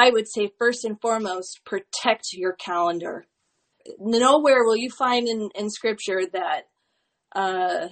I 0.00 0.10
would 0.10 0.26
say 0.26 0.50
first 0.58 0.86
and 0.86 0.98
foremost, 0.98 1.60
protect 1.66 2.32
your 2.32 2.54
calendar. 2.54 3.26
Nowhere 3.98 4.64
will 4.64 4.76
you 4.76 4.88
find 4.90 5.28
in, 5.28 5.50
in 5.54 5.68
scripture 5.68 6.22
that, 6.32 6.62
uh, 7.34 7.88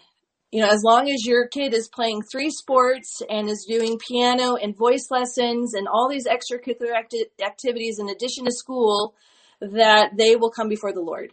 you 0.51 0.63
know, 0.63 0.71
as 0.71 0.81
long 0.83 1.11
as 1.11 1.27
your 1.27 1.49
kid 1.49 1.75
is 1.75 1.91
playing 1.95 2.23
three 2.33 2.51
sports 2.51 3.21
and 3.29 3.51
is 3.51 3.67
doing 3.69 3.99
piano 3.99 4.57
and 4.57 4.75
voice 4.75 5.09
lessons 5.11 5.75
and 5.75 5.87
all 5.87 6.09
these 6.09 6.27
extracurricular 6.27 6.95
acti- 6.97 7.27
activities 7.45 7.99
in 7.99 8.09
addition 8.09 8.47
to 8.47 8.53
school, 8.53 9.15
that 9.61 10.17
they 10.17 10.35
will 10.35 10.51
come 10.51 10.69
before 10.69 10.95
the 10.95 11.03
Lord. 11.03 11.33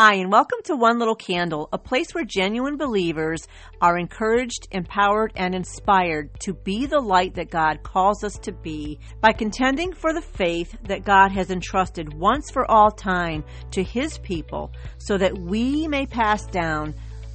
Hi, 0.00 0.14
and 0.14 0.30
welcome 0.30 0.60
to 0.66 0.76
One 0.76 1.00
Little 1.00 1.16
Candle, 1.16 1.68
a 1.72 1.76
place 1.76 2.14
where 2.14 2.24
genuine 2.24 2.76
believers 2.76 3.48
are 3.80 3.98
encouraged, 3.98 4.68
empowered, 4.70 5.32
and 5.34 5.56
inspired 5.56 6.38
to 6.38 6.54
be 6.54 6.86
the 6.86 7.00
light 7.00 7.34
that 7.34 7.50
God 7.50 7.82
calls 7.82 8.22
us 8.22 8.38
to 8.42 8.52
be 8.52 9.00
by 9.20 9.32
contending 9.32 9.92
for 9.92 10.12
the 10.12 10.22
faith 10.22 10.78
that 10.84 11.04
God 11.04 11.32
has 11.32 11.50
entrusted 11.50 12.14
once 12.14 12.48
for 12.48 12.70
all 12.70 12.92
time 12.92 13.42
to 13.72 13.82
His 13.82 14.18
people 14.18 14.70
so 14.98 15.18
that 15.18 15.36
we 15.36 15.88
may 15.88 16.06
pass 16.06 16.46
down 16.46 16.94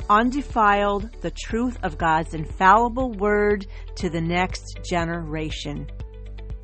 undefiled 0.09 1.09
the 1.20 1.32
truth 1.32 1.78
of 1.84 1.98
God's 1.98 2.34
infallible 2.34 3.12
word 3.12 3.68
to 3.95 4.09
the 4.09 4.22
next 4.22 4.80
generation. 4.90 5.86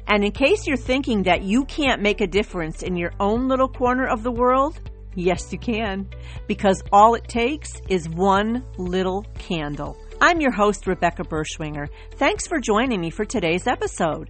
And 0.07 0.23
in 0.23 0.31
case 0.31 0.65
you're 0.65 0.77
thinking 0.77 1.23
that 1.23 1.43
you 1.43 1.65
can't 1.65 2.01
make 2.01 2.21
a 2.21 2.25
difference 2.25 2.83
in 2.83 2.95
your 2.95 3.11
own 3.19 3.49
little 3.49 3.67
corner 3.67 4.07
of 4.07 4.23
the 4.23 4.31
world, 4.31 4.79
Yes, 5.15 5.51
you 5.51 5.59
can, 5.59 6.07
because 6.47 6.83
all 6.91 7.15
it 7.15 7.27
takes 7.27 7.69
is 7.89 8.07
one 8.07 8.63
little 8.77 9.25
candle. 9.37 9.97
I'm 10.21 10.39
your 10.39 10.51
host, 10.51 10.85
Rebecca 10.85 11.23
Berschwinger. 11.23 11.87
Thanks 12.15 12.47
for 12.47 12.59
joining 12.59 13.01
me 13.01 13.09
for 13.09 13.25
today's 13.25 13.67
episode. 13.67 14.29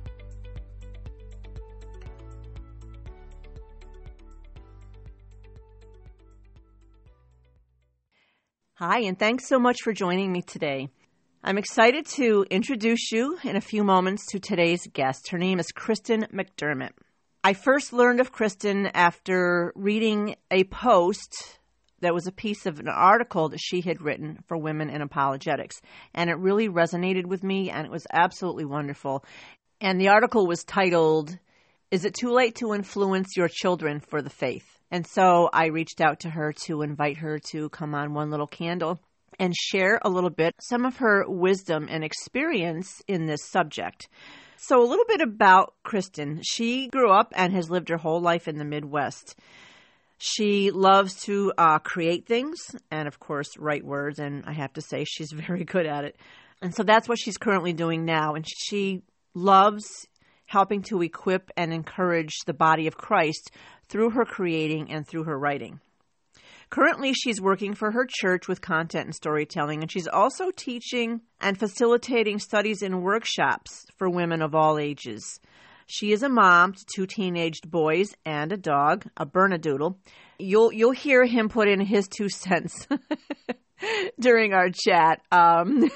Hi, 8.75 9.01
and 9.01 9.19
thanks 9.19 9.47
so 9.47 9.59
much 9.59 9.81
for 9.83 9.91
joining 9.91 10.31
me 10.31 10.41
today. 10.41 10.87
I'm 11.43 11.57
excited 11.57 12.05
to 12.15 12.45
introduce 12.49 13.11
you 13.11 13.37
in 13.43 13.57
a 13.57 13.61
few 13.61 13.83
moments 13.83 14.25
to 14.27 14.39
today's 14.39 14.87
guest. 14.93 15.29
Her 15.31 15.37
name 15.37 15.59
is 15.59 15.71
Kristen 15.73 16.27
McDermott. 16.33 16.91
I 17.41 17.53
first 17.53 17.93
learned 17.93 18.19
of 18.19 18.33
Kristen 18.33 18.87
after 18.87 19.71
reading 19.73 20.35
a 20.51 20.65
post 20.65 21.59
that 22.01 22.13
was 22.13 22.27
a 22.27 22.33
piece 22.33 22.65
of 22.65 22.79
an 22.79 22.89
article 22.89 23.47
that 23.49 23.61
she 23.61 23.79
had 23.79 24.01
written 24.01 24.39
for 24.45 24.57
Women 24.57 24.89
in 24.89 25.01
Apologetics. 25.01 25.81
And 26.13 26.29
it 26.29 26.37
really 26.37 26.67
resonated 26.67 27.25
with 27.25 27.41
me, 27.41 27.69
and 27.69 27.85
it 27.85 27.91
was 27.91 28.05
absolutely 28.11 28.65
wonderful. 28.65 29.23
And 29.79 30.01
the 30.01 30.09
article 30.09 30.47
was 30.47 30.65
titled, 30.65 31.37
Is 31.91 32.03
It 32.03 32.13
Too 32.13 32.31
Late 32.31 32.55
to 32.55 32.73
Influence 32.73 33.37
Your 33.37 33.47
Children 33.47 34.01
for 34.01 34.21
the 34.21 34.29
Faith? 34.29 34.67
And 34.91 35.07
so 35.07 35.49
I 35.53 35.67
reached 35.67 36.01
out 36.01 36.19
to 36.21 36.29
her 36.29 36.51
to 36.65 36.81
invite 36.81 37.17
her 37.19 37.39
to 37.51 37.69
come 37.69 37.95
on 37.95 38.13
One 38.13 38.31
Little 38.31 38.47
Candle 38.47 38.99
and 39.39 39.55
share 39.55 39.97
a 40.03 40.09
little 40.09 40.29
bit 40.29 40.55
some 40.59 40.83
of 40.83 40.97
her 40.97 41.23
wisdom 41.25 41.87
and 41.89 42.03
experience 42.03 43.01
in 43.07 43.27
this 43.27 43.45
subject. 43.45 44.09
So, 44.61 44.83
a 44.83 44.85
little 44.85 45.05
bit 45.07 45.21
about 45.21 45.73
Kristen. 45.83 46.41
She 46.43 46.89
grew 46.89 47.09
up 47.09 47.31
and 47.33 47.53
has 47.53 47.69
lived 47.69 47.87
her 47.87 47.97
whole 47.97 48.19
life 48.19 48.45
in 48.45 48.57
the 48.57 48.65
Midwest. 48.65 49.39
She 50.17 50.69
loves 50.69 51.15
to 51.23 51.53
uh, 51.57 51.79
create 51.79 52.27
things 52.27 52.57
and, 52.91 53.07
of 53.07 53.21
course, 53.21 53.57
write 53.57 53.85
words. 53.85 54.19
And 54.19 54.43
I 54.45 54.51
have 54.51 54.73
to 54.73 54.81
say, 54.81 55.05
she's 55.05 55.31
very 55.47 55.63
good 55.63 55.85
at 55.85 56.03
it. 56.03 56.17
And 56.61 56.75
so 56.75 56.83
that's 56.83 57.07
what 57.07 57.17
she's 57.17 57.37
currently 57.37 57.71
doing 57.71 58.03
now. 58.03 58.35
And 58.35 58.45
she 58.45 59.01
loves 59.33 59.85
helping 60.45 60.81
to 60.81 61.01
equip 61.03 61.51
and 61.55 61.73
encourage 61.73 62.35
the 62.45 62.53
body 62.53 62.85
of 62.87 62.97
Christ 62.97 63.51
through 63.87 64.09
her 64.09 64.25
creating 64.25 64.91
and 64.91 65.07
through 65.07 65.23
her 65.23 65.39
writing. 65.39 65.79
Currently, 66.69 67.13
she's 67.13 67.41
working 67.41 67.73
for 67.73 67.91
her 67.91 68.05
church 68.07 68.47
with 68.47 68.61
content 68.61 69.05
and 69.05 69.15
storytelling, 69.15 69.81
and 69.81 69.91
she's 69.91 70.07
also 70.07 70.51
teaching 70.51 71.21
and 71.41 71.57
facilitating 71.57 72.37
studies 72.37 72.83
and 72.83 73.01
workshops 73.01 73.85
for 73.97 74.07
women 74.09 74.43
of 74.43 74.53
all 74.53 74.77
ages. 74.77 75.39
She 75.87 76.11
is 76.11 76.21
a 76.21 76.29
mom 76.29 76.73
to 76.73 76.85
two 76.93 77.07
teenaged 77.07 77.71
boys 77.71 78.13
and 78.23 78.51
a 78.51 78.57
dog, 78.57 79.07
a 79.17 79.25
Bernadoodle. 79.25 79.95
You'll 80.37 80.71
you'll 80.71 80.91
hear 80.91 81.25
him 81.25 81.49
put 81.49 81.67
in 81.67 81.79
his 81.79 82.07
two 82.07 82.29
cents 82.29 82.87
during 84.19 84.53
our 84.53 84.69
chat. 84.69 85.21
Um, 85.31 85.89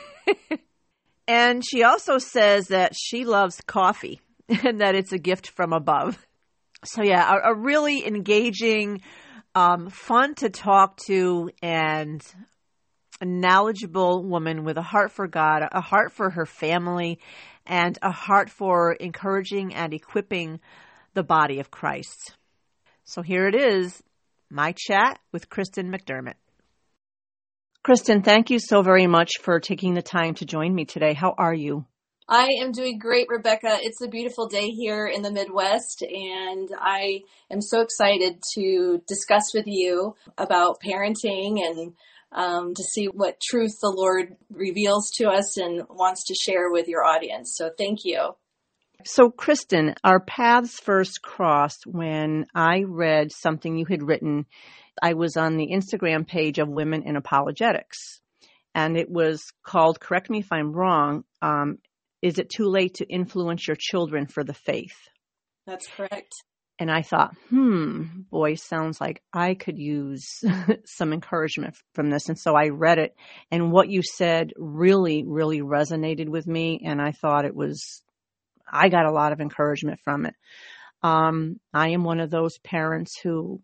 and 1.28 1.64
she 1.64 1.84
also 1.84 2.18
says 2.18 2.69
that 2.69 2.94
she 2.96 3.25
loves 3.25 3.62
coffee 3.68 4.19
and 4.50 4.81
that 4.81 4.96
it's 4.96 5.12
a 5.12 5.19
gift 5.19 5.52
from 5.52 5.74
above. 5.74 6.18
So 6.86 7.03
yeah, 7.03 7.31
a, 7.31 7.52
a 7.52 7.56
really 7.56 8.08
engaging 8.08 9.02
um, 9.56 9.90
fun 9.90 10.36
to 10.36 10.50
talk 10.50 10.97
to 11.08 11.50
and 11.62 12.24
a 13.22 13.25
knowledgeable 13.25 14.24
woman 14.24 14.64
with 14.64 14.78
a 14.78 14.81
heart 14.81 15.12
for 15.12 15.28
God, 15.28 15.64
a 15.72 15.81
heart 15.81 16.12
for 16.12 16.30
her 16.31 16.46
family, 16.46 17.19
and 17.66 17.97
a 18.02 18.12
heart 18.12 18.50
for 18.50 18.94
encouraging 18.94 19.74
and 19.74 19.94
equipping 19.94 20.59
the 21.13 21.24
body 21.24 21.59
of 21.59 21.72
Christ. 21.72 22.36
So 23.06 23.22
here 23.22 23.47
it 23.47 23.56
is 23.56 24.02
my 24.50 24.74
chat 24.75 25.19
with 25.31 25.50
Kristen 25.50 25.92
McDermott. 25.92 26.36
Kristen, 27.84 28.22
thank 28.22 28.50
you 28.50 28.59
so 28.59 28.81
very 28.81 29.08
much 29.08 29.31
for 29.42 29.59
taking 29.59 29.94
the 29.94 30.02
time 30.02 30.36
to 30.36 30.46
join 30.46 30.74
me 30.74 30.86
today. 30.86 31.13
How 31.13 31.36
are 31.38 31.53
you? 31.53 31.86
I 32.28 32.48
am 32.62 32.72
doing 32.72 33.00
great, 33.00 33.28
Rebecca. 33.30 33.78
It's 33.82 34.02
a 34.02 34.08
beautiful 34.08 34.48
day 34.48 34.70
here 34.70 35.08
in 35.08 35.24
the 35.24 35.32
Midwest, 35.32 36.02
and 36.04 36.70
I 36.80 37.22
am 37.52 37.60
so 37.62 37.82
excited 37.82 38.42
to 38.56 39.02
discuss 39.08 39.54
with 39.54 39.66
you 39.68 40.16
about 40.38 40.78
parenting 40.82 41.60
and 41.62 41.94
um, 42.32 42.74
to 42.76 42.84
see 42.84 43.08
what 43.08 43.42
truth 43.42 43.78
the 43.82 43.90
Lord 43.90 44.38
reveals 44.50 45.12
to 45.16 45.30
us 45.30 45.58
and 45.58 45.84
wants 45.90 46.24
to 46.26 46.36
share 46.36 46.72
with 46.72 46.88
your 46.88 47.04
audience. 47.04 47.56
So, 47.58 47.70
thank 47.78 48.00
you. 48.06 48.36
So, 49.06 49.30
Kristen, 49.30 49.96
our 50.06 50.22
paths 50.22 50.80
first 50.80 51.22
crossed 51.22 51.86
when 51.86 52.46
I 52.56 52.84
read 52.88 53.34
something 53.34 53.78
you 53.78 53.86
had 53.86 54.02
written. 54.02 54.46
I 55.02 55.14
was 55.14 55.36
on 55.36 55.58
the 55.58 55.72
Instagram 55.74 56.26
page 56.26 56.58
of 56.58 56.70
Women 56.70 57.04
in 57.04 57.18
Apologetics, 57.18 58.22
and 58.74 58.96
it 58.96 59.10
was 59.10 59.44
called, 59.66 60.00
correct 60.00 60.30
me 60.30 60.40
if 60.40 60.52
I'm 60.52 60.72
wrong, 60.72 61.26
um, 61.42 61.80
is 62.24 62.40
it 62.40 62.50
too 62.50 62.70
late 62.70 62.96
to 62.96 63.06
influence 63.06 63.68
your 63.68 63.76
children 63.78 64.26
for 64.26 64.46
the 64.46 64.54
faith? 64.54 64.96
That's 65.68 65.86
correct. 65.88 66.32
And 66.80 66.90
I 66.90 67.02
thought, 67.02 67.36
hmm, 67.50 68.22
boy, 68.32 68.56
sounds 68.56 69.00
like 69.00 69.22
I 69.34 69.54
could 69.54 69.78
use 69.78 70.26
some 70.86 71.12
encouragement 71.12 71.76
from 71.94 72.10
this. 72.10 72.30
And 72.30 72.40
so 72.40 72.56
I 72.56 72.70
read 72.70 72.98
it, 72.98 73.14
and 73.52 73.72
what 73.72 73.90
you 73.90 74.02
said 74.02 74.54
really, 74.58 75.24
really 75.28 75.60
resonated 75.60 76.30
with 76.30 76.48
me. 76.48 76.82
And 76.84 77.02
I 77.02 77.12
thought 77.12 77.46
it 77.46 77.56
was, 77.56 78.02
I 78.72 78.88
got 78.88 79.06
a 79.06 79.12
lot 79.12 79.34
of 79.34 79.42
encouragement 79.42 80.00
from 80.04 80.26
it. 80.26 80.34
Um, 81.04 81.60
I 81.74 81.90
am 81.90 82.06
one 82.06 82.22
of 82.22 82.32
those 82.32 82.58
parents 82.64 83.20
who 83.22 83.62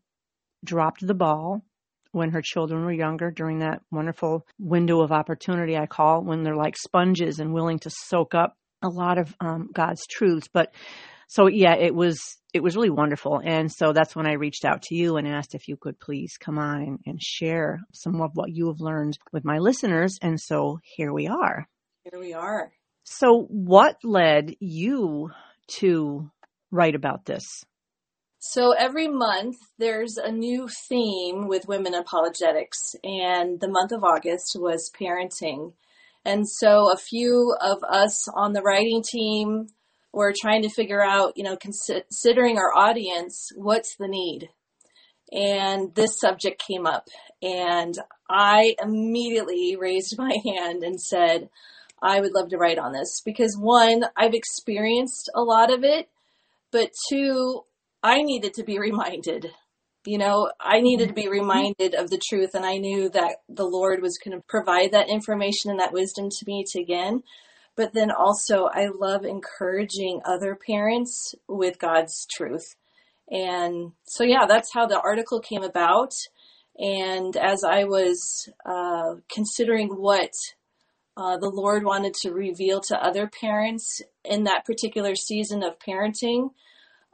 dropped 0.64 1.06
the 1.06 1.16
ball 1.16 1.64
when 2.12 2.31
her 2.31 2.42
children 2.42 2.84
were 2.84 2.92
younger 2.92 3.31
during 3.31 3.59
that 3.59 3.81
wonderful 3.92 4.46
window 4.58 5.02
of 5.02 5.12
opportunity 5.12 5.78
I 5.78 5.86
call 5.86 6.24
when 6.24 6.44
they're 6.44 6.56
like 6.56 6.78
sponges 6.78 7.40
and 7.40 7.53
willing 7.53 7.80
to 7.80 7.90
soak 7.90 8.34
up 8.34 8.56
a 8.81 8.90
lot 8.90 9.18
of 9.18 9.36
um, 9.40 9.70
God's 9.74 10.06
truths. 10.08 10.47
But 10.52 10.74
so 11.28 11.47
yeah, 11.47 11.75
it 11.75 11.94
was 11.94 12.20
it 12.53 12.64
was 12.64 12.75
really 12.75 12.90
wonderful, 12.90 13.40
and 13.44 13.72
so 13.72 13.94
that's 13.94 14.16
when 14.16 14.25
I 14.25 14.34
reached 14.34 14.66
out 14.66 14.81
to 14.84 14.96
you 14.96 15.18
and 15.18 15.28
asked 15.28 15.53
if 15.53 15.68
you 15.68 15.78
could 15.78 16.00
please 16.00 16.34
come 16.40 16.58
on 16.58 16.97
and 17.06 17.22
share 17.22 17.80
some 17.94 18.22
of 18.22 18.31
what 18.34 18.50
you 18.50 18.68
have 18.68 18.80
learned 18.80 19.20
with 19.31 19.46
my 19.46 19.59
listeners. 19.59 20.18
And 20.22 20.40
so 20.40 20.80
here 20.84 21.14
we 21.14 21.28
are. 21.28 21.68
Here 22.09 22.20
we 22.20 22.34
are. 22.34 22.72
So 23.03 23.46
what 23.50 23.97
led 24.03 24.56
you 24.59 25.30
to 25.80 26.31
write 26.72 26.96
about 26.96 27.26
this? 27.26 27.44
So 28.41 28.72
every 28.72 29.09
month 29.09 29.58
there's 29.78 30.16
a 30.16 30.32
new 30.32 30.70
theme 30.88 31.50
with 31.50 31.68
women 31.68 31.94
apologetics, 31.94 32.96
and 33.03 33.59
the 33.59 33.68
month 33.68 33.91
of 33.91 34.03
August 34.03 34.56
was 34.58 34.90
parenting. 34.97 35.74
And 36.24 36.47
so 36.47 36.90
a 36.90 36.97
few 36.97 37.53
of 37.59 37.84
us 37.84 38.28
on 38.34 38.53
the 38.53 38.62
writing 38.62 39.03
team 39.03 39.68
were 40.14 40.34
trying 40.40 40.62
to 40.62 40.70
figure 40.70 41.03
out, 41.03 41.34
you 41.36 41.44
know, 41.44 41.58
considering 41.58 42.58
our 42.58 42.74
audience, 42.74 43.50
what's 43.56 43.96
the 43.97 44.08
need? 44.08 44.50
And 45.34 45.94
this 45.94 46.18
subject 46.20 46.64
came 46.66 46.88
up, 46.88 47.08
and 47.41 47.94
I 48.30 48.76
immediately 48.82 49.76
raised 49.78 50.18
my 50.18 50.36
hand 50.46 50.82
and 50.84 51.00
said, 51.00 51.50
I 52.02 52.22
would 52.22 52.34
love 52.34 52.50
to 52.50 52.58
write 52.58 52.80
on 52.80 52.94
this 52.94 53.22
because 53.26 53.58
one, 53.59 54.06
I've 54.16 54.34
experienced 54.34 55.30
a 55.36 55.41
lot 55.41 55.72
of 55.74 55.84
it, 55.84 56.08
but 56.72 56.91
two, 57.09 57.66
I 58.03 58.22
needed 58.22 58.53
to 58.55 58.63
be 58.63 58.79
reminded. 58.79 59.51
You 60.05 60.17
know, 60.17 60.51
I 60.59 60.79
needed 60.79 61.09
to 61.09 61.13
be 61.13 61.28
reminded 61.28 61.93
of 61.93 62.09
the 62.09 62.22
truth, 62.29 62.55
and 62.55 62.66
I 62.66 62.78
knew 62.78 63.09
that 63.09 63.37
the 63.49 63.66
Lord 63.66 64.01
was 64.01 64.17
going 64.17 64.37
to 64.37 64.43
provide 64.47 64.91
that 64.93 65.09
information 65.09 65.69
and 65.69 65.79
that 65.79 65.91
wisdom 65.93 66.29
to 66.29 66.46
me 66.47 66.63
to 66.69 66.79
again. 66.81 67.22
but 67.79 67.93
then 67.93 68.11
also 68.11 68.66
I 68.66 68.87
love 68.93 69.23
encouraging 69.23 70.19
other 70.25 70.53
parents 70.67 71.34
with 71.47 71.79
God's 71.79 72.28
truth. 72.29 72.75
And 73.31 73.93
so, 74.05 74.25
yeah, 74.25 74.45
that's 74.47 74.73
how 74.73 74.85
the 74.85 74.99
article 74.99 75.40
came 75.40 75.63
about. 75.63 76.11
And 76.78 77.37
as 77.37 77.63
I 77.63 77.85
was 77.85 78.49
uh, 78.66 79.16
considering 79.34 79.90
what 79.90 80.31
uh, 81.16 81.37
the 81.37 81.49
Lord 81.49 81.85
wanted 81.85 82.13
to 82.16 82.31
reveal 82.31 82.81
to 82.81 83.02
other 83.02 83.29
parents 83.40 84.02
in 84.25 84.43
that 84.43 84.66
particular 84.66 85.16
season 85.16 85.63
of 85.63 85.79
parenting, 85.79 86.49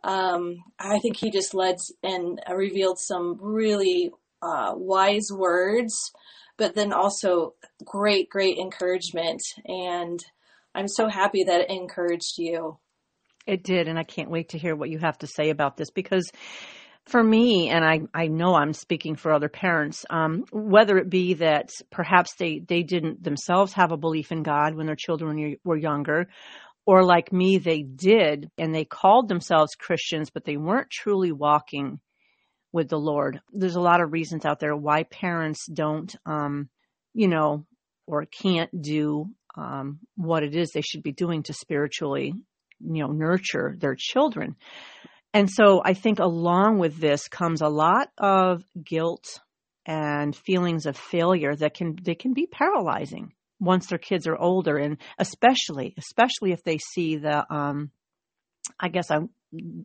um, 0.05 0.63
I 0.79 0.99
think 0.99 1.17
He 1.17 1.31
just 1.31 1.53
led 1.53 1.77
and 2.03 2.39
revealed 2.53 2.99
some 2.99 3.37
really 3.41 4.11
uh, 4.41 4.73
wise 4.75 5.27
words, 5.31 6.11
but 6.57 6.75
then 6.75 6.93
also 6.93 7.55
great, 7.83 8.29
great 8.29 8.57
encouragement. 8.57 9.41
And 9.65 10.19
I'm 10.75 10.87
so 10.87 11.09
happy 11.09 11.43
that 11.45 11.61
it 11.61 11.69
encouraged 11.69 12.37
you. 12.37 12.77
It 13.47 13.63
did, 13.63 13.87
and 13.87 13.97
I 13.97 14.03
can't 14.03 14.29
wait 14.29 14.49
to 14.49 14.57
hear 14.57 14.75
what 14.75 14.89
you 14.89 14.99
have 14.99 15.17
to 15.19 15.27
say 15.27 15.49
about 15.49 15.77
this 15.77 15.89
because 15.89 16.31
for 17.05 17.23
me, 17.23 17.69
and 17.69 17.85
I, 17.85 18.01
I 18.13 18.27
know 18.27 18.55
I'm 18.55 18.73
speaking 18.73 19.15
for 19.15 19.31
other 19.31 19.49
parents, 19.49 20.05
um, 20.09 20.45
whether 20.51 20.97
it 20.97 21.09
be 21.09 21.35
that 21.35 21.69
perhaps 21.91 22.33
they, 22.35 22.59
they 22.59 22.81
didn't 22.81 23.23
themselves 23.23 23.73
have 23.73 23.91
a 23.91 23.97
belief 23.97 24.31
in 24.31 24.41
God 24.41 24.73
when 24.73 24.87
their 24.87 24.95
children 24.95 25.55
were 25.63 25.77
younger, 25.77 26.27
or 26.85 27.03
like 27.03 27.33
me, 27.33 27.57
they 27.57 27.81
did, 27.81 28.49
and 28.57 28.73
they 28.73 28.85
called 28.85 29.27
themselves 29.27 29.75
Christians, 29.75 30.29
but 30.29 30.45
they 30.45 30.57
weren't 30.57 30.89
truly 30.91 31.31
walking 31.31 31.99
with 32.71 32.89
the 32.89 32.99
Lord. 32.99 33.41
There's 33.51 33.75
a 33.75 33.81
lot 33.81 34.01
of 34.01 34.11
reasons 34.11 34.45
out 34.45 34.59
there 34.59 34.75
why 34.75 35.03
parents 35.03 35.65
don't, 35.71 36.13
um, 36.25 36.69
you 37.13 37.27
know, 37.27 37.65
or 38.05 38.25
can't 38.25 38.81
do 38.81 39.29
um, 39.57 39.99
what 40.15 40.43
it 40.43 40.55
is 40.55 40.71
they 40.71 40.81
should 40.81 41.01
be 41.01 41.13
doing 41.13 41.43
to 41.43 41.53
spiritually 41.53 42.33
you 42.79 43.03
know, 43.03 43.11
nurture 43.11 43.75
their 43.77 43.95
children. 43.97 44.55
And 45.33 45.49
so 45.49 45.81
I 45.83 45.93
think 45.93 46.19
along 46.19 46.79
with 46.79 46.97
this 46.97 47.27
comes 47.27 47.61
a 47.61 47.67
lot 47.67 48.09
of 48.17 48.63
guilt 48.83 49.25
and 49.85 50.35
feelings 50.35 50.85
of 50.85 50.97
failure 50.97 51.55
that 51.55 51.75
can 51.75 51.97
they 52.01 52.15
can 52.15 52.33
be 52.33 52.47
paralyzing 52.47 53.33
once 53.59 53.87
their 53.87 53.97
kids 53.97 54.27
are 54.27 54.37
older 54.37 54.77
and 54.77 54.97
especially 55.17 55.93
especially 55.97 56.51
if 56.51 56.63
they 56.63 56.77
see 56.77 57.17
the 57.17 57.53
um 57.53 57.91
I 58.79 58.89
guess 58.89 59.11
I 59.11 59.19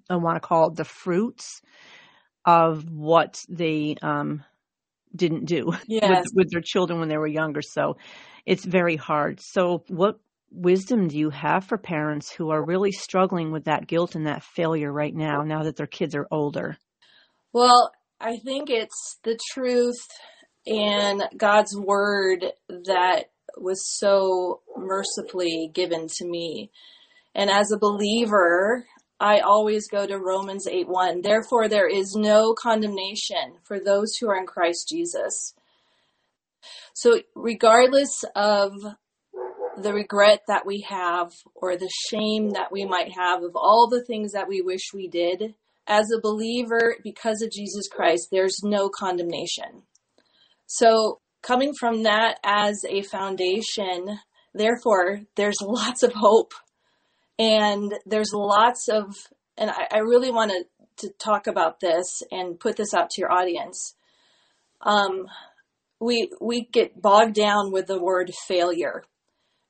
I 0.08 0.16
want 0.16 0.36
to 0.36 0.46
call 0.46 0.68
it 0.68 0.76
the 0.76 0.84
fruits 0.84 1.60
of 2.44 2.90
what 2.90 3.40
they 3.48 3.96
um 4.02 4.44
didn't 5.14 5.44
do 5.46 5.72
yes. 5.86 6.24
with, 6.24 6.26
with 6.34 6.50
their 6.50 6.62
children 6.64 7.00
when 7.00 7.08
they 7.08 7.18
were 7.18 7.26
younger. 7.26 7.62
So 7.62 7.96
it's 8.46 8.64
very 8.64 8.96
hard. 8.96 9.40
So 9.40 9.84
what 9.88 10.20
wisdom 10.50 11.08
do 11.08 11.18
you 11.18 11.30
have 11.30 11.64
for 11.64 11.78
parents 11.78 12.30
who 12.32 12.50
are 12.50 12.64
really 12.64 12.92
struggling 12.92 13.52
with 13.52 13.64
that 13.64 13.86
guilt 13.86 14.14
and 14.14 14.26
that 14.26 14.42
failure 14.42 14.92
right 14.92 15.14
now, 15.14 15.42
now 15.42 15.62
that 15.64 15.76
their 15.76 15.86
kids 15.86 16.14
are 16.14 16.26
older? 16.30 16.76
Well, 17.52 17.92
I 18.20 18.38
think 18.38 18.70
it's 18.70 19.18
the 19.24 19.38
truth 19.52 20.00
and 20.66 21.22
God's 21.36 21.76
word 21.76 22.44
that 22.68 23.26
was 23.56 23.98
so 23.98 24.60
mercifully 24.76 25.70
given 25.72 26.06
to 26.18 26.26
me. 26.26 26.70
And 27.34 27.50
as 27.50 27.70
a 27.70 27.78
believer, 27.78 28.86
I 29.20 29.40
always 29.40 29.88
go 29.88 30.06
to 30.06 30.18
Romans 30.18 30.66
8 30.66 30.88
1. 30.88 31.22
Therefore, 31.22 31.68
there 31.68 31.88
is 31.88 32.14
no 32.16 32.54
condemnation 32.54 33.58
for 33.62 33.78
those 33.78 34.16
who 34.16 34.28
are 34.28 34.38
in 34.38 34.46
Christ 34.46 34.88
Jesus. 34.88 35.54
So, 36.94 37.20
regardless 37.34 38.24
of 38.34 38.72
the 39.76 39.92
regret 39.92 40.40
that 40.48 40.66
we 40.66 40.86
have 40.88 41.32
or 41.54 41.76
the 41.76 41.90
shame 42.08 42.50
that 42.50 42.72
we 42.72 42.84
might 42.84 43.12
have 43.12 43.42
of 43.42 43.52
all 43.54 43.88
the 43.88 44.04
things 44.04 44.32
that 44.32 44.48
we 44.48 44.60
wish 44.60 44.92
we 44.92 45.08
did, 45.08 45.54
as 45.86 46.10
a 46.10 46.20
believer, 46.20 46.96
because 47.02 47.42
of 47.42 47.50
Jesus 47.50 47.88
Christ, 47.88 48.28
there's 48.30 48.60
no 48.62 48.88
condemnation. 48.88 49.82
So, 50.66 51.20
coming 51.42 51.72
from 51.78 52.04
that 52.04 52.38
as 52.44 52.84
a 52.88 53.02
foundation, 53.02 54.18
therefore, 54.54 55.20
there's 55.36 55.58
lots 55.62 56.02
of 56.02 56.12
hope 56.12 56.52
and 57.38 57.94
there's 58.06 58.32
lots 58.34 58.88
of, 58.88 59.14
and 59.56 59.70
I, 59.70 59.86
I 59.92 59.98
really 59.98 60.30
want 60.30 60.52
to, 60.52 61.06
to 61.06 61.12
talk 61.18 61.46
about 61.46 61.80
this 61.80 62.22
and 62.30 62.60
put 62.60 62.76
this 62.76 62.92
out 62.92 63.10
to 63.10 63.20
your 63.20 63.32
audience. 63.32 63.94
Um, 64.82 65.26
we 65.98 66.30
we 66.40 66.66
get 66.72 67.00
bogged 67.00 67.34
down 67.34 67.72
with 67.72 67.86
the 67.86 68.00
word 68.00 68.30
failure 68.48 69.04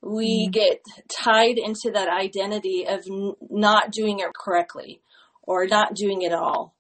we 0.02 0.46
mm-hmm. 0.46 0.50
get 0.50 0.82
tied 1.22 1.58
into 1.58 1.90
that 1.92 2.08
identity 2.08 2.86
of 2.88 3.04
n- 3.08 3.34
not 3.50 3.92
doing 3.92 4.20
it 4.20 4.30
correctly 4.34 5.02
or 5.42 5.66
not 5.66 5.94
doing 5.94 6.22
it 6.22 6.32
all. 6.32 6.74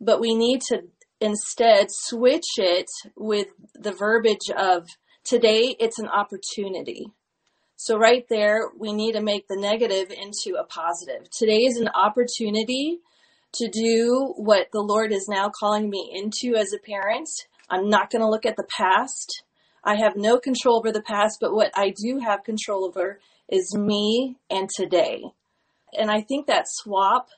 But 0.00 0.20
we 0.20 0.34
need 0.34 0.60
to 0.68 0.82
instead 1.20 1.88
switch 1.90 2.46
it 2.56 2.90
with 3.16 3.48
the 3.74 3.92
verbiage 3.92 4.50
of 4.56 4.86
today 5.24 5.76
it's 5.78 5.98
an 5.98 6.08
opportunity. 6.08 7.06
So 7.76 7.96
right 7.96 8.26
there, 8.28 8.70
we 8.76 8.92
need 8.92 9.12
to 9.12 9.22
make 9.22 9.46
the 9.46 9.56
negative 9.56 10.10
into 10.10 10.58
a 10.58 10.64
positive. 10.64 11.30
Today 11.30 11.58
is 11.58 11.76
an 11.76 11.88
opportunity 11.88 12.98
to 13.54 13.68
do 13.68 14.34
what 14.36 14.66
the 14.72 14.80
Lord 14.80 15.12
is 15.12 15.28
now 15.28 15.48
calling 15.48 15.88
me 15.88 16.10
into 16.12 16.56
as 16.56 16.72
a 16.72 16.78
parent. 16.78 17.28
I'm 17.70 17.88
not 17.88 18.10
going 18.10 18.22
to 18.22 18.28
look 18.28 18.46
at 18.46 18.56
the 18.56 18.66
past. 18.76 19.44
I 19.84 19.94
have 19.94 20.16
no 20.16 20.38
control 20.38 20.78
over 20.78 20.90
the 20.90 21.02
past, 21.02 21.38
but 21.40 21.54
what 21.54 21.70
I 21.76 21.90
do 21.90 22.18
have 22.18 22.42
control 22.42 22.84
over 22.84 23.20
is 23.48 23.74
me 23.76 24.36
and 24.50 24.68
today. 24.68 25.22
And 25.96 26.10
I 26.10 26.20
think 26.20 26.46
that 26.46 26.66
swap 26.68 27.28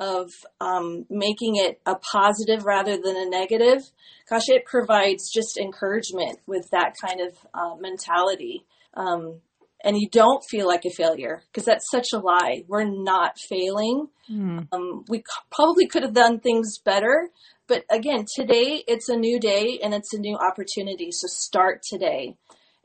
of 0.00 0.30
um, 0.60 1.06
making 1.08 1.56
it 1.56 1.80
a 1.86 1.94
positive 1.94 2.64
rather 2.64 2.96
than 2.96 3.16
a 3.16 3.28
negative, 3.28 3.82
gosh, 4.28 4.48
it 4.48 4.64
provides 4.64 5.30
just 5.32 5.56
encouragement 5.56 6.40
with 6.46 6.68
that 6.72 6.94
kind 7.00 7.20
of 7.20 7.36
uh, 7.54 7.76
mentality. 7.78 8.64
Um, 8.94 9.40
and 9.84 9.98
you 9.98 10.08
don't 10.10 10.42
feel 10.48 10.66
like 10.66 10.84
a 10.86 10.90
failure 10.90 11.42
because 11.46 11.66
that's 11.66 11.90
such 11.90 12.08
a 12.14 12.18
lie. 12.18 12.64
We're 12.66 12.84
not 12.84 13.38
failing. 13.38 14.08
Mm. 14.30 14.66
Um, 14.72 15.04
we 15.08 15.22
probably 15.50 15.86
could 15.86 16.02
have 16.02 16.14
done 16.14 16.40
things 16.40 16.78
better, 16.78 17.28
but 17.68 17.84
again, 17.90 18.24
today 18.34 18.82
it's 18.88 19.10
a 19.10 19.16
new 19.16 19.38
day 19.38 19.78
and 19.82 19.92
it's 19.92 20.14
a 20.14 20.18
new 20.18 20.36
opportunity. 20.36 21.10
So 21.10 21.26
start 21.28 21.82
today. 21.88 22.36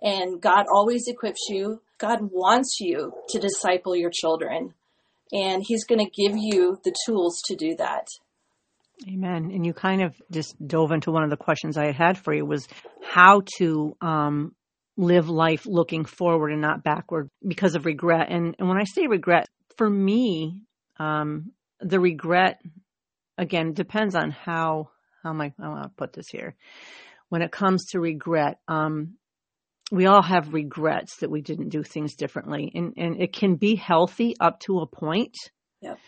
And 0.02 0.42
God 0.42 0.66
always 0.72 1.04
equips 1.08 1.48
you. 1.50 1.82
God 1.98 2.20
wants 2.32 2.78
you 2.80 3.14
to 3.30 3.40
disciple 3.40 3.96
your 3.96 4.12
children. 4.14 4.74
And 5.32 5.64
He's 5.66 5.86
going 5.86 6.04
to 6.04 6.12
give 6.12 6.38
you 6.38 6.80
the 6.84 6.94
tools 7.06 7.42
to 7.46 7.56
do 7.56 7.76
that. 7.78 8.08
Amen. 9.08 9.52
And 9.54 9.66
you 9.66 9.74
kind 9.74 10.02
of 10.02 10.14
just 10.30 10.56
dove 10.66 10.92
into 10.92 11.12
one 11.12 11.24
of 11.24 11.30
the 11.30 11.38
questions 11.38 11.78
I 11.78 11.92
had 11.92 12.18
for 12.18 12.34
you 12.34 12.46
was 12.46 12.68
how 13.02 13.44
to 13.58 13.96
um, 14.02 14.56
live 14.98 15.30
life 15.30 15.66
looking 15.66 16.04
forward 16.04 16.52
and 16.52 16.62
not 16.62 16.84
backward 16.84 17.30
because 17.48 17.76
of 17.76 17.86
regret. 17.86 18.28
And, 18.30 18.56
and 18.60 18.68
when 18.68 18.78
I 18.78 18.84
say 18.84 19.08
regret, 19.08 19.48
for 19.78 19.90
me, 19.90 20.64
um, 20.98 21.54
the 21.80 22.00
regret 22.00 22.60
again 23.38 23.74
depends 23.74 24.16
on 24.16 24.32
how 24.32 24.90
how 25.24 25.32
am 25.32 25.42
I, 25.42 25.54
I 25.60 25.68
want 25.68 25.84
to 25.84 25.90
put 25.90 26.14
this 26.14 26.28
here. 26.32 26.56
When 27.30 27.42
it 27.42 27.52
comes 27.52 27.86
to 27.92 28.00
regret, 28.00 28.60
um, 28.68 29.16
we 29.92 30.06
all 30.06 30.22
have 30.22 30.54
regrets 30.54 31.18
that 31.18 31.32
we 31.32 31.42
didn't 31.42 31.70
do 31.70 31.84
things 31.84 32.16
differently, 32.16 32.72
and 32.74 32.94
and 32.98 33.22
it 33.22 33.34
can 33.34 33.56
be 33.56 33.76
healthy 33.76 34.36
up 34.40 34.60
to 34.62 34.80
a 34.80 34.88
point. 34.88 35.36
Yep. 35.82 36.00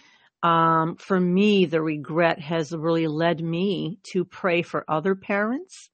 Um, 0.43 0.95
for 0.95 1.19
me, 1.19 1.65
the 1.65 1.81
regret 1.81 2.39
has 2.39 2.71
really 2.71 3.07
led 3.07 3.41
me 3.41 3.99
to 4.11 4.25
pray 4.25 4.63
for 4.63 4.83
other 4.87 5.13
parents 5.13 5.89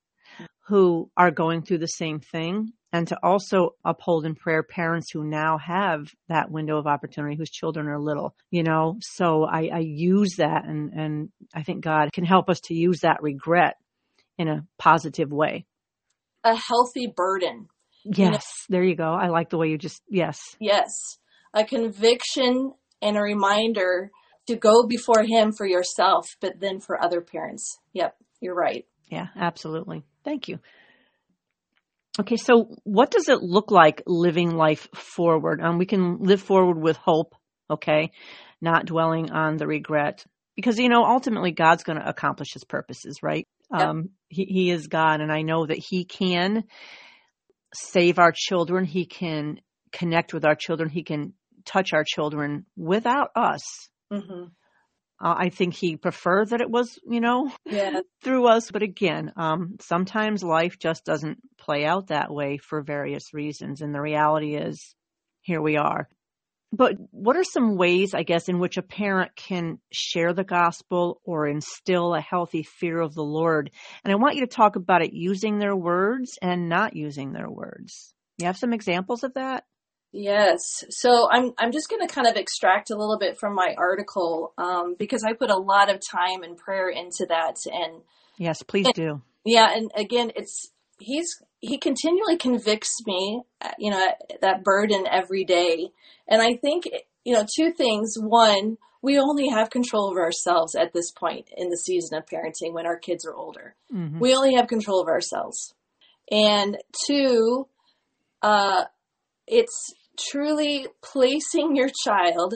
who 0.67 1.09
are 1.17 1.31
going 1.31 1.61
through 1.61 1.79
the 1.79 1.87
same 1.87 2.19
thing 2.19 2.71
and 2.93 3.07
to 3.07 3.17
also 3.21 3.71
uphold 3.83 4.25
in 4.25 4.35
prayer 4.35 4.63
parents 4.63 5.11
who 5.11 5.23
now 5.23 5.57
have 5.57 6.07
that 6.29 6.51
window 6.51 6.77
of 6.77 6.87
opportunity 6.87 7.35
whose 7.35 7.49
children 7.49 7.87
are 7.87 7.99
little 7.99 8.35
you 8.51 8.63
know 8.63 8.97
so 9.01 9.43
i, 9.43 9.69
I 9.73 9.79
use 9.79 10.35
that 10.37 10.65
and 10.65 10.91
and 10.93 11.29
i 11.53 11.63
think 11.63 11.83
god 11.83 12.11
can 12.13 12.25
help 12.25 12.49
us 12.49 12.59
to 12.65 12.73
use 12.73 12.99
that 13.01 13.21
regret 13.21 13.75
in 14.37 14.47
a 14.47 14.65
positive 14.77 15.31
way 15.31 15.65
a 16.43 16.55
healthy 16.55 17.07
burden 17.07 17.67
yes 18.13 18.45
there 18.69 18.83
you 18.83 18.95
go. 18.95 19.11
I 19.13 19.27
like 19.27 19.49
the 19.49 19.57
way 19.57 19.69
you 19.69 19.77
just 19.77 20.01
yes. 20.09 20.39
Yes. 20.59 20.89
A 21.53 21.63
conviction 21.63 22.73
and 23.01 23.17
a 23.17 23.21
reminder 23.21 24.11
to 24.47 24.55
go 24.55 24.85
before 24.87 25.23
him 25.23 25.51
for 25.51 25.65
yourself 25.65 26.27
but 26.39 26.59
then 26.59 26.79
for 26.79 27.01
other 27.01 27.21
parents. 27.21 27.77
Yep 27.93 28.15
you're 28.41 28.55
right. 28.55 28.85
Yeah 29.09 29.27
absolutely. 29.35 30.03
Thank 30.23 30.47
you. 30.47 30.59
Okay, 32.19 32.37
so 32.37 32.75
what 32.83 33.11
does 33.11 33.29
it 33.29 33.43
look 33.43 33.69
like 33.69 34.01
living 34.07 34.55
life 34.55 34.87
forward? 34.95 35.61
Um, 35.61 35.77
we 35.77 35.85
can 35.85 36.17
live 36.23 36.41
forward 36.41 36.81
with 36.81 36.97
hope, 36.97 37.35
okay, 37.69 38.11
not 38.59 38.87
dwelling 38.87 39.29
on 39.31 39.57
the 39.57 39.67
regret. 39.67 40.25
Because, 40.55 40.79
you 40.79 40.89
know, 40.89 41.03
ultimately 41.03 41.51
God's 41.51 41.83
going 41.83 41.99
to 41.99 42.09
accomplish 42.09 42.53
his 42.53 42.63
purposes, 42.63 43.19
right? 43.21 43.47
Yep. 43.71 43.81
Um, 43.87 44.09
he, 44.29 44.45
he 44.45 44.71
is 44.71 44.87
God, 44.87 45.21
and 45.21 45.31
I 45.31 45.43
know 45.43 45.67
that 45.67 45.77
he 45.77 46.05
can 46.05 46.63
save 47.73 48.19
our 48.19 48.33
children. 48.35 48.85
He 48.85 49.05
can 49.05 49.59
connect 49.91 50.33
with 50.33 50.45
our 50.45 50.55
children. 50.55 50.89
He 50.89 51.03
can 51.03 51.33
touch 51.65 51.93
our 51.93 52.03
children 52.05 52.65
without 52.75 53.29
us. 53.35 53.89
Mm-hmm. 54.11 54.45
Uh, 55.19 55.33
I 55.35 55.49
think 55.49 55.73
he 55.73 55.97
preferred 55.97 56.49
that 56.49 56.61
it 56.61 56.69
was, 56.69 56.99
you 57.09 57.19
know, 57.19 57.51
yeah. 57.65 58.01
through 58.23 58.47
us. 58.47 58.69
But 58.69 58.83
again, 58.83 59.31
um, 59.35 59.77
sometimes 59.81 60.43
life 60.43 60.77
just 60.79 61.05
doesn't 61.05 61.39
play 61.57 61.85
out 61.85 62.07
that 62.07 62.31
way 62.31 62.57
for 62.57 62.83
various 62.83 63.33
reasons. 63.33 63.81
And 63.81 63.93
the 63.93 64.01
reality 64.01 64.55
is, 64.55 64.95
here 65.41 65.61
we 65.61 65.75
are. 65.77 66.07
But 66.73 66.95
what 67.11 67.37
are 67.37 67.43
some 67.45 67.77
ways, 67.77 68.13
I 68.13 68.23
guess, 68.23 68.49
in 68.49 68.59
which 68.59 68.77
a 68.77 68.81
parent 68.81 69.35
can 69.35 69.79
share 69.91 70.33
the 70.33 70.43
gospel 70.43 71.21
or 71.23 71.47
instill 71.47 72.13
a 72.13 72.21
healthy 72.21 72.63
fear 72.63 72.99
of 72.99 73.13
the 73.13 73.23
Lord? 73.23 73.71
And 74.03 74.11
I 74.11 74.17
want 74.17 74.35
you 74.35 74.41
to 74.41 74.53
talk 74.53 74.75
about 74.75 75.01
it 75.01 75.13
using 75.13 75.59
their 75.59 75.75
words 75.75 76.37
and 76.41 76.67
not 76.67 76.95
using 76.95 77.31
their 77.31 77.49
words. 77.49 78.13
You 78.37 78.47
have 78.47 78.57
some 78.57 78.73
examples 78.73 79.23
of 79.23 79.33
that? 79.35 79.63
Yes. 80.11 80.83
So 80.89 81.29
I'm 81.29 81.53
I'm 81.57 81.71
just 81.71 81.89
going 81.89 82.05
to 82.05 82.13
kind 82.13 82.27
of 82.27 82.35
extract 82.35 82.89
a 82.89 82.97
little 82.97 83.17
bit 83.17 83.37
from 83.37 83.55
my 83.55 83.75
article 83.77 84.53
um, 84.57 84.95
because 84.97 85.23
I 85.23 85.33
put 85.33 85.49
a 85.49 85.57
lot 85.57 85.89
of 85.89 86.01
time 86.05 86.43
and 86.43 86.57
prayer 86.57 86.89
into 86.89 87.25
that. 87.29 87.57
And 87.65 88.01
yes, 88.37 88.63
please 88.63 88.85
and, 88.87 88.95
do. 88.95 89.21
Yeah, 89.45 89.67
and 89.73 89.91
again, 89.95 90.31
it's 90.35 90.71
he's 90.99 91.27
he 91.59 91.77
continually 91.77 92.37
convicts 92.37 92.95
me, 93.05 93.41
uh, 93.61 93.71
you 93.79 93.91
know, 93.91 94.05
that 94.41 94.63
burden 94.63 95.05
every 95.09 95.43
day. 95.43 95.89
And 96.27 96.41
I 96.41 96.55
think 96.55 96.85
you 97.23 97.33
know 97.33 97.45
two 97.55 97.71
things. 97.71 98.15
One, 98.19 98.77
we 99.01 99.19
only 99.19 99.49
have 99.49 99.69
control 99.69 100.11
of 100.11 100.17
ourselves 100.17 100.75
at 100.75 100.93
this 100.93 101.11
point 101.11 101.49
in 101.55 101.69
the 101.69 101.77
season 101.77 102.17
of 102.17 102.25
parenting 102.25 102.73
when 102.73 102.85
our 102.85 102.97
kids 102.97 103.25
are 103.25 103.35
older. 103.35 103.75
Mm-hmm. 103.93 104.19
We 104.19 104.35
only 104.35 104.55
have 104.55 104.67
control 104.67 105.01
of 105.01 105.07
ourselves. 105.07 105.73
And 106.29 106.77
two, 107.07 107.67
uh, 108.41 108.85
it's 109.47 109.93
truly 110.19 110.87
placing 111.01 111.75
your 111.75 111.89
child, 112.03 112.55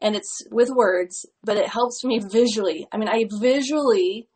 and 0.00 0.16
it's 0.16 0.46
with 0.50 0.70
words, 0.70 1.26
but 1.44 1.56
it 1.56 1.68
helps 1.68 2.04
me 2.04 2.20
visually. 2.30 2.86
I 2.90 2.96
mean, 2.96 3.08
I 3.08 3.24
visually 3.40 4.28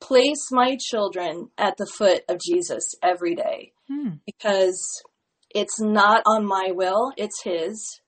place 0.00 0.50
my 0.50 0.76
children 0.78 1.50
at 1.58 1.76
the 1.76 1.86
foot 1.86 2.22
of 2.28 2.40
Jesus 2.40 2.94
every 3.02 3.34
day 3.34 3.72
hmm. 3.88 4.14
because 4.24 4.78
it's 5.50 5.80
not 5.80 6.22
on 6.26 6.44
my 6.44 6.70
will, 6.72 7.12
it's 7.16 7.42
His. 7.42 8.00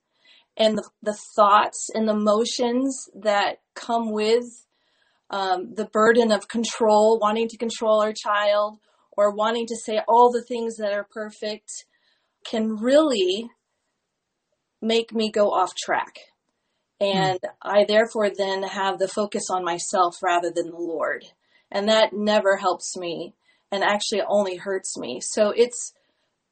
And 0.57 0.77
the, 0.77 0.89
the 1.01 1.17
thoughts 1.35 1.89
and 1.93 2.07
the 2.07 2.13
emotions 2.13 3.07
that 3.15 3.59
come 3.75 4.11
with 4.11 4.43
um, 5.29 5.73
the 5.73 5.85
burden 5.85 6.31
of 6.31 6.47
control, 6.47 7.19
wanting 7.19 7.47
to 7.47 7.57
control 7.57 8.01
our 8.01 8.13
child, 8.13 8.79
or 9.11 9.33
wanting 9.33 9.67
to 9.67 9.75
say 9.75 10.01
all 10.07 10.31
the 10.31 10.43
things 10.43 10.77
that 10.77 10.91
are 10.91 11.07
perfect, 11.11 11.69
can 12.45 12.75
really 12.75 13.49
make 14.81 15.13
me 15.13 15.31
go 15.31 15.51
off 15.51 15.75
track. 15.75 16.13
And 16.99 17.39
mm. 17.39 17.49
I 17.61 17.85
therefore 17.87 18.29
then 18.35 18.63
have 18.63 18.99
the 18.99 19.07
focus 19.07 19.43
on 19.51 19.63
myself 19.63 20.15
rather 20.23 20.51
than 20.53 20.71
the 20.71 20.77
Lord. 20.77 21.25
And 21.71 21.87
that 21.89 22.13
never 22.13 22.57
helps 22.57 22.97
me 22.97 23.35
and 23.71 23.83
actually 23.83 24.21
only 24.27 24.55
hurts 24.55 24.97
me. 24.97 25.19
So 25.21 25.51
it's 25.51 25.93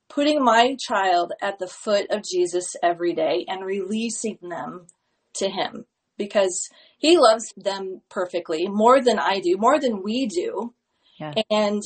putting 0.10 0.44
my 0.44 0.76
child 0.80 1.34
at 1.42 1.60
the 1.60 1.68
foot 1.68 2.08
of 2.10 2.24
Jesus 2.24 2.76
every 2.84 3.14
day 3.14 3.46
and 3.48 3.66
releasing 3.66 4.38
them 4.42 4.88
to 5.36 5.50
Him 5.50 5.86
because 6.18 6.70
He 6.98 7.18
loves 7.18 7.54
them 7.58 8.02
perfectly 8.10 8.68
more 8.68 9.02
than 9.02 9.20
I 9.20 9.40
do, 9.40 9.58
more 9.58 9.80
than 9.80 10.04
we 10.04 10.28
do. 10.28 10.74
Yeah. 11.20 11.34
And 11.50 11.82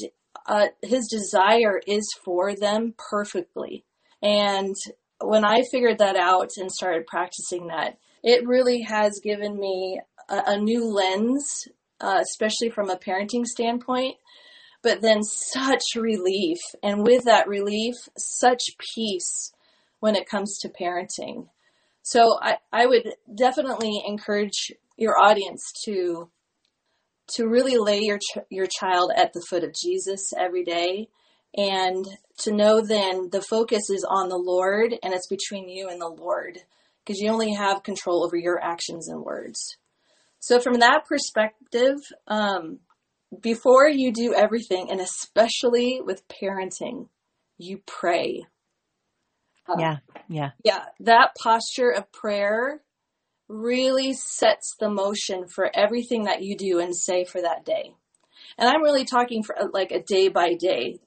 uh, 0.46 0.68
His 0.82 1.08
desire 1.08 1.82
is 1.88 2.08
for 2.24 2.56
them 2.56 2.94
perfectly. 2.98 3.86
And 4.22 4.76
when 5.20 5.46
I 5.46 5.64
figured 5.72 6.00
that 6.00 6.16
out 6.16 6.52
and 6.58 6.72
started 6.72 7.08
practicing 7.08 7.68
that, 7.68 7.98
it 8.24 8.48
really 8.48 8.82
has 8.82 9.20
given 9.24 9.58
me 9.58 10.00
a, 10.30 10.42
a 10.48 10.58
new 10.58 10.86
lens, 10.86 11.68
uh, 12.02 12.20
especially 12.22 12.70
from 12.70 12.90
a 12.90 12.98
parenting 12.98 13.46
standpoint, 13.46 14.16
but 14.84 15.02
then 15.02 15.24
such 15.24 15.84
relief. 15.96 16.58
And 16.84 17.04
with 17.04 17.24
that 17.26 17.48
relief, 17.48 17.96
such 18.18 18.62
peace 18.96 19.52
when 20.00 20.16
it 20.16 20.30
comes 20.30 20.58
to 20.60 20.70
parenting. 20.70 21.48
So 22.04 22.40
I, 22.42 22.58
I 22.74 22.88
would 22.88 23.14
definitely 23.34 24.02
encourage 24.06 24.72
your 24.98 25.18
audience 25.18 25.64
to 25.86 26.30
to 27.36 27.48
really 27.48 27.78
lay 27.78 28.00
your 28.00 28.18
ch- 28.18 28.46
your 28.50 28.68
child 28.68 29.12
at 29.16 29.32
the 29.34 29.44
foot 29.50 29.64
of 29.64 29.74
Jesus 29.74 30.34
every 30.38 30.64
day 30.64 31.08
and 31.56 32.06
to 32.40 32.52
know 32.52 32.82
then 32.82 33.30
the 33.32 33.42
focus 33.42 33.90
is 33.90 34.06
on 34.10 34.30
the 34.30 34.38
Lord 34.38 34.94
and 35.04 35.14
it's 35.14 35.28
between 35.28 35.70
you 35.70 35.90
and 35.90 36.02
the 36.02 36.10
Lord 36.10 36.60
because 37.04 37.20
you 37.20 37.30
only 37.30 37.54
have 37.54 37.84
control 37.84 38.24
over 38.24 38.36
your 38.36 38.62
actions 38.62 39.08
and 39.08 39.24
words. 39.24 39.78
So, 40.42 40.60
from 40.60 40.80
that 40.80 41.06
perspective, 41.08 41.98
um, 42.28 42.80
before 43.42 43.88
you 43.88 44.12
do 44.12 44.34
everything, 44.34 44.90
and 44.90 45.00
especially 45.00 46.02
with 46.04 46.28
parenting, 46.28 47.10
you 47.60 47.82
pray. 47.86 48.44
Uh, 49.70 49.76
yeah, 49.78 49.98
yeah. 50.28 50.50
Yeah, 50.64 50.86
that 51.02 51.36
posture 51.42 51.92
of 51.92 52.12
prayer 52.12 52.82
really 53.48 54.14
sets 54.14 54.76
the 54.80 54.90
motion 54.90 55.46
for 55.48 55.70
everything 55.76 56.24
that 56.24 56.42
you 56.42 56.58
do 56.58 56.80
and 56.80 56.96
say 56.96 57.24
for 57.24 57.40
that 57.42 57.64
day. 57.64 57.94
And 58.58 58.68
I'm 58.68 58.82
really 58.82 59.06
talking 59.06 59.44
for 59.44 59.56
like 59.72 59.92
a 59.92 60.02
day 60.02 60.28
by 60.28 60.56
day. 60.56 61.00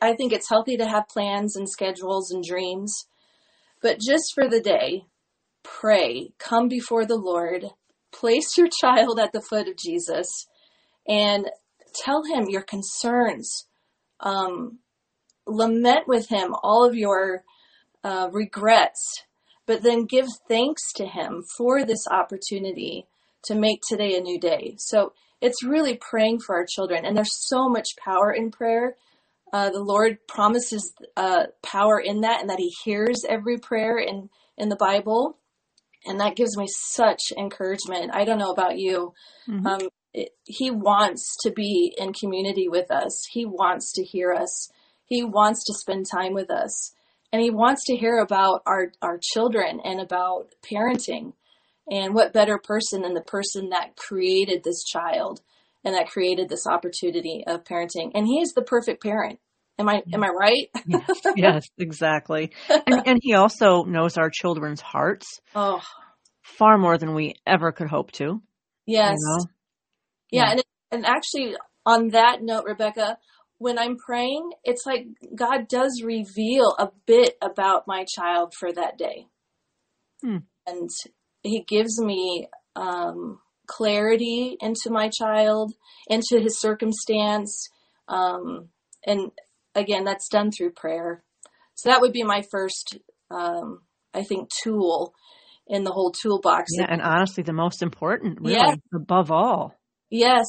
I 0.00 0.14
think 0.14 0.32
it's 0.32 0.48
healthy 0.48 0.76
to 0.76 0.86
have 0.86 1.08
plans 1.08 1.56
and 1.56 1.68
schedules 1.68 2.30
and 2.30 2.44
dreams, 2.44 3.08
but 3.82 3.98
just 3.98 4.32
for 4.32 4.48
the 4.48 4.60
day, 4.60 5.06
pray, 5.64 6.30
come 6.38 6.68
before 6.68 7.04
the 7.04 7.16
Lord, 7.16 7.64
place 8.20 8.56
your 8.56 8.68
child 8.80 9.18
at 9.18 9.32
the 9.32 9.42
foot 9.42 9.68
of 9.68 9.76
Jesus, 9.76 10.28
and 11.08 11.50
tell 12.04 12.24
him 12.24 12.48
your 12.48 12.62
concerns. 12.62 13.66
Um, 14.20 14.78
lament 15.46 16.08
with 16.08 16.28
him 16.28 16.54
all 16.62 16.84
of 16.84 16.96
your 16.96 17.44
uh, 18.02 18.28
regrets, 18.32 19.22
but 19.66 19.82
then 19.82 20.04
give 20.04 20.26
thanks 20.48 20.82
to 20.94 21.06
him 21.06 21.44
for 21.56 21.84
this 21.84 22.06
opportunity 22.10 23.06
to 23.44 23.54
make 23.54 23.80
today 23.88 24.16
a 24.16 24.20
new 24.20 24.40
day. 24.40 24.74
So 24.78 25.12
it's 25.40 25.64
really 25.64 25.98
praying 26.00 26.40
for 26.40 26.56
our 26.56 26.66
children, 26.68 27.04
and 27.04 27.16
there's 27.16 27.46
so 27.48 27.68
much 27.68 27.90
power 28.02 28.32
in 28.32 28.50
prayer 28.50 28.96
uh, 29.52 29.70
the 29.70 29.82
Lord 29.82 30.18
promises 30.26 30.92
uh, 31.16 31.44
power 31.62 32.00
in 32.00 32.22
that, 32.22 32.40
and 32.40 32.50
that 32.50 32.58
He 32.58 32.72
hears 32.84 33.22
every 33.28 33.58
prayer 33.58 33.98
in 33.98 34.28
in 34.58 34.68
the 34.68 34.76
Bible, 34.76 35.38
and 36.06 36.20
that 36.20 36.36
gives 36.36 36.56
me 36.56 36.66
such 36.68 37.20
encouragement. 37.36 38.10
I 38.14 38.24
don't 38.24 38.38
know 38.38 38.50
about 38.50 38.78
you. 38.78 39.12
Mm-hmm. 39.48 39.66
Um, 39.66 39.88
it, 40.12 40.30
he 40.44 40.70
wants 40.70 41.36
to 41.42 41.50
be 41.50 41.94
in 41.98 42.12
community 42.12 42.68
with 42.68 42.90
us. 42.90 43.26
He 43.30 43.44
wants 43.44 43.92
to 43.94 44.04
hear 44.04 44.32
us. 44.32 44.70
He 45.04 45.22
wants 45.22 45.64
to 45.64 45.74
spend 45.74 46.06
time 46.10 46.32
with 46.32 46.50
us, 46.50 46.92
and 47.32 47.42
He 47.42 47.50
wants 47.50 47.84
to 47.86 47.96
hear 47.96 48.18
about 48.18 48.62
our 48.66 48.92
our 49.02 49.18
children 49.22 49.80
and 49.84 50.00
about 50.00 50.54
parenting. 50.68 51.34
And 51.88 52.14
what 52.14 52.32
better 52.32 52.58
person 52.58 53.02
than 53.02 53.14
the 53.14 53.20
person 53.20 53.68
that 53.70 53.94
created 53.96 54.64
this 54.64 54.82
child? 54.82 55.40
and 55.86 55.94
that 55.94 56.08
created 56.08 56.48
this 56.48 56.66
opportunity 56.66 57.44
of 57.46 57.62
parenting. 57.62 58.10
And 58.12 58.26
he 58.26 58.40
is 58.40 58.52
the 58.52 58.62
perfect 58.62 59.00
parent. 59.00 59.38
Am 59.78 59.88
I 59.88 60.02
am 60.12 60.24
I 60.24 60.28
right? 60.28 60.68
yes, 60.86 61.20
yes, 61.36 61.66
exactly. 61.78 62.52
And, 62.68 63.02
and, 63.06 63.18
he 63.22 63.34
also 63.34 63.84
knows 63.84 64.16
our 64.16 64.30
children's 64.30 64.80
hearts. 64.80 65.40
Oh, 65.54 65.80
far 66.42 66.78
more 66.78 66.96
than 66.96 67.14
we 67.14 67.34
ever 67.46 67.72
could 67.72 67.88
hope 67.88 68.12
to. 68.12 68.40
Yes. 68.86 69.16
You 69.18 69.26
know? 69.26 69.44
Yeah, 70.30 70.44
yeah, 70.44 70.50
and 70.52 70.62
and 70.92 71.06
actually 71.06 71.56
on 71.84 72.08
that 72.08 72.42
note, 72.42 72.64
Rebecca, 72.66 73.18
when 73.58 73.78
I'm 73.78 73.96
praying, 73.96 74.50
it's 74.64 74.86
like 74.86 75.06
God 75.34 75.68
does 75.68 76.02
reveal 76.02 76.74
a 76.78 76.88
bit 77.06 77.36
about 77.42 77.84
my 77.86 78.06
child 78.16 78.54
for 78.58 78.72
that 78.72 78.96
day, 78.96 79.26
hmm. 80.22 80.38
and 80.66 80.88
He 81.42 81.64
gives 81.68 82.00
me 82.00 82.48
um, 82.74 83.40
clarity 83.66 84.56
into 84.60 84.90
my 84.90 85.10
child, 85.10 85.72
into 86.08 86.40
his 86.40 86.60
circumstance. 86.60 87.68
Um, 88.08 88.68
and 89.04 89.30
again, 89.76 90.04
that's 90.04 90.28
done 90.28 90.50
through 90.50 90.72
prayer. 90.72 91.22
So 91.74 91.90
that 91.90 92.00
would 92.00 92.12
be 92.12 92.24
my 92.24 92.42
first, 92.50 92.98
um, 93.30 93.82
I 94.12 94.22
think, 94.22 94.48
tool 94.62 95.14
in 95.66 95.84
the 95.84 95.92
whole 95.92 96.10
toolbox. 96.10 96.70
Yeah, 96.76 96.86
and 96.88 97.02
honestly, 97.02 97.42
the 97.42 97.52
most 97.52 97.82
important, 97.82 98.40
really, 98.40 98.54
yeah. 98.54 98.74
above 98.94 99.30
all. 99.30 99.74
Yes. 100.10 100.46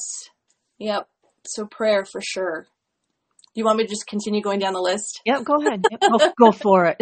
Yep. 0.80 1.08
So 1.46 1.66
prayer 1.66 2.06
for 2.06 2.22
sure. 2.22 2.62
Do 2.62 3.60
you 3.62 3.66
want 3.66 3.78
me 3.78 3.86
to 3.86 3.90
just 3.90 4.08
continue 4.08 4.42
going 4.42 4.60
down 4.60 4.74
the 4.74 4.82
list? 4.82 5.22
Yep, 5.26 5.44
go 5.44 5.56
ahead. 5.56 5.84
Yep, 5.90 6.02
go, 6.02 6.32
go 6.40 6.52
for 6.52 6.86
it. 6.86 6.98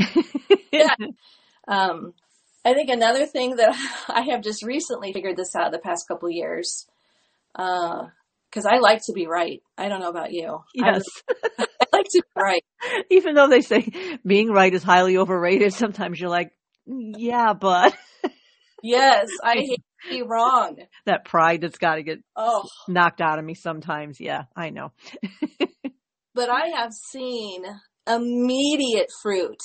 yeah. 0.71 0.95
Um, 1.67 2.13
I 2.63 2.75
think 2.75 2.91
another 2.91 3.25
thing 3.25 3.55
that 3.55 3.75
I 4.07 4.21
have 4.29 4.43
just 4.43 4.63
recently 4.63 5.13
figured 5.13 5.35
this 5.35 5.55
out 5.55 5.71
the 5.71 5.79
past 5.79 6.07
couple 6.07 6.29
years, 6.29 6.85
because 7.53 8.65
uh, 8.65 8.69
I 8.69 8.77
like 8.77 9.01
to 9.05 9.13
be 9.13 9.25
right. 9.25 9.63
I 9.79 9.89
don't 9.89 9.99
know 9.99 10.09
about 10.09 10.31
you. 10.31 10.59
Yes. 10.75 11.01
I 11.57 11.64
like 11.97 12.05
to 12.09 12.21
be 12.21 12.29
right. 12.41 12.63
Even 13.09 13.35
though 13.35 13.47
they 13.47 13.61
say 13.61 13.87
being 14.25 14.49
right 14.49 14.73
is 14.73 14.83
highly 14.83 15.17
overrated, 15.17 15.73
sometimes 15.73 16.19
you're 16.19 16.29
like, 16.29 16.51
yeah, 16.85 17.53
but. 17.53 17.95
yes, 18.83 19.27
I 19.43 19.55
hate 19.55 19.83
to 20.03 20.09
be 20.09 20.21
wrong. 20.21 20.77
That 21.05 21.25
pride 21.25 21.61
that's 21.61 21.77
got 21.77 21.95
to 21.95 22.03
get 22.03 22.19
oh. 22.35 22.67
knocked 22.87 23.21
out 23.21 23.39
of 23.39 23.45
me 23.45 23.55
sometimes. 23.55 24.19
Yeah, 24.19 24.43
I 24.55 24.69
know. 24.69 24.91
but 26.33 26.49
I 26.49 26.67
have 26.75 26.91
seen 26.93 27.63
immediate 28.07 29.09
fruit 29.21 29.61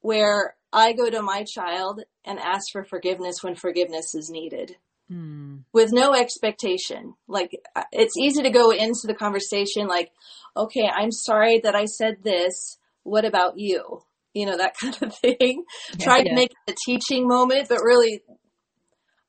where 0.00 0.54
I 0.72 0.92
go 0.92 1.08
to 1.08 1.22
my 1.22 1.44
child 1.44 2.02
and 2.24 2.38
ask 2.38 2.66
for 2.72 2.84
forgiveness 2.84 3.42
when 3.42 3.54
forgiveness 3.54 4.14
is 4.14 4.30
needed. 4.30 4.76
Mm. 5.10 5.64
With 5.72 5.90
no 5.90 6.14
expectation. 6.14 7.14
Like, 7.26 7.58
uh, 7.74 7.84
it's 7.92 8.16
easy 8.18 8.42
to 8.42 8.50
go 8.50 8.70
into 8.70 9.06
the 9.06 9.14
conversation 9.14 9.86
like, 9.86 10.10
okay, 10.58 10.88
I'm 10.92 11.12
sorry 11.12 11.60
that 11.60 11.74
I 11.74 11.86
said 11.86 12.16
this. 12.22 12.78
What 13.04 13.24
about 13.24 13.54
you? 13.56 14.02
You 14.34 14.46
know, 14.46 14.58
that 14.58 14.74
kind 14.80 14.96
of 15.02 15.14
thing. 15.16 15.64
Yeah, 15.98 16.04
Try 16.04 16.22
to 16.22 16.34
make 16.34 16.50
it 16.50 16.72
a 16.72 16.76
teaching 16.86 17.26
moment, 17.26 17.68
but 17.68 17.78
really, 17.82 18.22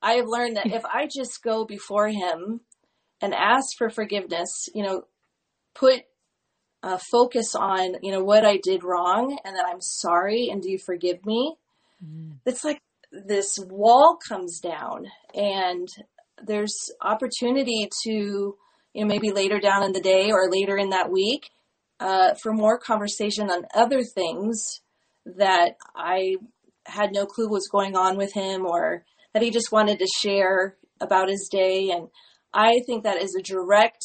I 0.01 0.13
have 0.13 0.27
learned 0.27 0.57
that 0.57 0.67
if 0.67 0.83
I 0.85 1.07
just 1.13 1.43
go 1.43 1.65
before 1.65 2.07
him 2.07 2.61
and 3.21 3.33
ask 3.33 3.67
for 3.77 3.89
forgiveness, 3.89 4.67
you 4.73 4.83
know, 4.83 5.03
put 5.75 6.03
uh, 6.83 6.97
focus 7.11 7.55
on, 7.55 7.95
you 8.01 8.11
know, 8.11 8.23
what 8.23 8.45
I 8.45 8.59
did 8.63 8.83
wrong 8.83 9.37
and 9.43 9.55
that 9.55 9.65
I'm 9.67 9.81
sorry 9.81 10.49
and 10.49 10.61
do 10.61 10.71
you 10.71 10.77
forgive 10.77 11.25
me? 11.25 11.55
Mm. 12.03 12.37
It's 12.45 12.63
like 12.63 12.81
this 13.11 13.57
wall 13.59 14.17
comes 14.27 14.59
down 14.59 15.07
and 15.33 15.87
there's 16.45 16.75
opportunity 17.01 17.89
to, 18.05 18.55
you 18.93 19.01
know, 19.01 19.07
maybe 19.07 19.31
later 19.31 19.59
down 19.59 19.83
in 19.83 19.93
the 19.93 20.01
day 20.01 20.31
or 20.31 20.49
later 20.49 20.77
in 20.77 20.89
that 20.89 21.11
week 21.11 21.49
uh, 21.99 22.33
for 22.41 22.53
more 22.53 22.77
conversation 22.77 23.49
on 23.49 23.65
other 23.73 24.03
things 24.03 24.81
that 25.25 25.77
I 25.95 26.37
had 26.85 27.11
no 27.13 27.25
clue 27.25 27.49
was 27.49 27.69
going 27.71 27.95
on 27.95 28.17
with 28.17 28.33
him 28.33 28.65
or 28.65 29.03
that 29.33 29.43
he 29.43 29.51
just 29.51 29.71
wanted 29.71 29.99
to 29.99 30.07
share 30.21 30.75
about 30.99 31.29
his 31.29 31.49
day. 31.51 31.91
And 31.91 32.07
I 32.53 32.81
think 32.85 33.03
that 33.03 33.21
is 33.21 33.35
a 33.35 33.43
direct 33.43 34.03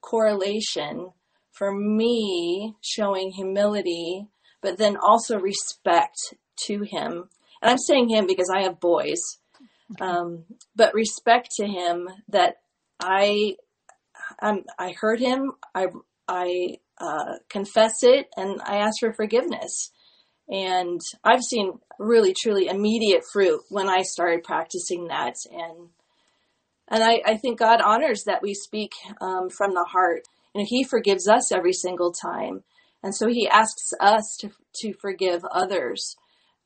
correlation 0.00 1.12
for 1.52 1.72
me 1.72 2.74
showing 2.82 3.30
humility, 3.30 4.28
but 4.60 4.76
then 4.76 4.96
also 4.96 5.38
respect 5.38 6.16
to 6.66 6.82
him. 6.82 7.28
And 7.62 7.70
I'm 7.70 7.78
saying 7.78 8.10
him 8.10 8.26
because 8.26 8.50
I 8.54 8.62
have 8.62 8.80
boys, 8.80 9.20
um, 10.00 10.44
but 10.74 10.94
respect 10.94 11.50
to 11.56 11.66
him 11.66 12.08
that 12.28 12.56
I, 13.00 13.56
um, 14.42 14.64
I 14.78 14.92
heard 14.92 15.20
him. 15.20 15.52
I, 15.74 15.86
I 16.28 16.78
uh, 16.98 17.34
confess 17.48 18.02
it, 18.02 18.26
and 18.36 18.60
I 18.64 18.78
ask 18.78 19.00
for 19.00 19.12
forgiveness. 19.12 19.90
And 20.48 21.00
I've 21.24 21.42
seen 21.42 21.72
really, 21.98 22.34
truly 22.40 22.68
immediate 22.68 23.22
fruit 23.32 23.60
when 23.68 23.88
I 23.88 24.02
started 24.02 24.44
practicing 24.44 25.08
that. 25.08 25.34
And 25.50 25.88
and 26.88 27.02
I, 27.02 27.20
I 27.26 27.36
think 27.36 27.58
God 27.58 27.80
honors 27.80 28.24
that 28.26 28.42
we 28.42 28.54
speak 28.54 28.92
um, 29.20 29.50
from 29.50 29.74
the 29.74 29.84
heart. 29.90 30.22
You 30.54 30.60
know, 30.60 30.66
He 30.68 30.84
forgives 30.84 31.28
us 31.28 31.50
every 31.50 31.72
single 31.72 32.12
time, 32.12 32.62
and 33.02 33.14
so 33.14 33.28
He 33.28 33.48
asks 33.48 33.92
us 34.00 34.36
to 34.40 34.50
to 34.82 34.92
forgive 34.92 35.44
others 35.44 36.16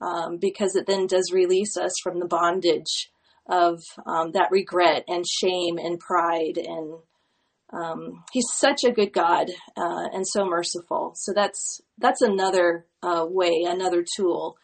um, 0.01 0.39
because 0.39 0.77
it 0.77 0.87
then 0.87 1.07
does 1.07 1.33
release 1.33 1.77
us 1.77 1.93
from 2.03 2.19
the 2.19 2.27
bondage 2.27 3.11
of 3.49 3.83
um, 4.07 4.33
that 4.33 4.51
regret 4.51 5.05
and 5.09 5.25
shame 5.27 5.79
and 5.79 5.99
pride 5.99 6.57
and 6.57 6.99
um, 7.73 8.25
he's 8.33 8.47
such 8.57 8.85
a 8.85 8.93
good 8.93 9.13
God 9.13 9.49
uh, 9.77 10.09
and 10.13 10.27
so 10.27 10.45
merciful. 10.45 11.13
So 11.15 11.33
that's 11.35 11.81
that's 11.99 12.23
another 12.23 12.87
uh, 13.03 13.27
way, 13.29 13.65
another 13.67 14.05
tool, 14.17 14.57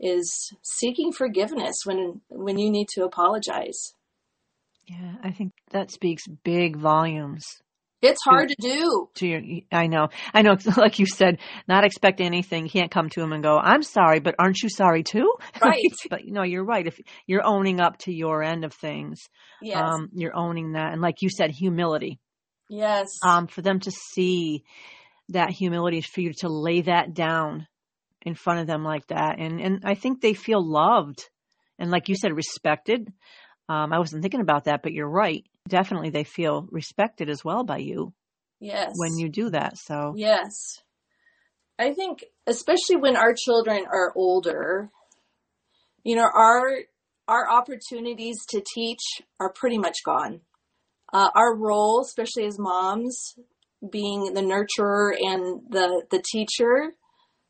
is 0.00 0.52
seeking 0.62 1.12
forgiveness 1.12 1.76
when 1.84 2.20
when 2.28 2.58
you 2.58 2.70
need 2.70 2.88
to 2.94 3.04
apologize. 3.04 3.92
Yeah, 4.86 5.14
I 5.22 5.30
think 5.30 5.52
that 5.70 5.90
speaks 5.90 6.24
big 6.44 6.76
volumes. 6.76 7.44
It's 8.02 8.20
hard 8.22 8.50
to, 8.50 8.54
to 8.56 8.62
do. 8.62 9.08
To 9.14 9.26
your, 9.26 9.42
I 9.72 9.86
know, 9.86 10.08
I 10.34 10.42
know. 10.42 10.56
Like 10.76 10.98
you 10.98 11.06
said, 11.06 11.38
not 11.66 11.84
expect 11.84 12.20
anything. 12.20 12.68
can't 12.68 12.90
come 12.90 13.08
to 13.10 13.22
him 13.22 13.32
and 13.32 13.42
go, 13.42 13.58
"I'm 13.58 13.82
sorry," 13.82 14.20
but 14.20 14.34
aren't 14.38 14.62
you 14.62 14.68
sorry 14.68 15.02
too? 15.02 15.32
Right. 15.62 15.94
but 16.10 16.24
you 16.24 16.32
know, 16.32 16.42
you're 16.42 16.64
right. 16.64 16.86
If 16.86 16.98
you're 17.26 17.46
owning 17.46 17.80
up 17.80 17.96
to 18.00 18.12
your 18.12 18.42
end 18.42 18.64
of 18.64 18.74
things, 18.74 19.22
yes. 19.62 19.78
um, 19.78 20.10
you're 20.12 20.36
owning 20.36 20.72
that, 20.72 20.92
and 20.92 21.00
like 21.00 21.22
you 21.22 21.30
said, 21.30 21.50
humility. 21.50 22.20
Yes. 22.68 23.08
Um, 23.22 23.46
for 23.46 23.62
them 23.62 23.80
to 23.80 23.90
see 23.90 24.64
that 25.30 25.50
humility, 25.50 26.00
for 26.00 26.20
you 26.20 26.32
to 26.40 26.48
lay 26.48 26.82
that 26.82 27.14
down 27.14 27.66
in 28.22 28.34
front 28.34 28.60
of 28.60 28.66
them 28.66 28.84
like 28.84 29.06
that, 29.08 29.38
and 29.38 29.60
and 29.60 29.82
I 29.84 29.94
think 29.94 30.20
they 30.20 30.34
feel 30.34 30.64
loved, 30.64 31.28
and 31.78 31.90
like 31.90 32.08
you 32.08 32.16
said, 32.16 32.34
respected. 32.34 33.12
Um, 33.68 33.92
I 33.92 33.98
wasn't 33.98 34.22
thinking 34.22 34.40
about 34.40 34.64
that, 34.64 34.82
but 34.82 34.92
you're 34.92 35.08
right. 35.08 35.44
Definitely, 35.68 36.10
they 36.10 36.24
feel 36.24 36.68
respected 36.70 37.30
as 37.30 37.44
well 37.44 37.64
by 37.64 37.78
you. 37.78 38.12
Yes. 38.60 38.92
When 38.96 39.16
you 39.18 39.28
do 39.28 39.50
that, 39.50 39.76
so 39.78 40.14
yes, 40.16 40.52
I 41.78 41.92
think 41.92 42.24
especially 42.46 42.96
when 42.96 43.16
our 43.16 43.34
children 43.34 43.84
are 43.86 44.12
older, 44.14 44.90
you 46.02 46.16
know, 46.16 46.28
our 46.32 46.80
our 47.28 47.50
opportunities 47.50 48.36
to 48.50 48.62
teach 48.74 49.00
are 49.40 49.52
pretty 49.52 49.78
much 49.78 49.96
gone 50.04 50.40
uh, 51.14 51.30
our 51.34 51.54
role, 51.54 52.02
especially 52.02 52.44
as 52.44 52.58
moms, 52.58 53.36
being 53.88 54.34
the 54.34 54.40
nurturer 54.40 55.14
and 55.18 55.62
the 55.70 56.02
the 56.10 56.22
teacher, 56.32 56.94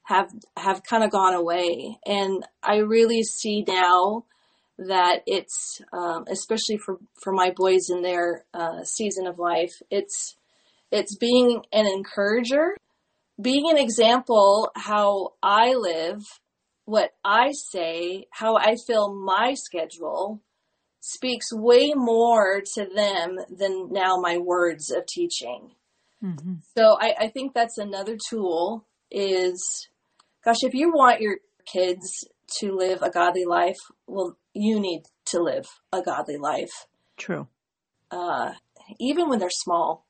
have 0.05 0.31
have 0.57 0.83
kind 0.85 1.03
of 1.03 1.11
gone 1.11 1.35
away. 1.35 1.99
And 2.05 2.47
I 2.63 2.77
really 2.77 3.23
see 3.23 3.65
now 3.67 4.27
that 4.79 5.23
it's 5.27 5.81
um, 5.93 6.27
especially 6.29 6.77
for 6.77 6.99
for 7.23 7.33
my 7.33 7.53
boys 7.57 7.89
in 7.91 8.03
their 8.03 8.45
uh, 8.53 8.85
season 8.85 9.27
of 9.27 9.39
life, 9.39 9.73
it's 9.91 10.37
it's 10.93 11.17
being 11.17 11.63
an 11.73 11.87
encourager, 11.87 12.77
being 13.41 13.71
an 13.71 13.79
example 13.79 14.71
how 14.77 15.33
I 15.43 15.73
live, 15.73 16.21
what 16.85 17.13
I 17.25 17.53
say, 17.53 18.27
how 18.31 18.57
I 18.57 18.77
fill 18.87 19.15
my 19.15 19.55
schedule 19.55 20.43
speaks 21.07 21.53
way 21.53 21.93
more 21.95 22.63
to 22.75 22.87
them 22.95 23.37
than 23.55 23.93
now 23.93 24.17
my 24.17 24.39
words 24.39 24.91
of 24.91 25.05
teaching. 25.05 25.73
Mm-hmm. 26.23 26.55
So 26.75 26.97
I, 26.99 27.15
I 27.21 27.29
think 27.29 27.53
that's 27.53 27.77
another 27.77 28.17
tool 28.31 28.87
is, 29.11 29.87
gosh, 30.43 30.63
if 30.63 30.73
you 30.73 30.93
want 30.95 31.21
your 31.21 31.37
kids 31.67 32.25
to 32.61 32.75
live 32.75 33.03
a 33.03 33.11
godly 33.11 33.45
life, 33.45 33.77
well, 34.07 34.39
you 34.55 34.81
need 34.81 35.03
to 35.27 35.43
live 35.43 35.67
a 35.93 36.01
godly 36.01 36.39
life. 36.39 36.73
True. 37.19 37.49
Uh, 38.11 38.53
even 38.99 39.29
when 39.29 39.41
they're 39.41 39.51
small, 39.51 40.07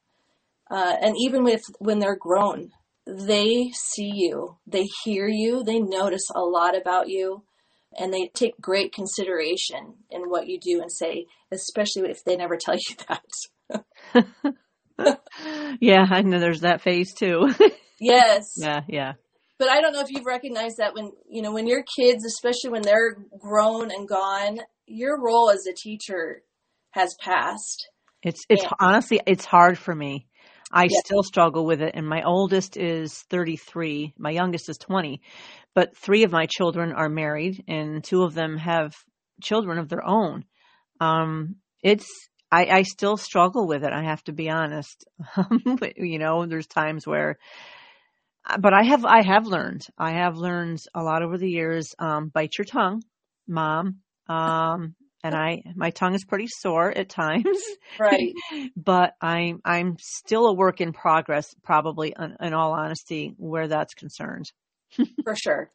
uh, 0.70 0.94
and 1.02 1.16
even 1.18 1.42
with 1.42 1.62
when 1.80 1.98
they're 1.98 2.16
grown, 2.16 2.70
they 3.04 3.72
see 3.74 4.12
you, 4.14 4.59
they 4.64 4.87
hear 5.02 5.26
you, 5.26 5.64
they 5.64 5.80
notice 5.80 6.30
a 6.33 6.40
lot 6.40 6.80
about 6.80 7.09
you 7.09 7.42
and 7.96 8.12
they 8.12 8.30
take 8.35 8.61
great 8.61 8.92
consideration 8.92 9.94
in 10.11 10.22
what 10.30 10.48
you 10.48 10.59
do 10.61 10.80
and 10.80 10.90
say, 10.90 11.26
especially 11.52 12.11
if 12.11 12.24
they 12.24 12.37
never 12.37 12.57
tell 12.61 12.74
you 12.74 12.96
that. 13.09 14.54
yeah, 15.80 16.07
I 16.09 16.22
know 16.22 16.38
there's 16.38 16.61
that 16.61 16.83
phase 16.83 17.14
too. 17.14 17.52
yes. 18.00 18.54
Yeah, 18.57 18.80
yeah. 18.88 19.12
But 19.59 19.68
I 19.68 19.80
don't 19.80 19.92
know 19.92 20.00
if 20.00 20.11
you've 20.11 20.26
recognized 20.26 20.78
that 20.78 20.94
when, 20.94 21.12
you 21.28 21.40
know, 21.40 21.52
when 21.52 21.66
your 21.66 21.85
kids, 21.96 22.24
especially 22.24 22.70
when 22.70 22.83
they're 22.83 23.16
grown 23.38 23.90
and 23.90 24.09
gone, 24.09 24.59
your 24.87 25.20
role 25.22 25.50
as 25.50 25.64
a 25.66 25.74
teacher 25.74 26.42
has 26.90 27.14
passed. 27.20 27.88
It's 28.22 28.42
it's 28.48 28.62
and, 28.62 28.72
honestly 28.80 29.20
it's 29.26 29.44
hard 29.44 29.78
for 29.78 29.94
me. 29.94 30.26
I 30.74 30.84
yes. 30.84 31.00
still 31.04 31.22
struggle 31.22 31.64
with 31.64 31.80
it 31.80 31.92
and 31.94 32.06
my 32.06 32.22
oldest 32.22 32.76
is 32.76 33.14
33, 33.30 34.14
my 34.18 34.30
youngest 34.30 34.68
is 34.68 34.76
20 34.78 35.20
but 35.74 35.96
three 35.96 36.22
of 36.22 36.32
my 36.32 36.46
children 36.46 36.92
are 36.92 37.08
married 37.08 37.64
and 37.66 38.02
two 38.02 38.22
of 38.22 38.34
them 38.34 38.56
have 38.56 38.94
children 39.42 39.78
of 39.78 39.88
their 39.88 40.06
own. 40.06 40.44
Um, 41.00 41.56
it's, 41.82 42.06
I, 42.50 42.66
I 42.66 42.82
still 42.82 43.16
struggle 43.16 43.66
with 43.66 43.82
it. 43.82 43.92
I 43.92 44.04
have 44.04 44.22
to 44.24 44.32
be 44.32 44.48
honest. 44.48 45.04
but, 45.64 45.94
you 45.96 46.18
know, 46.18 46.46
there's 46.46 46.68
times 46.68 47.06
where, 47.06 47.38
but 48.60 48.72
I 48.72 48.84
have, 48.84 49.04
I 49.04 49.22
have 49.22 49.46
learned, 49.46 49.82
I 49.98 50.12
have 50.12 50.37
learned 50.37 50.80
a 50.94 51.02
lot 51.02 51.22
over 51.22 51.37
the 51.37 51.50
years, 51.50 51.94
um, 51.98 52.28
bite 52.28 52.56
your 52.56 52.66
tongue, 52.66 53.02
mom. 53.48 53.96
Um, 54.28 54.94
and 55.24 55.34
I, 55.34 55.62
my 55.74 55.90
tongue 55.90 56.14
is 56.14 56.24
pretty 56.24 56.46
sore 56.46 56.90
at 56.96 57.08
times. 57.08 57.58
Right. 57.98 58.34
but 58.76 59.14
I'm, 59.20 59.60
I'm 59.64 59.96
still 59.98 60.46
a 60.46 60.52
work 60.52 60.80
in 60.80 60.92
progress, 60.92 61.54
probably 61.62 62.14
in, 62.16 62.37
in 62.40 62.52
all 62.52 62.72
honesty, 62.72 63.34
where 63.38 63.66
that's 63.66 63.94
concerned. 63.94 64.52
for 65.24 65.34
sure. 65.34 65.70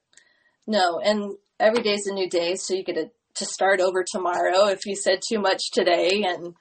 No, 0.67 0.99
and 0.99 1.33
every 1.59 1.81
day's 1.81 2.05
a 2.05 2.13
new 2.13 2.29
day, 2.29 2.55
so 2.55 2.75
you 2.75 2.83
get 2.83 2.95
to, 2.95 3.09
to 3.35 3.45
start 3.45 3.81
over 3.81 4.05
tomorrow 4.09 4.67
if 4.67 4.85
you 4.85 4.95
said 4.95 5.19
too 5.27 5.39
much 5.39 5.71
today, 5.73 6.23
and 6.27 6.53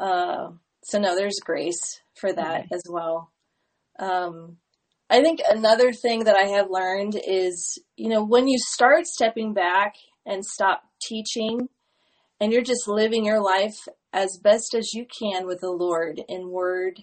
uh, 0.00 0.50
so 0.82 0.98
no, 0.98 1.14
there's 1.14 1.38
grace 1.44 2.00
for 2.14 2.32
that 2.32 2.66
as 2.72 2.82
well. 2.90 3.30
Um, 4.00 4.56
I 5.08 5.22
think 5.22 5.40
another 5.48 5.92
thing 5.92 6.24
that 6.24 6.36
I 6.36 6.48
have 6.48 6.66
learned 6.70 7.20
is, 7.24 7.78
you 7.96 8.08
know, 8.08 8.24
when 8.24 8.48
you 8.48 8.58
start 8.58 9.06
stepping 9.06 9.54
back 9.54 9.94
and 10.24 10.44
stop 10.44 10.82
teaching 11.00 11.68
and 12.40 12.52
you're 12.52 12.62
just 12.62 12.88
living 12.88 13.24
your 13.24 13.42
life 13.42 13.76
as 14.12 14.38
best 14.42 14.74
as 14.74 14.92
you 14.92 15.06
can 15.06 15.46
with 15.46 15.60
the 15.60 15.70
Lord 15.70 16.20
in 16.28 16.50
word 16.50 17.02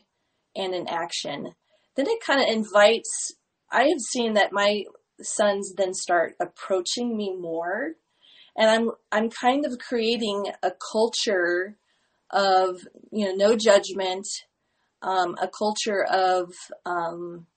and 0.55 0.73
in 0.73 0.87
action, 0.87 1.53
then 1.95 2.07
it 2.07 2.23
kind 2.23 2.41
of 2.41 2.47
invites. 2.47 3.33
I 3.71 3.83
have 3.83 3.99
seen 4.11 4.33
that 4.33 4.51
my 4.51 4.83
sons 5.21 5.73
then 5.75 5.93
start 5.93 6.35
approaching 6.39 7.15
me 7.15 7.35
more, 7.35 7.93
and 8.57 8.69
I'm 8.69 8.91
I'm 9.11 9.29
kind 9.29 9.65
of 9.65 9.79
creating 9.79 10.47
a 10.61 10.71
culture 10.91 11.77
of 12.29 12.81
you 13.11 13.25
know 13.25 13.33
no 13.35 13.55
judgment, 13.55 14.27
um, 15.01 15.35
a 15.41 15.47
culture 15.47 16.03
of 16.03 16.53
um, 16.85 17.47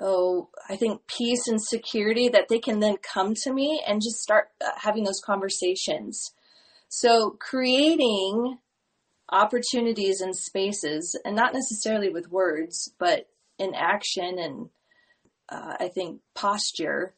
oh, 0.00 0.48
I 0.68 0.76
think 0.76 1.02
peace 1.06 1.46
and 1.46 1.62
security 1.62 2.28
that 2.28 2.48
they 2.48 2.58
can 2.58 2.80
then 2.80 2.96
come 2.96 3.34
to 3.42 3.52
me 3.52 3.82
and 3.86 4.02
just 4.02 4.16
start 4.16 4.48
uh, 4.64 4.70
having 4.76 5.04
those 5.04 5.20
conversations. 5.24 6.32
So 6.90 7.36
creating 7.38 8.58
opportunities 9.30 10.20
and 10.20 10.36
spaces, 10.36 11.18
and 11.24 11.36
not 11.36 11.54
necessarily 11.54 12.10
with 12.10 12.30
words, 12.30 12.92
but 12.98 13.28
in 13.58 13.74
action 13.74 14.38
and 14.38 14.68
uh, 15.48 15.76
I 15.80 15.88
think 15.88 16.20
posture, 16.34 17.14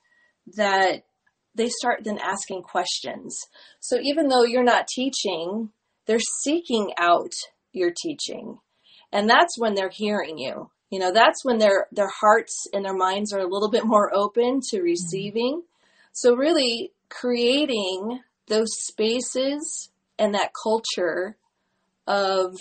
that 0.57 1.05
they 1.55 1.69
start 1.69 2.05
then 2.05 2.19
asking 2.19 2.63
questions. 2.63 3.37
So 3.81 3.99
even 4.01 4.29
though 4.29 4.45
you're 4.45 4.63
not 4.63 4.89
teaching, 4.89 5.71
they're 6.07 6.21
seeking 6.43 6.93
out 6.99 7.33
your 7.73 7.93
teaching. 8.03 8.59
And 9.11 9.29
that's 9.29 9.59
when 9.59 9.75
they're 9.75 9.91
hearing 9.93 10.39
you 10.39 10.71
you 10.93 10.99
know 10.99 11.11
that's 11.11 11.45
when 11.45 11.59
their 11.59 11.89
their 11.91 12.11
hearts 12.21 12.67
and 12.73 12.85
their 12.85 12.95
minds 12.95 13.33
are 13.33 13.41
a 13.41 13.49
little 13.49 13.71
bit 13.71 13.85
more 13.85 14.15
open 14.15 14.61
to 14.61 14.77
mm-hmm. 14.77 14.85
receiving 14.85 15.57
mm-hmm. 15.57 16.13
so 16.13 16.37
really 16.37 16.93
creating 17.09 18.21
those 18.53 18.71
spaces 18.73 19.91
and 20.19 20.35
that 20.35 20.51
culture 20.62 21.37
of 22.07 22.57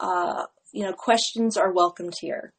uh, 0.00 0.44
you 0.72 0.84
know 0.84 0.92
questions 0.92 1.56
are 1.56 1.72
welcomed 1.72 2.14
here 2.20 2.52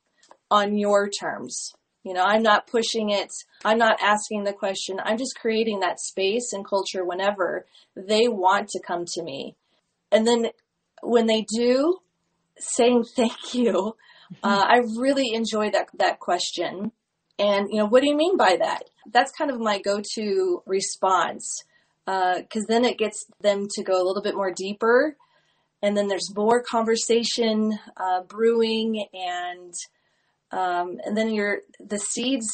on 0.49 0.78
your 0.78 1.10
terms. 1.10 1.73
You 2.04 2.13
know 2.13 2.23
i'm 2.23 2.43
not 2.43 2.67
pushing 2.67 3.10
it. 3.10 3.32
I'm 3.63 3.78
not 3.78 4.02
asking 4.02 4.43
the 4.43 4.54
question. 4.54 4.99
I'm 5.04 5.17
just 5.17 5.39
creating 5.39 5.82
that 5.82 5.99
space 5.99 6.54
and 6.54 6.67
culture 6.67 7.06
whenever 7.06 7.65
they 7.95 8.28
want 8.28 8.69
to 8.69 8.80
come 8.80 9.06
to 9.13 9.23
me. 9.23 9.56
And 10.12 10.28
then 10.28 10.47
when 11.02 11.28
they 11.28 11.45
do 11.56 11.97
saying 12.60 13.04
thank 13.15 13.54
you 13.54 13.95
uh, 14.41 14.63
I 14.67 14.82
really 14.97 15.34
enjoy 15.34 15.69
that 15.71 15.89
that 15.97 16.19
question. 16.19 16.91
And 17.38 17.67
you 17.69 17.78
know, 17.78 17.86
what 17.86 18.02
do 18.02 18.08
you 18.08 18.15
mean 18.15 18.38
by 18.38 18.58
that? 18.60 18.89
That's 19.12 19.32
kind 19.32 19.52
of 19.52 19.60
my 19.60 19.82
go-to 19.82 20.63
response 20.65 21.63
because 22.06 22.63
uh, 22.63 22.68
then 22.68 22.86
it 22.86 22.98
gets 22.98 23.26
them 23.42 23.68
to 23.72 23.84
go 23.84 24.02
a 24.02 24.06
little 24.06 24.22
bit 24.22 24.36
more 24.36 24.52
deeper, 24.52 25.16
and 25.82 25.96
then 25.96 26.08
there's 26.08 26.34
more 26.36 26.62
conversation 26.62 27.78
uh, 27.98 28.22
brewing, 28.24 29.06
and 29.13 29.74
um, 30.52 31.00
and 31.06 31.18
then 31.18 31.34
your 31.34 31.60
the 31.80 32.00
seeds. 32.00 32.48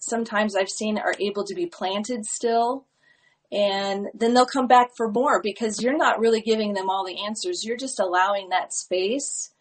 Sometimes 0.00 0.54
I've 0.54 0.68
seen 0.68 0.98
are 0.98 1.14
able 1.18 1.44
to 1.44 1.54
be 1.54 1.66
planted 1.66 2.26
still, 2.26 2.84
and 3.50 4.08
then 4.12 4.34
they'll 4.34 4.44
come 4.44 4.66
back 4.66 4.90
for 4.96 5.10
more 5.10 5.40
because 5.42 5.80
you're 5.80 5.96
not 5.96 6.20
really 6.20 6.42
giving 6.42 6.74
them 6.74 6.90
all 6.90 7.06
the 7.06 7.24
answers. 7.24 7.64
You're 7.64 7.78
just 7.78 7.98
allowing 7.98 8.50
that 8.50 8.74
space 8.74 9.53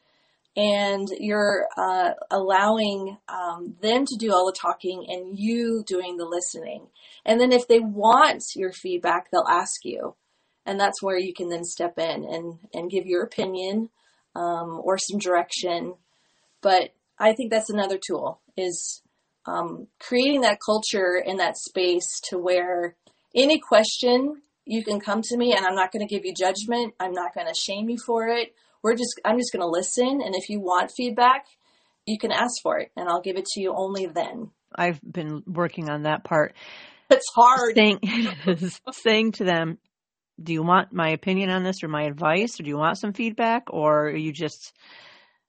and 0.56 1.08
you're 1.20 1.68
uh, 1.78 2.12
allowing 2.30 3.18
um, 3.28 3.76
them 3.82 4.06
to 4.06 4.18
do 4.18 4.32
all 4.32 4.46
the 4.46 4.58
talking 4.60 5.06
and 5.08 5.38
you 5.38 5.84
doing 5.88 6.18
the 6.18 6.26
listening. 6.26 6.88
And 7.26 7.40
then 7.40 7.52
if 7.52 7.68
they 7.68 7.80
want 7.80 8.44
your 8.56 8.72
feedback, 8.72 9.32
they'll 9.32 9.48
ask 9.50 9.84
you, 9.84 10.16
and 10.66 10.80
that's 10.80 11.02
where 11.02 11.18
you 11.18 11.34
can 11.34 11.50
then 11.50 11.64
step 11.64 11.98
in 11.98 12.24
and 12.26 12.60
and 12.74 12.92
give 12.92 13.06
your 13.06 13.24
opinion 13.24 13.90
um, 14.36 14.80
or 14.84 14.98
some 14.98 15.20
direction. 15.20 15.96
But 16.62 16.92
I 17.18 17.34
think 17.34 17.52
that's 17.52 17.70
another 17.70 17.98
tool 17.98 18.42
is 18.56 19.02
um, 19.46 19.88
creating 20.00 20.42
that 20.42 20.60
culture 20.64 21.22
and 21.26 21.40
that 21.40 21.58
space 21.58 22.22
to 22.30 22.38
where 22.38 22.96
any 23.36 23.60
question 23.60 24.42
you 24.66 24.84
can 24.84 25.00
come 25.00 25.22
to 25.22 25.38
me 25.38 25.54
and 25.54 25.66
I'm 25.66 25.76
not 25.76 25.92
going 25.92 26.08
to 26.08 26.14
give 26.14 26.24
you 26.24 26.34
judgment. 26.34 26.94
I'm 27.00 27.12
not 27.12 27.34
going 27.34 27.48
to 27.48 27.54
shame 27.54 27.90
you 27.90 27.98
for 27.98 28.28
it 28.28 28.54
we're 28.84 28.96
just 28.96 29.20
I'm 29.26 29.38
just 29.38 29.52
going 29.52 29.62
to 29.62 29.68
listen 29.68 30.22
and 30.24 30.36
if 30.36 30.50
you 30.50 30.60
want 30.60 30.92
feedback, 30.96 31.46
you 32.06 32.20
can 32.20 32.32
ask 32.32 32.62
for 32.62 32.78
it 32.78 32.92
and 32.96 33.08
I'll 33.08 33.22
give 33.22 33.38
it 33.38 33.46
to 33.46 33.62
you 33.62 33.74
only 33.76 34.06
then. 34.06 34.52
I've 34.76 35.00
been 35.02 35.44
working 35.48 35.90
on 35.90 36.04
that 36.04 36.24
part. 36.24 36.54
It's 37.10 37.32
hard. 37.34 37.76
Saying, 37.76 38.00
saying 38.92 39.32
to 39.34 39.44
them, 39.44 39.78
do 40.42 40.52
you 40.52 40.64
want 40.64 40.92
my 40.92 41.10
opinion 41.10 41.50
on 41.50 41.64
this 41.64 41.84
or 41.84 41.88
my 41.88 42.04
advice 42.04 42.60
or 42.60 42.64
do 42.64 42.70
you 42.70 42.78
want 42.78 42.98
some 42.98 43.14
feedback 43.14 43.66
or 43.70 44.08
are 44.08 44.16
you 44.16 44.34
just 44.34 44.74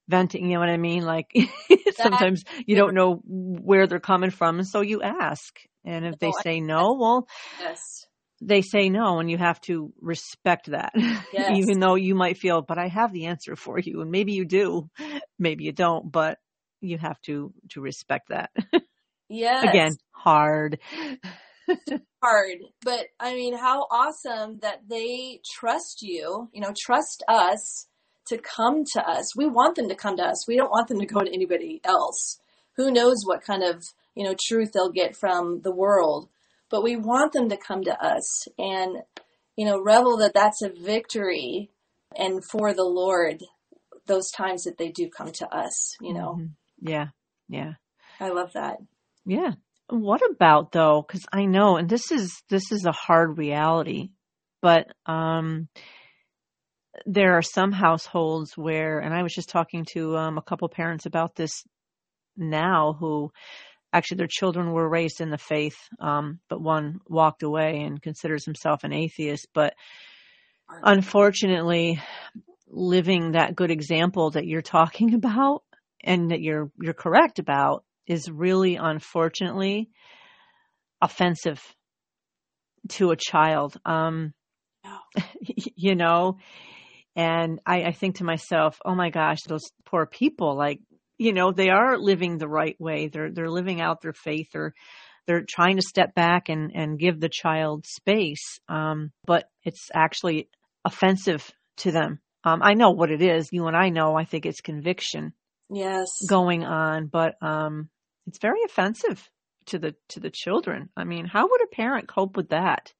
venting, 0.09 0.47
you 0.47 0.55
know 0.55 0.61
what 0.61 0.69
I 0.69 0.77
mean? 0.77 1.03
Like 1.05 1.35
sometimes 1.97 2.45
you 2.67 2.77
don't 2.77 2.95
know 2.95 3.21
where 3.25 3.87
they're 3.87 3.99
coming 3.99 4.31
from 4.31 4.59
and 4.59 4.69
so 4.69 4.83
you 4.83 5.03
ask. 5.03 5.59
And 5.87 6.07
if 6.07 6.19
they 6.19 6.33
say 6.43 6.61
no, 6.61 6.97
well, 6.99 7.29
yes 7.59 8.07
they 8.47 8.63
say 8.63 8.89
no 8.89 9.19
and 9.19 9.31
you 9.31 9.39
have 9.39 9.61
to 9.61 9.93
respect 10.01 10.71
that 10.71 10.93
yes. 11.33 11.57
even 11.57 11.81
though 11.81 11.95
you 11.95 12.15
might 12.15 12.39
feel 12.39 12.63
but 12.63 12.79
i 12.79 12.89
have 12.89 13.13
the 13.13 13.27
answer 13.27 13.57
for 13.57 13.79
you 13.79 14.01
and 14.01 14.11
maybe 14.11 14.33
you 14.33 14.45
do 14.45 14.89
maybe 15.39 15.65
you 15.65 15.73
don't 15.73 16.11
but 16.11 16.39
you 16.81 16.99
have 16.99 17.21
to 17.23 17.53
to 17.71 17.81
respect 17.81 18.29
that. 18.29 18.51
Yeah 19.31 19.63
again 19.69 19.97
hard. 20.13 20.79
Hard 22.23 22.59
but 22.85 23.07
i 23.19 23.35
mean 23.35 23.57
how 23.57 23.87
awesome 23.91 24.59
that 24.61 24.83
they 24.87 25.41
trust 25.51 26.03
you 26.03 26.51
you 26.53 26.61
know 26.61 26.75
trust 26.79 27.25
us 27.27 27.87
to 28.27 28.39
come 28.39 28.85
to 28.93 29.07
us. 29.07 29.37
We 29.37 29.47
want 29.47 29.77
them 29.77 29.89
to 29.89 29.95
come 29.95 30.17
to 30.17 30.23
us. 30.23 30.47
We 30.49 30.57
don't 30.57 30.71
want 30.71 30.89
them 30.89 31.01
to 31.01 31.07
go 31.07 31.21
to 31.21 31.33
anybody 31.33 31.81
else. 31.85 32.39
Who 32.77 32.91
knows 32.91 33.23
what 33.25 33.43
kind 33.43 33.63
of 33.63 33.85
you 34.15 34.25
know 34.25 34.35
truth 34.47 34.73
they'll 34.73 34.93
get 34.93 35.17
from 35.17 35.61
the 35.63 35.75
world 35.75 36.29
but 36.75 36.83
we 36.83 36.97
want 36.97 37.33
them 37.33 37.51
to 37.51 37.57
come 37.57 37.85
to 37.85 38.05
us 38.05 38.49
and, 38.59 38.97
you 39.55 39.65
know, 39.65 39.81
revel 39.81 40.17
that 40.17 40.35
that's 40.35 40.61
a 40.61 40.69
victory 40.69 41.71
and 42.17 42.43
for 42.51 42.75
the 42.75 42.83
Lord, 42.83 43.45
those 44.07 44.29
times 44.33 44.65
that 44.65 44.77
they 44.77 44.91
do 44.91 45.09
come 45.09 45.31
to 45.35 45.47
us, 45.55 45.95
you 46.01 46.13
know. 46.13 46.33
Mm-hmm. 46.33 46.89
Yeah. 46.89 47.07
Yeah. 47.49 47.75
I 48.19 48.31
love 48.31 48.55
that. 48.55 48.79
Yeah. 49.25 49.53
What 49.89 50.29
about 50.29 50.73
though? 50.73 51.05
Cause 51.05 51.23
I 51.33 51.45
know, 51.45 51.77
and 51.77 51.89
this 51.89 52.11
is, 52.11 52.43
this 52.51 52.73
is 52.73 52.85
a 52.87 52.91
hard 52.91 53.39
reality, 53.39 54.09
but, 54.61 54.89
um, 55.07 55.69
there 57.07 57.35
are 57.35 57.43
some 57.43 57.71
households 57.71 58.57
where, 58.57 58.99
and 58.99 59.15
I 59.15 59.23
was 59.23 59.33
just 59.33 59.49
talking 59.49 59.87
to 59.93 60.17
um, 60.17 60.39
a 60.39 60.43
couple 60.43 60.69
parents 60.69 61.07
about 61.07 61.37
this 61.37 61.53
now 62.37 62.97
who 62.99 63.31
actually 63.95 64.17
their 64.17 64.27
children 64.27 64.73
were 64.73 64.89
raised 64.89 65.21
in 65.21 65.31
the 65.31 65.39
faith, 65.39 65.77
um, 66.01 66.41
but 66.49 66.61
one 66.61 66.99
walked 67.09 67.45
away 67.45 67.81
and 67.83 68.03
considers 68.03 68.45
himself 68.45 68.83
an 68.83 68.93
atheist. 68.93 69.47
But 69.55 69.75
unfortunately, 70.83 72.03
living 72.69 73.33
that 73.33 73.55
good 73.55 73.71
example 73.71 74.31
that 74.31 74.47
you're 74.47 74.63
talking 74.63 75.15
about 75.21 75.63
and 76.03 76.33
that 76.33 76.41
you're 76.41 76.71
you're 76.83 76.93
correct 76.93 77.39
about 77.39 77.85
is 78.07 78.31
really 78.31 78.77
unfortunately 78.77 79.89
offensive 81.01 81.63
to 82.89 83.13
a 83.13 83.17
child. 83.17 83.77
Um, 83.87 84.35
you 85.41 85.95
know, 85.95 86.39
and 87.17 87.61
I, 87.65 87.85
I 87.85 87.93
think 87.93 88.17
to 88.17 88.25
myself, 88.25 88.81
oh 88.85 88.95
my 88.95 89.11
gosh, 89.11 89.43
those 89.47 89.71
poor 89.85 90.05
people, 90.05 90.57
like 90.57 90.81
you 91.19 91.33
know 91.33 91.53
they 91.53 91.71
are 91.71 91.99
living 91.99 92.39
the 92.39 92.49
right 92.49 92.77
way. 92.81 93.09
They're 93.09 93.31
they're 93.31 93.51
living 93.51 93.81
out 93.81 94.03
their 94.03 94.13
faith. 94.13 94.55
Or 94.55 94.75
they're 95.27 95.45
trying 95.49 95.77
to 95.77 95.83
step 95.83 96.15
back 96.15 96.49
and 96.49 96.73
and 96.75 96.99
give 96.99 97.21
the 97.21 97.29
child 97.29 97.87
space 97.87 98.61
um, 98.69 99.13
but 99.27 99.49
it's 99.63 99.89
actually 99.95 100.49
offensive 100.85 101.51
to 101.79 101.93
them. 101.93 102.21
Um, 102.45 102.61
i 102.63 102.75
know 102.75 102.91
what 102.91 103.11
it 103.11 103.23
is. 103.23 103.49
You 103.53 103.67
and 103.67 103.77
i 103.77 103.89
know. 103.89 104.17
I 104.17 104.25
think 104.25 104.47
it's 104.47 104.61
conviction 104.61 105.33
yes. 105.71 106.09
going 106.29 106.65
on 106.65 107.07
but 107.07 107.35
um, 107.43 107.89
it's 108.27 108.39
very 108.39 108.61
offensive 108.65 109.29
to 109.67 109.79
the 109.79 109.95
to 110.11 110.21
the 110.21 110.31
children. 110.31 110.91
I 110.97 111.05
mean 111.05 111.27
how 111.27 111.49
would 111.49 111.63
a 111.63 111.75
parent 111.75 112.09
cope 112.09 112.37
with 112.37 112.51
that? 112.51 112.93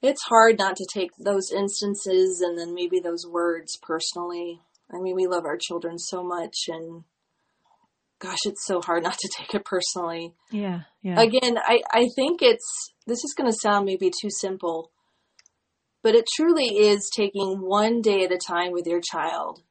It's 0.00 0.22
hard 0.24 0.58
not 0.58 0.76
to 0.76 0.86
take 0.92 1.10
those 1.18 1.50
instances 1.50 2.40
and 2.40 2.56
then 2.56 2.74
maybe 2.74 3.00
those 3.00 3.26
words 3.26 3.78
personally. 3.80 4.60
I 4.92 4.98
mean 4.98 5.14
we 5.14 5.26
love 5.26 5.44
our 5.44 5.58
children 5.58 5.98
so 5.98 6.24
much 6.24 6.64
and 6.68 7.04
gosh, 8.20 8.38
it's 8.44 8.66
so 8.66 8.80
hard 8.80 9.02
not 9.02 9.16
to 9.18 9.30
take 9.36 9.54
it 9.54 9.64
personally. 9.64 10.34
Yeah, 10.50 10.80
yeah. 11.02 11.20
Again, 11.20 11.58
I, 11.58 11.82
I 11.92 12.06
think 12.16 12.42
it's, 12.42 12.92
this 13.06 13.18
is 13.18 13.34
going 13.36 13.50
to 13.50 13.56
sound 13.56 13.86
maybe 13.86 14.10
too 14.10 14.30
simple, 14.30 14.90
but 16.02 16.14
it 16.14 16.24
truly 16.36 16.64
is 16.64 17.10
taking 17.16 17.60
one 17.60 18.02
day 18.02 18.24
at 18.24 18.32
a 18.32 18.38
time 18.38 18.72
with 18.72 18.86
your 18.86 19.00
child 19.00 19.62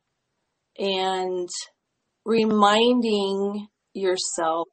and 0.77 1.49
reminding 2.25 3.67
yourself 3.93 4.67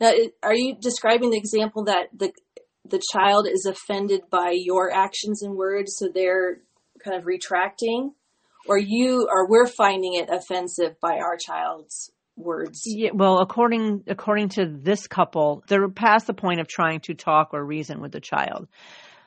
Now, 0.00 0.12
are 0.42 0.54
you 0.54 0.76
describing 0.80 1.30
the 1.30 1.38
example 1.38 1.84
that 1.84 2.08
the 2.16 2.32
the 2.84 3.00
child 3.12 3.46
is 3.46 3.64
offended 3.64 4.22
by 4.30 4.50
your 4.54 4.92
actions 4.92 5.42
and 5.42 5.54
words, 5.54 5.94
so 5.96 6.08
they're 6.08 6.58
kind 7.04 7.16
of 7.16 7.26
retracting, 7.26 8.12
or 8.66 8.76
you 8.76 9.28
or 9.30 9.48
we're 9.48 9.68
finding 9.68 10.14
it 10.14 10.28
offensive 10.28 10.96
by 11.00 11.18
our 11.18 11.36
child's 11.36 12.10
words? 12.42 12.82
Yeah, 12.84 13.10
well, 13.14 13.38
according 13.38 14.04
according 14.06 14.50
to 14.50 14.66
this 14.66 15.06
couple, 15.06 15.64
they're 15.68 15.88
past 15.88 16.26
the 16.26 16.34
point 16.34 16.60
of 16.60 16.68
trying 16.68 17.00
to 17.00 17.14
talk 17.14 17.50
or 17.52 17.64
reason 17.64 18.00
with 18.00 18.12
the 18.12 18.20
child. 18.20 18.68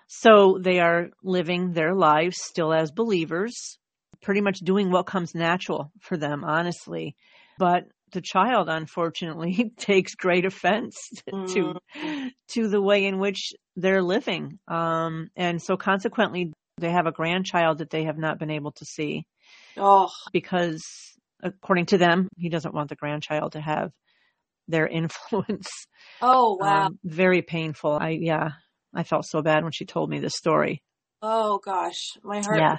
So 0.07 0.59
they 0.61 0.79
are 0.79 1.09
living 1.23 1.71
their 1.71 1.95
lives 1.95 2.37
still 2.39 2.73
as 2.73 2.91
believers, 2.91 3.79
pretty 4.21 4.41
much 4.41 4.59
doing 4.59 4.91
what 4.91 5.07
comes 5.07 5.33
natural 5.33 5.91
for 5.99 6.15
them, 6.17 6.43
honestly. 6.43 7.15
But 7.57 7.85
the 8.11 8.21
child 8.21 8.69
unfortunately 8.69 9.73
takes 9.77 10.15
great 10.15 10.45
offense 10.45 10.95
mm. 11.31 11.53
to 11.53 12.31
to 12.47 12.67
the 12.67 12.81
way 12.81 13.05
in 13.05 13.19
which 13.19 13.53
they're 13.75 14.01
living 14.01 14.57
um, 14.67 15.29
and 15.35 15.61
so 15.61 15.77
consequently 15.77 16.51
they 16.77 16.91
have 16.91 17.07
a 17.07 17.11
grandchild 17.11 17.79
that 17.79 17.89
they 17.89 18.05
have 18.05 18.17
not 18.17 18.39
been 18.39 18.51
able 18.51 18.71
to 18.71 18.85
see 18.85 19.25
oh 19.77 20.09
because 20.31 20.83
according 21.43 21.85
to 21.85 21.97
them 21.97 22.29
he 22.37 22.49
doesn't 22.49 22.73
want 22.73 22.89
the 22.89 22.95
grandchild 22.95 23.53
to 23.53 23.61
have 23.61 23.91
their 24.67 24.87
influence 25.01 25.69
oh 26.21 26.57
wow 26.59 26.87
um, 26.87 26.99
very 27.03 27.41
painful 27.41 27.97
i 27.99 28.09
yeah 28.09 28.49
i 28.93 29.03
felt 29.03 29.25
so 29.25 29.41
bad 29.41 29.63
when 29.63 29.71
she 29.71 29.85
told 29.85 30.09
me 30.09 30.19
this 30.19 30.35
story 30.35 30.81
oh 31.21 31.59
gosh 31.63 32.13
my 32.23 32.41
heart 32.41 32.59
yeah 32.59 32.77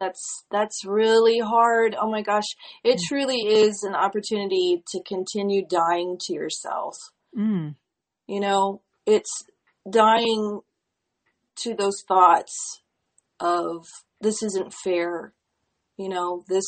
that's 0.00 0.44
that's 0.50 0.84
really 0.84 1.38
hard. 1.38 1.96
Oh 1.98 2.10
my 2.10 2.22
gosh, 2.22 2.44
it 2.82 2.96
mm. 2.96 3.08
truly 3.08 3.38
is 3.38 3.82
an 3.82 3.94
opportunity 3.94 4.82
to 4.88 5.02
continue 5.06 5.64
dying 5.66 6.18
to 6.22 6.32
yourself. 6.32 6.96
Mm. 7.36 7.76
You 8.26 8.40
know, 8.40 8.82
it's 9.06 9.44
dying 9.88 10.60
to 11.56 11.74
those 11.74 12.02
thoughts 12.06 12.82
of 13.40 13.86
this 14.20 14.42
isn't 14.42 14.72
fair. 14.72 15.32
You 15.96 16.08
know, 16.08 16.44
this 16.48 16.64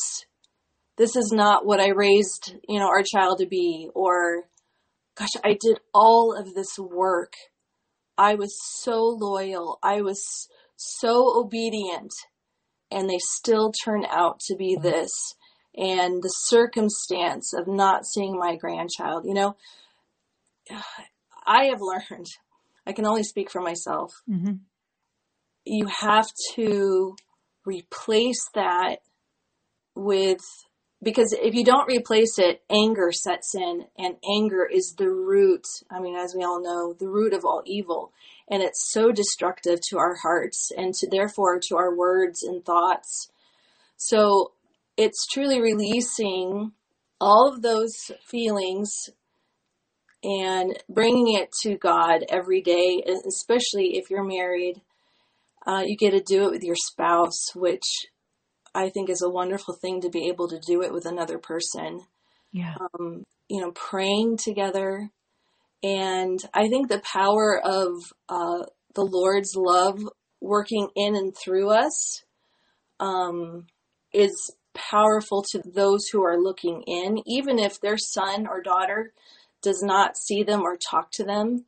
this 0.97 1.15
is 1.15 1.31
not 1.33 1.65
what 1.65 1.79
I 1.79 1.89
raised, 1.89 2.55
you 2.67 2.79
know, 2.79 2.87
our 2.87 3.03
child 3.03 3.39
to 3.39 3.47
be 3.47 3.89
or 3.93 4.43
gosh, 5.15 5.29
I 5.43 5.57
did 5.59 5.79
all 5.93 6.35
of 6.37 6.53
this 6.53 6.77
work. 6.77 7.33
I 8.17 8.35
was 8.35 8.55
so 8.81 9.03
loyal. 9.03 9.79
I 9.83 10.01
was 10.01 10.47
so 10.75 11.39
obedient 11.39 12.11
and 12.91 13.09
they 13.09 13.19
still 13.19 13.71
turn 13.83 14.05
out 14.05 14.39
to 14.47 14.55
be 14.55 14.77
this 14.81 15.11
and 15.75 16.23
the 16.23 16.29
circumstance 16.29 17.53
of 17.53 17.67
not 17.67 18.05
seeing 18.05 18.37
my 18.37 18.55
grandchild 18.55 19.25
you 19.25 19.33
know 19.33 19.55
i 21.45 21.65
have 21.65 21.79
learned 21.81 22.27
i 22.85 22.93
can 22.93 23.05
only 23.05 23.23
speak 23.23 23.51
for 23.51 23.61
myself 23.61 24.11
mm-hmm. 24.29 24.53
you 25.65 25.87
have 25.87 26.27
to 26.53 27.15
replace 27.65 28.49
that 28.53 28.97
with 29.95 30.41
because 31.03 31.35
if 31.41 31.53
you 31.53 31.63
don't 31.63 31.87
replace 31.87 32.39
it 32.39 32.63
anger 32.69 33.11
sets 33.11 33.53
in 33.55 33.85
and 33.97 34.15
anger 34.35 34.65
is 34.65 34.95
the 34.97 35.09
root 35.09 35.65
i 35.91 35.99
mean 35.99 36.15
as 36.15 36.33
we 36.35 36.43
all 36.43 36.61
know 36.61 36.93
the 36.99 37.07
root 37.07 37.33
of 37.33 37.45
all 37.45 37.61
evil 37.65 38.11
and 38.49 38.63
it's 38.63 38.91
so 38.91 39.11
destructive 39.11 39.79
to 39.89 39.97
our 39.97 40.15
hearts 40.15 40.71
and 40.75 40.93
to 40.93 41.07
therefore 41.09 41.59
to 41.67 41.75
our 41.75 41.95
words 41.95 42.43
and 42.43 42.63
thoughts. 42.63 43.29
So 43.97 44.53
it's 44.95 45.25
truly 45.31 45.59
releasing 45.59 46.71
all 47.19 47.51
of 47.53 47.61
those 47.61 47.93
feelings 48.25 49.09
and 50.23 50.77
bringing 50.89 51.33
it 51.33 51.49
to 51.63 51.77
God 51.77 52.23
every 52.29 52.61
day, 52.61 53.03
especially 53.27 53.97
if 53.97 54.09
you're 54.09 54.23
married. 54.23 54.81
Uh, 55.65 55.83
you 55.85 55.97
get 55.97 56.11
to 56.11 56.21
do 56.21 56.47
it 56.47 56.51
with 56.51 56.63
your 56.63 56.75
spouse, 56.75 57.53
which 57.53 57.83
I 58.77 58.89
think 58.89 59.09
is 59.09 59.23
a 59.23 59.29
wonderful 59.29 59.73
thing 59.73 60.01
to 60.01 60.09
be 60.09 60.27
able 60.27 60.47
to 60.49 60.59
do 60.59 60.83
it 60.83 60.93
with 60.93 61.07
another 61.07 61.39
person. 61.39 62.01
Yeah. 62.51 62.75
Um, 62.79 63.23
you 63.49 63.59
know, 63.59 63.71
praying 63.71 64.37
together, 64.37 65.09
and 65.83 66.39
I 66.53 66.67
think 66.67 66.87
the 66.87 67.01
power 67.01 67.59
of 67.63 67.89
uh, 68.29 68.65
the 68.93 69.03
Lord's 69.03 69.53
love 69.55 69.99
working 70.41 70.89
in 70.95 71.15
and 71.15 71.35
through 71.35 71.71
us 71.71 72.23
um, 72.99 73.65
is 74.13 74.53
powerful 74.75 75.43
to 75.51 75.61
those 75.65 76.07
who 76.11 76.23
are 76.23 76.39
looking 76.39 76.83
in, 76.85 77.17
even 77.25 77.57
if 77.57 77.81
their 77.81 77.97
son 77.97 78.47
or 78.47 78.61
daughter 78.61 79.11
does 79.63 79.81
not 79.81 80.17
see 80.17 80.43
them 80.43 80.61
or 80.61 80.77
talk 80.77 81.09
to 81.13 81.23
them. 81.23 81.65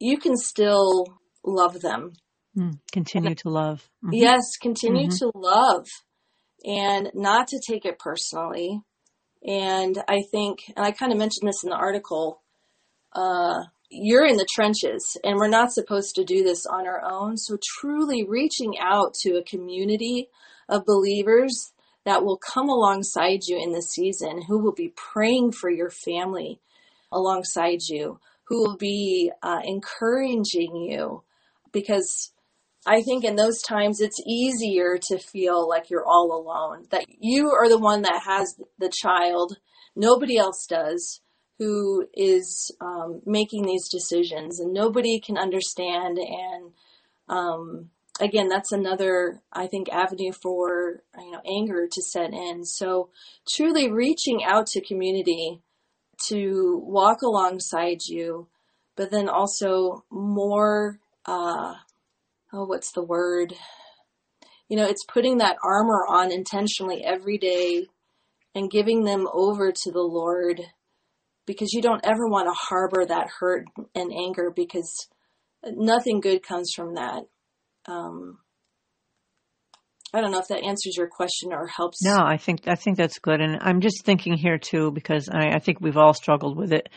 You 0.00 0.18
can 0.18 0.36
still 0.36 1.06
love 1.44 1.80
them. 1.80 2.14
Mm, 2.58 2.80
continue 2.90 3.36
to 3.36 3.48
love. 3.48 3.88
Mm-hmm. 4.04 4.14
Yes, 4.14 4.42
continue 4.60 5.06
mm-hmm. 5.08 5.30
to 5.30 5.38
love 5.38 5.86
and 6.64 7.10
not 7.14 7.48
to 7.48 7.60
take 7.66 7.84
it 7.84 7.98
personally. 7.98 8.80
And 9.46 10.02
I 10.08 10.22
think, 10.30 10.58
and 10.76 10.84
I 10.84 10.92
kind 10.92 11.12
of 11.12 11.18
mentioned 11.18 11.48
this 11.48 11.64
in 11.64 11.70
the 11.70 11.76
article, 11.76 12.42
uh, 13.12 13.64
you're 13.90 14.26
in 14.26 14.36
the 14.36 14.46
trenches 14.54 15.16
and 15.24 15.36
we're 15.36 15.48
not 15.48 15.72
supposed 15.72 16.14
to 16.14 16.24
do 16.24 16.44
this 16.44 16.64
on 16.66 16.86
our 16.86 17.02
own. 17.02 17.36
So 17.36 17.58
truly 17.80 18.24
reaching 18.24 18.78
out 18.78 19.14
to 19.22 19.36
a 19.36 19.44
community 19.44 20.28
of 20.68 20.86
believers 20.86 21.72
that 22.04 22.24
will 22.24 22.38
come 22.38 22.68
alongside 22.68 23.40
you 23.46 23.60
in 23.60 23.72
this 23.72 23.90
season, 23.90 24.42
who 24.42 24.58
will 24.58 24.72
be 24.72 24.92
praying 24.96 25.52
for 25.52 25.70
your 25.70 25.90
family 25.90 26.60
alongside 27.12 27.80
you, 27.88 28.20
who 28.44 28.62
will 28.62 28.76
be 28.76 29.32
uh, 29.42 29.60
encouraging 29.64 30.76
you 30.76 31.22
because 31.72 32.32
I 32.90 33.02
think 33.02 33.22
in 33.22 33.36
those 33.36 33.62
times 33.62 34.00
it's 34.00 34.20
easier 34.26 34.98
to 35.10 35.18
feel 35.18 35.68
like 35.68 35.90
you're 35.90 36.04
all 36.04 36.32
alone, 36.32 36.88
that 36.90 37.04
you 37.20 37.52
are 37.52 37.68
the 37.68 37.78
one 37.78 38.02
that 38.02 38.22
has 38.24 38.56
the 38.80 38.92
child, 38.92 39.58
nobody 39.94 40.36
else 40.36 40.66
does 40.68 41.20
who 41.60 42.08
is 42.14 42.74
um, 42.80 43.22
making 43.24 43.64
these 43.64 43.88
decisions, 43.88 44.58
and 44.58 44.72
nobody 44.72 45.20
can 45.20 45.38
understand. 45.38 46.18
And 46.18 46.72
um, 47.28 47.90
again, 48.18 48.48
that's 48.48 48.72
another, 48.72 49.40
I 49.52 49.68
think, 49.68 49.88
avenue 49.90 50.32
for 50.32 51.04
you 51.16 51.30
know 51.30 51.42
anger 51.46 51.86
to 51.86 52.02
set 52.02 52.32
in. 52.32 52.64
So 52.64 53.10
truly 53.48 53.88
reaching 53.88 54.42
out 54.42 54.66
to 54.68 54.80
community 54.80 55.60
to 56.26 56.82
walk 56.84 57.22
alongside 57.22 57.98
you, 58.08 58.48
but 58.96 59.12
then 59.12 59.28
also 59.28 60.04
more. 60.10 60.98
Uh, 61.24 61.74
oh, 62.52 62.64
what's 62.64 62.92
the 62.92 63.02
word? 63.02 63.54
You 64.68 64.76
know, 64.76 64.86
it's 64.86 65.04
putting 65.04 65.38
that 65.38 65.56
armor 65.64 66.06
on 66.08 66.32
intentionally 66.32 67.04
every 67.04 67.38
day 67.38 67.86
and 68.54 68.70
giving 68.70 69.04
them 69.04 69.26
over 69.32 69.72
to 69.72 69.92
the 69.92 70.02
Lord 70.02 70.60
because 71.46 71.72
you 71.72 71.82
don't 71.82 72.04
ever 72.04 72.28
want 72.28 72.46
to 72.46 72.54
harbor 72.68 73.04
that 73.06 73.28
hurt 73.40 73.66
and 73.94 74.12
anger 74.12 74.52
because 74.54 75.08
nothing 75.64 76.20
good 76.20 76.42
comes 76.42 76.72
from 76.74 76.94
that. 76.94 77.24
Um, 77.86 78.38
I 80.12 80.20
don't 80.20 80.32
know 80.32 80.40
if 80.40 80.48
that 80.48 80.64
answers 80.64 80.96
your 80.96 81.08
question 81.08 81.52
or 81.52 81.66
helps. 81.66 82.02
No, 82.02 82.18
I 82.18 82.36
think 82.36 82.66
I 82.66 82.74
think 82.74 82.96
that's 82.96 83.18
good, 83.20 83.40
and 83.40 83.58
I'm 83.60 83.80
just 83.80 84.04
thinking 84.04 84.34
here 84.34 84.58
too 84.58 84.90
because 84.90 85.28
I, 85.28 85.54
I 85.54 85.58
think 85.60 85.80
we've 85.80 85.96
all 85.96 86.14
struggled 86.14 86.56
with 86.56 86.72
it. 86.72 86.88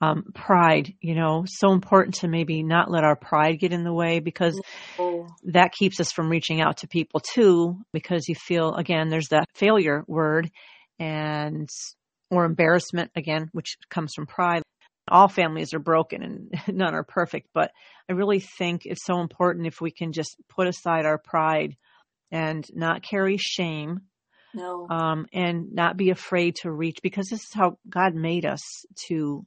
Um, 0.00 0.24
pride, 0.34 0.92
you 1.00 1.14
know, 1.14 1.44
so 1.46 1.72
important 1.72 2.16
to 2.16 2.28
maybe 2.28 2.62
not 2.62 2.90
let 2.90 3.04
our 3.04 3.16
pride 3.16 3.58
get 3.58 3.72
in 3.72 3.84
the 3.84 3.92
way 3.92 4.18
because 4.20 4.60
oh. 4.98 5.28
that 5.44 5.72
keeps 5.72 5.98
us 5.98 6.12
from 6.12 6.28
reaching 6.28 6.60
out 6.60 6.78
to 6.78 6.88
people 6.88 7.20
too. 7.20 7.78
Because 7.92 8.28
you 8.28 8.34
feel 8.34 8.74
again, 8.74 9.08
there's 9.08 9.28
that 9.28 9.46
failure 9.54 10.04
word, 10.06 10.50
and 10.98 11.68
or 12.30 12.44
embarrassment 12.44 13.10
again, 13.16 13.48
which 13.52 13.76
comes 13.88 14.12
from 14.14 14.26
pride. 14.26 14.62
All 15.08 15.28
families 15.28 15.74
are 15.74 15.80
broken 15.80 16.22
and 16.22 16.54
none 16.76 16.94
are 16.94 17.04
perfect, 17.04 17.48
but 17.54 17.70
I 18.08 18.14
really 18.14 18.40
think 18.40 18.82
it's 18.84 19.04
so 19.04 19.20
important 19.20 19.66
if 19.66 19.80
we 19.80 19.90
can 19.90 20.12
just 20.12 20.36
put 20.48 20.66
aside 20.66 21.06
our 21.06 21.18
pride 21.18 21.76
and 22.30 22.64
not 22.74 23.02
carry 23.02 23.36
shame. 23.36 24.02
No. 24.56 24.86
Um, 24.88 25.26
and 25.32 25.72
not 25.72 25.96
be 25.96 26.10
afraid 26.10 26.54
to 26.62 26.70
reach 26.70 27.00
because 27.02 27.26
this 27.28 27.40
is 27.40 27.50
how 27.52 27.76
God 27.88 28.14
made 28.14 28.46
us 28.46 28.60
to 29.08 29.44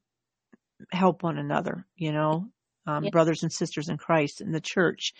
help 0.91 1.23
one 1.23 1.37
another, 1.37 1.85
you 1.95 2.11
know, 2.11 2.47
um, 2.85 3.05
yeah. 3.05 3.09
brothers 3.09 3.43
and 3.43 3.51
sisters 3.51 3.89
in 3.89 3.97
Christ 3.97 4.41
in 4.41 4.51
the 4.51 4.61
church. 4.61 5.13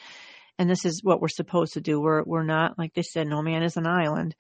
And 0.60 0.70
this 0.70 0.86
is 0.86 1.02
what 1.04 1.22
we're 1.22 1.28
supposed 1.28 1.74
to 1.74 1.82
do. 1.82 2.02
We're, 2.02 2.24
we're 2.24 2.44
not, 2.44 2.80
like 2.80 2.94
they 2.94 3.04
said, 3.04 3.28
no 3.28 3.42
man 3.42 3.64
is 3.64 3.78
an 3.78 3.88
island 3.88 4.36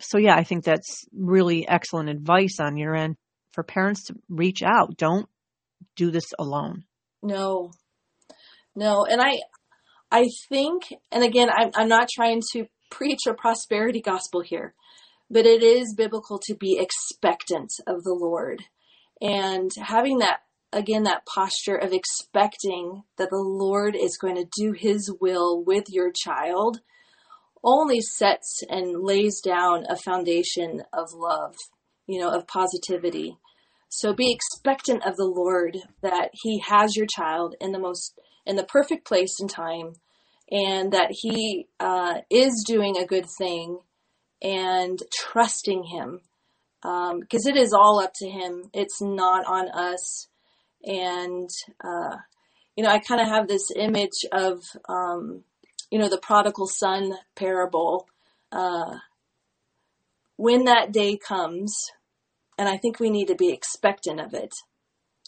so 0.00 0.18
yeah, 0.18 0.34
I 0.34 0.44
think 0.44 0.64
that's 0.64 1.04
really 1.12 1.66
excellent 1.68 2.08
advice 2.08 2.58
on 2.60 2.76
your 2.76 2.94
end 2.94 3.16
for 3.52 3.62
parents 3.62 4.04
to 4.04 4.14
reach 4.28 4.62
out. 4.62 4.96
Don't 4.96 5.28
do 5.96 6.10
this 6.10 6.32
alone. 6.38 6.84
No, 7.22 7.72
no. 8.74 9.04
And 9.04 9.20
I, 9.20 9.40
I 10.10 10.28
think, 10.48 10.84
and 11.10 11.24
again, 11.24 11.48
I'm, 11.50 11.70
I'm 11.74 11.88
not 11.88 12.08
trying 12.14 12.42
to 12.52 12.66
preach 12.90 13.20
a 13.26 13.34
prosperity 13.34 14.00
gospel 14.00 14.42
here, 14.42 14.74
but 15.30 15.46
it 15.46 15.62
is 15.62 15.94
biblical 15.96 16.40
to 16.46 16.54
be 16.54 16.78
expectant 16.78 17.70
of 17.86 18.02
the 18.02 18.16
Lord 18.18 18.62
and 19.20 19.70
having 19.80 20.18
that 20.18 20.40
again, 20.72 21.04
that 21.04 21.26
posture 21.26 21.76
of 21.76 21.92
expecting 21.92 23.02
that 23.16 23.30
the 23.30 23.38
Lord 23.38 23.96
is 23.96 24.18
going 24.18 24.36
to 24.36 24.48
do 24.56 24.72
his 24.72 25.10
will 25.20 25.62
with 25.64 25.84
your 25.88 26.12
child 26.12 26.80
only 27.64 28.00
sets 28.00 28.62
and 28.68 29.02
lays 29.02 29.40
down 29.40 29.84
a 29.88 29.96
foundation 29.96 30.82
of 30.92 31.12
love, 31.14 31.56
you 32.06 32.20
know, 32.20 32.30
of 32.30 32.46
positivity. 32.46 33.36
So 33.88 34.12
be 34.12 34.32
expectant 34.32 35.06
of 35.06 35.16
the 35.16 35.24
Lord 35.24 35.78
that 36.02 36.30
he 36.34 36.62
has 36.68 36.94
your 36.94 37.06
child 37.06 37.56
in 37.60 37.72
the 37.72 37.78
most, 37.78 38.18
in 38.46 38.56
the 38.56 38.64
perfect 38.64 39.06
place 39.06 39.40
and 39.40 39.50
time 39.50 39.94
and 40.50 40.92
that 40.92 41.10
he 41.10 41.68
uh, 41.80 42.18
is 42.30 42.64
doing 42.66 42.96
a 42.96 43.06
good 43.06 43.26
thing 43.38 43.78
and 44.42 45.02
trusting 45.14 45.84
him 45.84 46.20
because 46.82 47.46
um, 47.46 47.54
it 47.54 47.56
is 47.56 47.72
all 47.72 48.00
up 48.00 48.12
to 48.16 48.28
him. 48.28 48.70
It's 48.72 49.00
not 49.02 49.46
on 49.46 49.68
us. 49.68 50.28
And, 50.84 51.50
uh, 51.82 52.16
you 52.76 52.84
know, 52.84 52.90
I 52.90 53.00
kind 53.00 53.20
of 53.20 53.28
have 53.28 53.48
this 53.48 53.68
image 53.74 54.24
of, 54.32 54.62
um, 54.88 55.42
you 55.90 55.98
know, 55.98 56.08
the 56.08 56.18
prodigal 56.18 56.68
son 56.68 57.14
parable. 57.34 58.06
Uh, 58.52 58.98
when 60.36 60.64
that 60.64 60.92
day 60.92 61.16
comes, 61.16 61.74
and 62.56 62.68
I 62.68 62.76
think 62.76 63.00
we 63.00 63.10
need 63.10 63.26
to 63.26 63.34
be 63.34 63.52
expectant 63.52 64.20
of 64.20 64.34
it, 64.34 64.54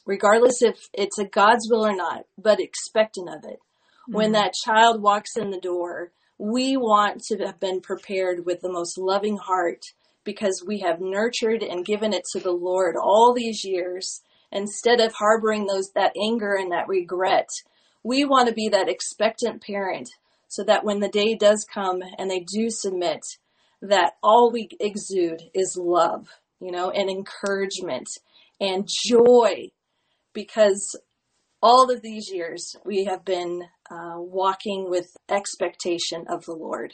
regardless 0.07 0.63
if 0.63 0.89
it's 0.93 1.19
a 1.19 1.25
God's 1.25 1.69
will 1.69 1.85
or 1.85 1.95
not, 1.95 2.27
but 2.39 2.61
expectant 2.61 3.29
of 3.29 3.45
it. 3.45 3.59
Mm-hmm. 3.59 4.15
When 4.15 4.33
that 4.33 4.55
child 4.65 5.03
walks 5.03 5.37
in 5.37 5.51
the 5.51 5.61
door, 5.61 6.13
we 6.39 6.77
want 6.77 7.23
to 7.25 7.39
have 7.45 7.61
been 7.61 7.81
prepared 7.81 8.47
with 8.47 8.61
the 8.61 8.73
most 8.73 8.97
loving 8.97 9.37
heart 9.37 9.83
because 10.25 10.65
we 10.67 10.81
have 10.81 11.01
nurtured 11.01 11.63
and 11.63 11.85
given 11.85 12.13
it 12.13 12.25
to 12.33 12.41
the 12.41 12.53
Lord 12.53 12.97
all 12.97 13.33
these 13.35 13.65
years 13.65 14.23
instead 14.53 15.01
of 15.01 15.13
harboring 15.13 15.67
those 15.67 15.91
that 15.95 16.13
anger 16.21 16.55
and 16.55 16.73
that 16.73 16.89
regret. 16.89 17.49
We 18.03 18.25
want 18.25 18.49
to 18.49 18.55
be 18.55 18.69
that 18.69 18.89
expectant 18.89 19.63
parent 19.63 20.09
so 20.49 20.65
that 20.65 20.85
when 20.85 21.01
the 21.01 21.09
day 21.09 21.35
does 21.35 21.67
come 21.73 22.03
and 22.19 22.31
they 22.31 22.41
do 22.41 22.71
submit, 22.71 23.21
that 23.83 24.15
all 24.23 24.51
we 24.53 24.69
exude 24.81 25.43
is 25.55 25.79
love, 25.81 26.29
you 26.61 26.73
know, 26.73 26.91
and 26.91 27.09
encouragement 27.09 28.09
and 28.61 28.89
joy 29.07 29.71
because 30.33 30.99
all 31.63 31.91
of 31.91 32.03
these 32.03 32.31
years 32.31 32.77
we 32.85 33.05
have 33.05 33.25
been 33.25 33.63
uh, 33.91 34.17
walking 34.17 34.89
with 34.89 35.17
expectation 35.29 36.25
of 36.29 36.45
the 36.45 36.55
Lord. 36.55 36.93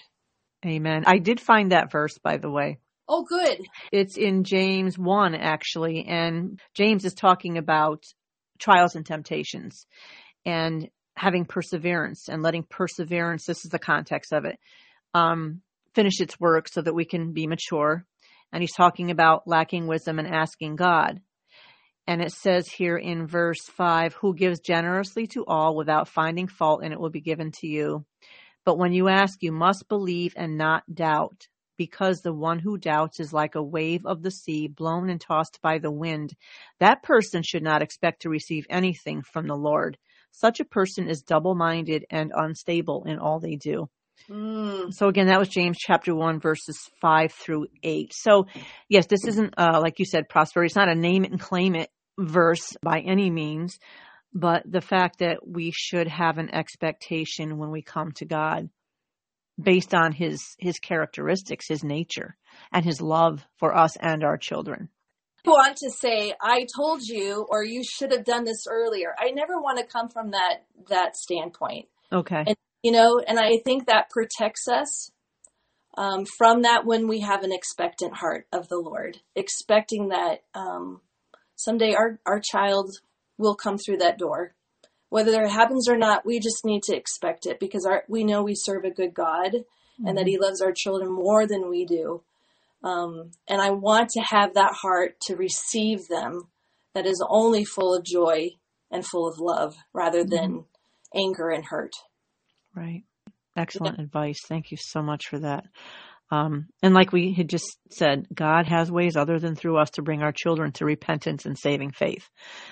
Amen. 0.64 1.04
I 1.06 1.18
did 1.18 1.40
find 1.40 1.72
that 1.72 1.92
verse, 1.92 2.18
by 2.18 2.38
the 2.38 2.50
way. 2.50 2.78
Oh, 3.08 3.24
good. 3.24 3.66
It's 3.92 4.16
in 4.16 4.44
James 4.44 4.98
1, 4.98 5.34
actually. 5.34 6.04
And 6.06 6.60
James 6.74 7.04
is 7.04 7.14
talking 7.14 7.56
about 7.56 8.04
trials 8.58 8.96
and 8.96 9.06
temptations 9.06 9.86
and 10.44 10.88
having 11.16 11.44
perseverance 11.44 12.28
and 12.28 12.42
letting 12.42 12.64
perseverance, 12.64 13.46
this 13.46 13.64
is 13.64 13.70
the 13.70 13.78
context 13.78 14.32
of 14.32 14.44
it, 14.44 14.58
um, 15.14 15.62
finish 15.94 16.20
its 16.20 16.38
work 16.38 16.68
so 16.68 16.82
that 16.82 16.94
we 16.94 17.04
can 17.04 17.32
be 17.32 17.46
mature. 17.46 18.04
And 18.52 18.62
he's 18.62 18.74
talking 18.74 19.10
about 19.10 19.46
lacking 19.46 19.86
wisdom 19.86 20.18
and 20.18 20.28
asking 20.28 20.76
God. 20.76 21.20
And 22.06 22.22
it 22.22 22.32
says 22.32 22.68
here 22.68 22.96
in 22.96 23.26
verse 23.26 23.62
5 23.76 24.14
Who 24.14 24.34
gives 24.34 24.60
generously 24.60 25.26
to 25.28 25.44
all 25.46 25.74
without 25.74 26.08
finding 26.08 26.46
fault, 26.46 26.82
and 26.84 26.92
it 26.92 27.00
will 27.00 27.10
be 27.10 27.20
given 27.20 27.50
to 27.60 27.66
you. 27.66 28.04
But 28.64 28.78
when 28.78 28.92
you 28.92 29.08
ask, 29.08 29.42
you 29.42 29.52
must 29.52 29.88
believe 29.88 30.34
and 30.36 30.56
not 30.56 30.82
doubt, 30.92 31.46
because 31.76 32.20
the 32.20 32.32
one 32.32 32.58
who 32.58 32.78
doubts 32.78 33.20
is 33.20 33.32
like 33.32 33.54
a 33.54 33.62
wave 33.62 34.06
of 34.06 34.22
the 34.22 34.30
sea 34.30 34.68
blown 34.68 35.10
and 35.10 35.20
tossed 35.20 35.60
by 35.62 35.78
the 35.78 35.90
wind. 35.90 36.34
That 36.80 37.02
person 37.02 37.42
should 37.42 37.62
not 37.62 37.82
expect 37.82 38.22
to 38.22 38.30
receive 38.30 38.66
anything 38.70 39.22
from 39.22 39.46
the 39.46 39.56
Lord. 39.56 39.98
Such 40.32 40.60
a 40.60 40.64
person 40.64 41.08
is 41.08 41.22
double 41.22 41.54
minded 41.54 42.04
and 42.10 42.32
unstable 42.34 43.04
in 43.04 43.18
all 43.18 43.40
they 43.40 43.56
do. 43.56 43.88
Mm. 44.30 44.92
So 44.92 45.08
again, 45.08 45.26
that 45.26 45.38
was 45.38 45.48
James 45.48 45.78
chapter 45.78 46.14
one, 46.14 46.40
verses 46.40 46.78
five 47.00 47.32
through 47.32 47.66
eight. 47.82 48.12
So 48.14 48.46
yes, 48.88 49.06
this 49.06 49.24
isn't, 49.24 49.54
uh, 49.56 49.80
like 49.80 49.98
you 49.98 50.04
said, 50.04 50.28
prosperity. 50.28 50.66
It's 50.66 50.76
not 50.76 50.88
a 50.88 50.94
name 50.94 51.24
it 51.24 51.32
and 51.32 51.40
claim 51.40 51.74
it 51.74 51.90
verse 52.18 52.76
by 52.82 53.00
any 53.00 53.30
means, 53.30 53.78
but 54.32 54.62
the 54.70 54.80
fact 54.80 55.20
that 55.20 55.46
we 55.46 55.70
should 55.74 56.08
have 56.08 56.38
an 56.38 56.54
expectation 56.54 57.58
when 57.58 57.70
we 57.70 57.82
come 57.82 58.12
to 58.12 58.24
God 58.24 58.68
based 59.60 59.94
on 59.94 60.12
his 60.12 60.56
his 60.58 60.78
characteristics, 60.78 61.66
his 61.68 61.82
nature, 61.82 62.36
and 62.72 62.84
his 62.84 63.00
love 63.00 63.44
for 63.56 63.76
us 63.76 63.96
and 63.96 64.24
our 64.24 64.36
children. 64.36 64.88
Want 65.44 65.76
to 65.76 65.90
say 65.90 66.34
I 66.40 66.66
told 66.76 67.02
you 67.02 67.46
or 67.48 67.62
you 67.62 67.84
should 67.84 68.10
have 68.10 68.24
done 68.24 68.44
this 68.44 68.64
earlier. 68.68 69.14
I 69.16 69.30
never 69.30 69.60
want 69.60 69.78
to 69.78 69.86
come 69.86 70.08
from 70.08 70.32
that 70.32 70.64
that 70.88 71.16
standpoint. 71.16 71.86
Okay. 72.12 72.42
And 72.46 72.56
you 72.82 72.90
know, 72.90 73.20
and 73.26 73.38
I 73.38 73.58
think 73.64 73.86
that 73.86 74.10
protects 74.10 74.66
us 74.68 75.10
um, 75.96 76.24
from 76.38 76.62
that 76.62 76.84
when 76.84 77.08
we 77.08 77.20
have 77.20 77.42
an 77.42 77.52
expectant 77.52 78.14
heart 78.16 78.46
of 78.52 78.68
the 78.68 78.78
Lord, 78.78 79.18
expecting 79.34 80.08
that 80.08 80.42
um, 80.54 81.00
someday 81.54 81.94
our, 81.94 82.18
our 82.26 82.40
child 82.40 82.90
will 83.38 83.54
come 83.54 83.78
through 83.78 83.98
that 83.98 84.18
door. 84.18 84.54
Whether 85.08 85.42
it 85.42 85.50
happens 85.50 85.88
or 85.88 85.96
not, 85.96 86.26
we 86.26 86.40
just 86.40 86.64
need 86.64 86.82
to 86.84 86.96
expect 86.96 87.46
it 87.46 87.60
because 87.60 87.86
our, 87.86 88.04
we 88.08 88.24
know 88.24 88.42
we 88.42 88.54
serve 88.54 88.84
a 88.84 88.90
good 88.90 89.14
God 89.14 89.52
mm-hmm. 89.52 90.06
and 90.06 90.18
that 90.18 90.26
He 90.26 90.38
loves 90.38 90.60
our 90.60 90.72
children 90.72 91.12
more 91.12 91.46
than 91.46 91.70
we 91.70 91.84
do. 91.84 92.22
Um, 92.82 93.30
and 93.48 93.60
I 93.60 93.70
want 93.70 94.10
to 94.10 94.20
have 94.20 94.54
that 94.54 94.72
heart 94.72 95.16
to 95.22 95.36
receive 95.36 96.08
them 96.08 96.48
that 96.94 97.06
is 97.06 97.24
only 97.28 97.64
full 97.64 97.94
of 97.94 98.04
joy 98.04 98.50
and 98.90 99.06
full 99.06 99.28
of 99.28 99.38
love 99.38 99.76
rather 99.92 100.20
mm-hmm. 100.20 100.30
than 100.30 100.64
anger 101.14 101.50
and 101.50 101.64
hurt. 101.64 101.92
Right. 102.74 103.04
Excellent 103.56 103.98
yeah. 103.98 104.04
advice. 104.04 104.40
Thank 104.46 104.70
you 104.70 104.76
so 104.76 105.02
much 105.02 105.26
for 105.28 105.38
that. 105.38 105.64
Um, 106.30 106.66
and 106.82 106.92
like 106.94 107.12
we 107.12 107.32
had 107.32 107.48
just 107.48 107.78
said, 107.90 108.26
God 108.34 108.66
has 108.66 108.90
ways 108.90 109.16
other 109.16 109.38
than 109.38 109.54
through 109.54 109.78
us 109.78 109.90
to 109.90 110.02
bring 110.02 110.22
our 110.22 110.32
children 110.32 110.72
to 110.72 110.84
repentance 110.84 111.46
and 111.46 111.56
saving 111.56 111.92
faith. 111.92 112.28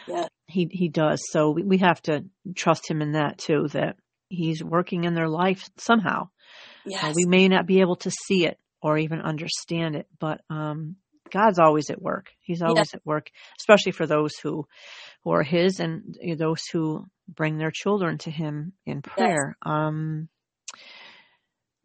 Yeah. 0.08 0.26
He 0.46 0.68
he 0.70 0.88
does. 0.88 1.22
So 1.30 1.50
we, 1.50 1.62
we 1.62 1.78
have 1.78 2.02
to 2.02 2.24
trust 2.56 2.90
him 2.90 3.00
in 3.00 3.12
that 3.12 3.38
too, 3.38 3.68
that 3.68 3.96
he's 4.28 4.62
working 4.62 5.04
in 5.04 5.14
their 5.14 5.28
life 5.28 5.68
somehow. 5.78 6.28
Yes. 6.84 7.04
Uh, 7.04 7.12
we 7.14 7.26
may 7.26 7.48
not 7.48 7.66
be 7.66 7.80
able 7.80 7.96
to 7.96 8.10
see 8.10 8.46
it 8.46 8.58
or 8.82 8.98
even 8.98 9.20
understand 9.20 9.96
it, 9.96 10.06
but 10.18 10.40
um, 10.50 10.96
God's 11.32 11.58
always 11.58 11.90
at 11.90 12.02
work. 12.02 12.30
He's 12.40 12.62
always 12.62 12.92
at 12.94 13.04
work, 13.04 13.30
especially 13.58 13.92
for 13.92 14.06
those 14.06 14.32
who 14.42 14.66
who 15.22 15.32
are 15.32 15.42
his 15.42 15.80
and 15.80 16.16
those 16.38 16.60
who 16.72 17.06
bring 17.28 17.56
their 17.56 17.72
children 17.72 18.18
to 18.18 18.30
him 18.30 18.72
in 18.84 19.02
prayer. 19.02 19.56
Yes. 19.64 19.72
Um 19.74 20.28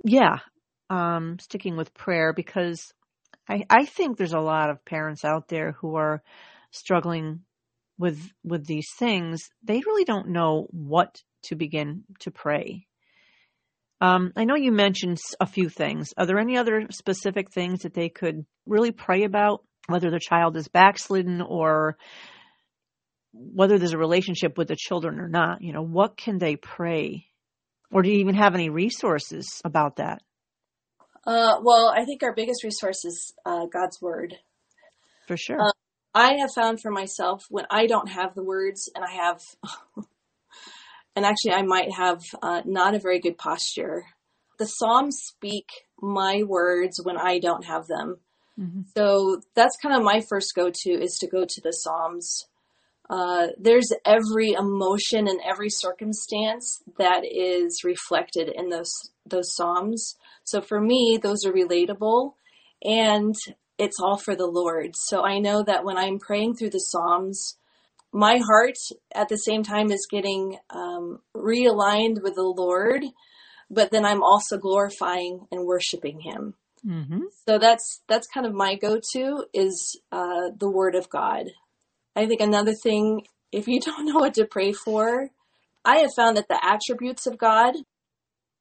yeah, 0.03 0.39
um, 0.89 1.37
sticking 1.39 1.77
with 1.77 1.93
prayer 1.93 2.33
because 2.33 2.93
I, 3.47 3.63
I 3.69 3.85
think 3.85 4.17
there's 4.17 4.33
a 4.33 4.39
lot 4.39 4.69
of 4.69 4.85
parents 4.85 5.25
out 5.25 5.47
there 5.47 5.73
who 5.73 5.95
are 5.95 6.21
struggling 6.71 7.41
with 7.97 8.19
with 8.43 8.65
these 8.65 8.87
things. 8.97 9.41
They 9.63 9.81
really 9.85 10.05
don't 10.05 10.29
know 10.29 10.67
what 10.71 11.21
to 11.43 11.55
begin 11.55 12.03
to 12.19 12.31
pray. 12.31 12.87
Um, 14.01 14.31
I 14.35 14.45
know 14.45 14.55
you 14.55 14.71
mentioned 14.71 15.17
a 15.39 15.45
few 15.45 15.67
things. 15.67 16.13
Are 16.17 16.25
there 16.25 16.39
any 16.39 16.57
other 16.57 16.87
specific 16.91 17.51
things 17.51 17.81
that 17.81 17.93
they 17.93 18.07
could 18.07 18.45
really 18.65 18.91
pray 18.91 19.23
about, 19.23 19.63
whether 19.87 20.09
the 20.09 20.21
child 20.21 20.55
is 20.55 20.69
backslidden 20.69 21.41
or 21.41 21.97
whether 23.33 23.77
there's 23.77 23.93
a 23.93 23.97
relationship 23.97 24.57
with 24.57 24.69
the 24.69 24.77
children 24.77 25.19
or 25.19 25.27
not? 25.27 25.61
You 25.61 25.73
know, 25.73 25.83
what 25.83 26.15
can 26.15 26.37
they 26.37 26.55
pray? 26.55 27.25
Or 27.91 28.01
do 28.01 28.09
you 28.09 28.19
even 28.19 28.35
have 28.35 28.53
any 28.53 28.69
resources 28.69 29.61
about 29.65 29.97
that? 29.97 30.21
Uh, 31.29 31.59
well, 31.61 31.93
I 31.95 32.05
think 32.05 32.23
our 32.23 32.33
biggest 32.33 32.63
resource 32.63 33.05
is 33.05 33.35
uh, 33.45 33.67
God's 33.67 34.01
Word. 34.01 34.35
For 35.27 35.37
sure. 35.37 35.61
Uh, 35.61 35.71
I 36.15 36.33
have 36.37 36.49
found 36.55 36.81
for 36.81 36.89
myself 36.89 37.43
when 37.51 37.65
I 37.69 37.85
don't 37.85 38.09
have 38.09 38.33
the 38.33 38.43
words 38.43 38.89
and 38.95 39.05
I 39.05 39.11
have, 39.11 39.39
and 41.15 41.27
actually 41.27 41.51
I 41.51 41.61
might 41.61 41.91
have 41.91 42.23
uh, 42.41 42.63
not 42.65 42.95
a 42.95 42.99
very 42.99 43.19
good 43.19 43.37
posture. 43.37 44.05
The 44.57 44.65
Psalms 44.65 45.19
speak 45.23 45.67
my 46.01 46.41
words 46.41 46.99
when 47.03 47.15
I 47.15 47.37
don't 47.37 47.63
have 47.63 47.85
them. 47.85 48.17
Mm-hmm. 48.59 48.81
So 48.97 49.39
that's 49.53 49.77
kind 49.83 49.95
of 49.95 50.01
my 50.01 50.23
first 50.27 50.53
go 50.55 50.71
to 50.73 50.89
is 50.89 51.19
to 51.21 51.27
go 51.27 51.45
to 51.47 51.61
the 51.61 51.73
Psalms. 51.73 52.45
Uh, 53.07 53.49
there's 53.59 53.91
every 54.03 54.53
emotion 54.53 55.27
and 55.27 55.39
every 55.45 55.69
circumstance 55.69 56.81
that 56.97 57.21
is 57.23 57.83
reflected 57.83 58.49
in 58.49 58.69
those 58.69 58.91
those 59.27 59.55
psalms. 59.55 60.15
So 60.49 60.61
for 60.61 60.79
me, 60.81 61.19
those 61.21 61.45
are 61.45 61.51
relatable 61.51 62.33
and 62.83 63.35
it's 63.77 63.97
all 64.01 64.17
for 64.17 64.35
the 64.35 64.47
Lord. 64.47 64.95
So 64.95 65.23
I 65.23 65.39
know 65.39 65.63
that 65.63 65.83
when 65.83 65.97
I'm 65.97 66.19
praying 66.19 66.55
through 66.55 66.71
the 66.71 66.79
psalms, 66.79 67.57
my 68.11 68.37
heart 68.37 68.77
at 69.13 69.29
the 69.29 69.37
same 69.37 69.63
time 69.63 69.91
is 69.91 70.07
getting 70.09 70.57
um, 70.69 71.19
realigned 71.35 72.21
with 72.21 72.35
the 72.35 72.53
Lord, 72.55 73.03
but 73.69 73.91
then 73.91 74.05
I'm 74.05 74.23
also 74.23 74.57
glorifying 74.57 75.47
and 75.51 75.65
worshiping 75.65 76.21
Him. 76.21 76.55
Mm-hmm. 76.85 77.21
So 77.47 77.59
that's 77.59 78.01
that's 78.07 78.27
kind 78.27 78.45
of 78.45 78.53
my 78.53 78.75
go-to 78.75 79.45
is 79.53 79.99
uh, 80.11 80.49
the 80.57 80.69
Word 80.69 80.95
of 80.95 81.09
God. 81.09 81.45
I 82.15 82.25
think 82.25 82.41
another 82.41 82.73
thing 82.73 83.25
if 83.51 83.67
you 83.67 83.79
don't 83.85 84.05
know 84.05 84.19
what 84.19 84.33
to 84.35 84.45
pray 84.45 84.71
for, 84.71 85.29
I 85.85 85.97
have 85.97 86.11
found 86.15 86.37
that 86.37 86.47
the 86.47 86.59
attributes 86.63 87.27
of 87.27 87.37
God, 87.37 87.75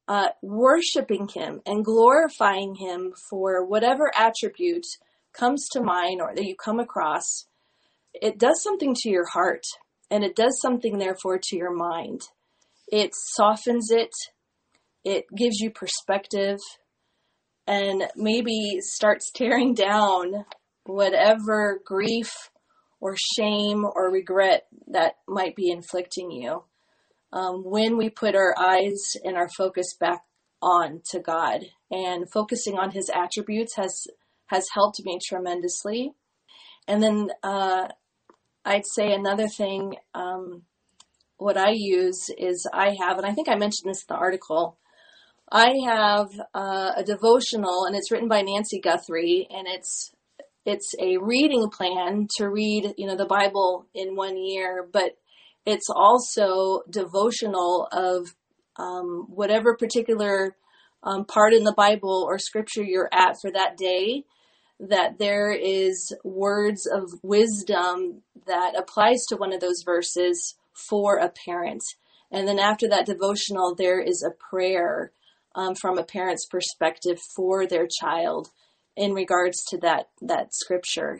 uh, 0.08 0.30
worshiping 0.42 1.28
Him 1.28 1.60
and 1.66 1.84
glorifying 1.84 2.74
Him 2.74 3.12
for 3.30 3.64
whatever 3.64 4.10
attribute 4.16 4.86
comes 5.32 5.68
to 5.72 5.82
mind 5.82 6.20
or 6.20 6.34
that 6.34 6.44
you 6.44 6.56
come 6.56 6.80
across, 6.80 7.46
it 8.14 8.38
does 8.38 8.62
something 8.62 8.94
to 8.94 9.10
your 9.10 9.26
heart 9.26 9.62
and 10.10 10.24
it 10.24 10.34
does 10.34 10.58
something, 10.60 10.98
therefore, 10.98 11.38
to 11.40 11.56
your 11.56 11.74
mind. 11.74 12.22
It 12.90 13.12
softens 13.14 13.90
it, 13.90 14.10
it 15.04 15.26
gives 15.36 15.60
you 15.60 15.70
perspective, 15.70 16.58
and 17.66 18.04
maybe 18.16 18.78
starts 18.80 19.30
tearing 19.34 19.74
down 19.74 20.46
whatever 20.84 21.80
grief 21.84 22.32
or 23.00 23.14
shame 23.36 23.84
or 23.84 24.10
regret 24.10 24.66
that 24.88 25.16
might 25.28 25.54
be 25.54 25.70
inflicting 25.70 26.30
you. 26.30 26.64
Um, 27.32 27.62
when 27.64 27.96
we 27.96 28.08
put 28.08 28.34
our 28.34 28.54
eyes 28.58 29.16
and 29.22 29.36
our 29.36 29.48
focus 29.50 29.94
back 30.00 30.22
on 30.62 31.02
to 31.10 31.20
God 31.20 31.60
and 31.90 32.30
focusing 32.30 32.78
on 32.78 32.90
His 32.90 33.10
attributes 33.14 33.76
has 33.76 34.06
has 34.46 34.66
helped 34.72 35.00
me 35.04 35.18
tremendously. 35.22 36.12
And 36.86 37.02
then 37.02 37.28
uh, 37.42 37.88
I'd 38.64 38.86
say 38.86 39.12
another 39.12 39.46
thing, 39.46 39.96
um, 40.14 40.62
what 41.36 41.56
I 41.56 41.72
use 41.72 42.30
is 42.36 42.66
I 42.72 42.96
have, 43.00 43.18
and 43.18 43.26
I 43.26 43.32
think 43.32 43.48
I 43.48 43.56
mentioned 43.56 43.90
this 43.90 44.04
in 44.08 44.14
the 44.14 44.20
article. 44.20 44.78
I 45.50 45.74
have 45.86 46.28
uh, 46.54 46.92
a 46.96 47.04
devotional, 47.04 47.84
and 47.86 47.94
it's 47.94 48.10
written 48.10 48.28
by 48.28 48.42
Nancy 48.42 48.80
Guthrie, 48.80 49.46
and 49.50 49.66
it's 49.66 50.12
it's 50.66 50.94
a 51.00 51.16
reading 51.18 51.70
plan 51.70 52.26
to 52.36 52.48
read, 52.48 52.92
you 52.98 53.06
know, 53.06 53.16
the 53.16 53.24
Bible 53.24 53.86
in 53.94 54.16
one 54.16 54.36
year, 54.36 54.86
but 54.92 55.12
it's 55.66 55.88
also 55.90 56.82
devotional 56.90 57.88
of 57.92 58.34
um, 58.76 59.26
whatever 59.28 59.76
particular 59.76 60.56
um, 61.02 61.24
part 61.24 61.52
in 61.52 61.64
the 61.64 61.74
Bible 61.76 62.24
or 62.26 62.38
scripture 62.38 62.82
you're 62.82 63.08
at 63.12 63.36
for 63.40 63.50
that 63.50 63.76
day. 63.76 64.24
That 64.80 65.18
there 65.18 65.50
is 65.50 66.14
words 66.22 66.86
of 66.86 67.10
wisdom 67.24 68.22
that 68.46 68.74
applies 68.78 69.24
to 69.28 69.36
one 69.36 69.52
of 69.52 69.60
those 69.60 69.82
verses 69.84 70.54
for 70.88 71.16
a 71.16 71.32
parent. 71.44 71.82
And 72.30 72.46
then 72.46 72.60
after 72.60 72.88
that 72.88 73.06
devotional, 73.06 73.74
there 73.74 74.00
is 74.00 74.22
a 74.22 74.30
prayer 74.30 75.10
um, 75.56 75.74
from 75.74 75.98
a 75.98 76.04
parent's 76.04 76.46
perspective 76.46 77.18
for 77.34 77.66
their 77.66 77.88
child 78.00 78.50
in 78.96 79.12
regards 79.12 79.64
to 79.70 79.78
that 79.78 80.08
that 80.20 80.54
scripture 80.54 81.18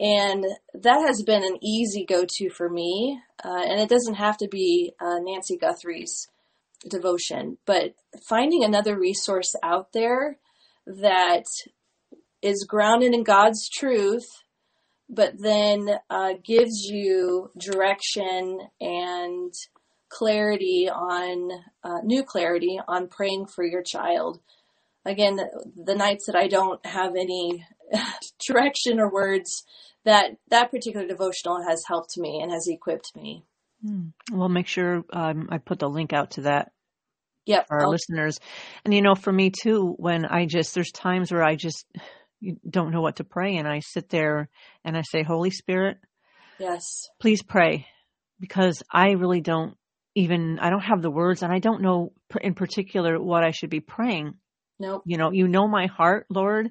and 0.00 0.44
that 0.74 1.06
has 1.06 1.22
been 1.22 1.44
an 1.44 1.58
easy 1.62 2.04
go-to 2.04 2.50
for 2.50 2.68
me 2.68 3.20
uh, 3.44 3.62
and 3.62 3.80
it 3.80 3.88
doesn't 3.88 4.14
have 4.14 4.36
to 4.36 4.48
be 4.48 4.92
uh, 5.00 5.18
nancy 5.20 5.56
guthrie's 5.56 6.28
devotion 6.88 7.58
but 7.66 7.94
finding 8.28 8.64
another 8.64 8.98
resource 8.98 9.54
out 9.62 9.92
there 9.92 10.38
that 10.86 11.44
is 12.42 12.64
grounded 12.68 13.14
in 13.14 13.22
god's 13.22 13.68
truth 13.68 14.26
but 15.10 15.34
then 15.38 15.88
uh, 16.08 16.34
gives 16.44 16.84
you 16.84 17.50
direction 17.58 18.60
and 18.80 19.52
clarity 20.08 20.88
on 20.88 21.50
uh, 21.82 21.98
new 22.04 22.22
clarity 22.22 22.78
on 22.86 23.08
praying 23.08 23.46
for 23.46 23.64
your 23.64 23.82
child. 23.82 24.40
Again, 25.04 25.40
the 25.76 25.94
nights 25.94 26.26
that 26.26 26.36
I 26.36 26.46
don't 26.46 26.84
have 26.84 27.16
any 27.16 27.64
direction 28.46 29.00
or 29.00 29.10
words, 29.10 29.64
that 30.04 30.36
that 30.48 30.70
particular 30.70 31.06
devotional 31.06 31.62
has 31.66 31.82
helped 31.86 32.16
me 32.16 32.40
and 32.42 32.50
has 32.50 32.66
equipped 32.68 33.12
me. 33.14 33.44
Hmm. 33.84 34.08
Well, 34.32 34.48
make 34.48 34.66
sure 34.66 35.04
um, 35.12 35.48
I 35.50 35.58
put 35.58 35.78
the 35.78 35.88
link 35.88 36.12
out 36.12 36.32
to 36.32 36.42
that. 36.42 36.72
Yep, 37.46 37.68
for 37.68 37.80
our 37.80 37.88
listeners. 37.88 38.38
And 38.84 38.92
you 38.92 39.02
know, 39.02 39.14
for 39.14 39.32
me 39.32 39.50
too, 39.50 39.94
when 39.96 40.24
I 40.24 40.46
just 40.46 40.74
there's 40.74 40.92
times 40.92 41.32
where 41.32 41.42
I 41.42 41.56
just 41.56 41.86
don't 42.68 42.92
know 42.92 43.00
what 43.00 43.16
to 43.16 43.24
pray, 43.24 43.56
and 43.56 43.66
I 43.66 43.80
sit 43.80 44.08
there 44.10 44.48
and 44.84 44.96
I 44.96 45.02
say, 45.02 45.22
Holy 45.22 45.50
Spirit, 45.50 45.96
yes, 46.58 47.08
please 47.20 47.42
pray, 47.42 47.86
because 48.38 48.82
I 48.92 49.12
really 49.12 49.40
don't 49.40 49.74
even 50.14 50.58
I 50.60 50.70
don't 50.70 50.80
have 50.80 51.02
the 51.02 51.10
words, 51.10 51.42
and 51.42 51.52
I 51.52 51.58
don't 51.58 51.82
know 51.82 52.12
in 52.40 52.54
particular 52.54 53.20
what 53.20 53.42
I 53.42 53.50
should 53.52 53.70
be 53.70 53.80
praying. 53.80 54.34
Nope. 54.78 55.02
You 55.06 55.16
know, 55.16 55.30
you 55.32 55.48
know 55.48 55.66
my 55.66 55.86
heart, 55.86 56.26
Lord. 56.28 56.70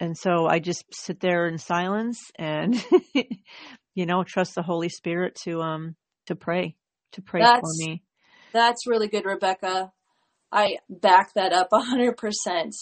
And 0.00 0.16
so 0.16 0.46
I 0.46 0.60
just 0.60 0.84
sit 0.92 1.20
there 1.20 1.46
in 1.48 1.58
silence 1.58 2.30
and 2.38 2.82
you 3.94 4.06
know, 4.06 4.22
trust 4.22 4.54
the 4.54 4.62
Holy 4.62 4.88
Spirit 4.88 5.34
to 5.44 5.60
um 5.60 5.96
to 6.26 6.36
pray, 6.36 6.76
to 7.12 7.22
pray 7.22 7.40
that's, 7.40 7.60
for 7.60 7.72
me. 7.74 8.02
That's 8.52 8.86
really 8.86 9.08
good, 9.08 9.24
Rebecca. 9.24 9.92
I 10.52 10.76
back 10.88 11.34
that 11.34 11.52
up 11.52 11.68
a 11.72 11.80
hundred 11.80 12.16
percent. 12.16 12.74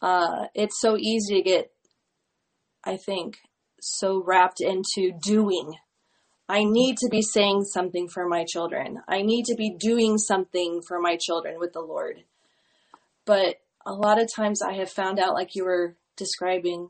Uh 0.00 0.46
it's 0.54 0.80
so 0.80 0.96
easy 0.96 1.36
to 1.36 1.42
get 1.42 1.70
I 2.84 2.96
think 2.96 3.36
so 3.80 4.22
wrapped 4.24 4.60
into 4.60 5.12
doing. 5.20 5.74
I 6.48 6.64
need 6.64 6.98
to 6.98 7.08
be 7.10 7.22
saying 7.22 7.64
something 7.64 8.08
for 8.08 8.28
my 8.28 8.44
children. 8.44 9.00
I 9.08 9.22
need 9.22 9.46
to 9.46 9.54
be 9.54 9.74
doing 9.78 10.18
something 10.18 10.82
for 10.86 11.00
my 11.00 11.16
children 11.18 11.58
with 11.58 11.72
the 11.72 11.80
Lord. 11.80 12.22
But 13.24 13.56
a 13.86 13.92
lot 13.92 14.20
of 14.20 14.28
times 14.34 14.60
I 14.62 14.74
have 14.74 14.90
found 14.90 15.18
out, 15.18 15.34
like 15.34 15.54
you 15.54 15.64
were 15.64 15.96
describing, 16.16 16.88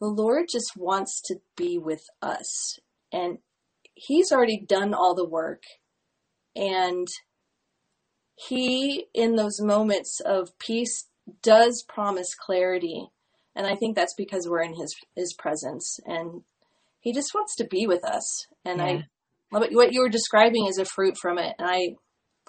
the 0.00 0.06
Lord 0.06 0.46
just 0.50 0.72
wants 0.76 1.20
to 1.26 1.36
be 1.56 1.78
with 1.78 2.02
us. 2.22 2.78
And 3.12 3.38
He's 3.94 4.32
already 4.32 4.64
done 4.66 4.94
all 4.94 5.14
the 5.14 5.28
work. 5.28 5.62
And 6.56 7.06
He, 8.34 9.06
in 9.14 9.36
those 9.36 9.60
moments 9.60 10.20
of 10.24 10.58
peace, 10.58 11.08
does 11.42 11.84
promise 11.88 12.34
clarity. 12.34 13.08
And 13.54 13.66
I 13.66 13.76
think 13.76 13.94
that's 13.94 14.14
because 14.16 14.48
we're 14.48 14.62
in 14.62 14.74
His, 14.74 14.94
His 15.14 15.34
presence. 15.34 15.98
And 16.06 16.42
He 17.00 17.12
just 17.12 17.34
wants 17.34 17.54
to 17.56 17.64
be 17.64 17.86
with 17.86 18.04
us. 18.04 18.46
And 18.64 18.78
yeah. 18.78 19.02
I, 19.52 19.58
what 19.58 19.92
you 19.92 20.00
were 20.00 20.08
describing 20.08 20.66
is 20.66 20.78
a 20.78 20.84
fruit 20.84 21.16
from 21.18 21.38
it. 21.38 21.54
And 21.58 21.68
I, 21.68 21.96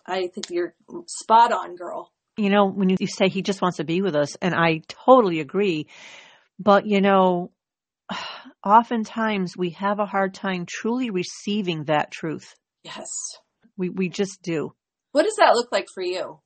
I 0.07 0.29
think 0.33 0.49
you're 0.49 0.75
spot 1.07 1.51
on, 1.51 1.75
girl 1.75 2.11
you 2.41 2.49
know, 2.49 2.65
when 2.65 2.89
you 2.89 3.07
say 3.07 3.29
he 3.29 3.41
just 3.41 3.61
wants 3.61 3.77
to 3.77 3.83
be 3.83 4.01
with 4.01 4.15
us, 4.15 4.35
and 4.41 4.55
I 4.55 4.81
totally 4.87 5.39
agree. 5.39 5.87
But, 6.59 6.85
you 6.85 7.01
know, 7.01 7.51
oftentimes 8.65 9.55
we 9.57 9.71
have 9.71 9.99
a 9.99 10.05
hard 10.05 10.33
time 10.33 10.65
truly 10.67 11.09
receiving 11.09 11.85
that 11.85 12.11
truth. 12.11 12.53
Yes. 12.83 13.07
We, 13.77 13.89
we 13.89 14.09
just 14.09 14.41
do. 14.41 14.73
What 15.11 15.23
does 15.23 15.35
that 15.37 15.55
look 15.55 15.71
like 15.71 15.87
for 15.93 16.03
you? 16.03 16.39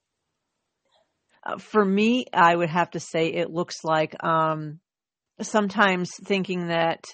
Uh, 1.46 1.58
for 1.58 1.84
me, 1.86 2.26
I 2.34 2.56
would 2.56 2.70
have 2.70 2.92
to 2.92 3.00
say 3.00 3.28
it 3.28 3.52
looks 3.52 3.84
like 3.84 4.16
um, 4.24 4.80
sometimes 5.42 6.12
thinking 6.24 6.68
that 6.68 7.06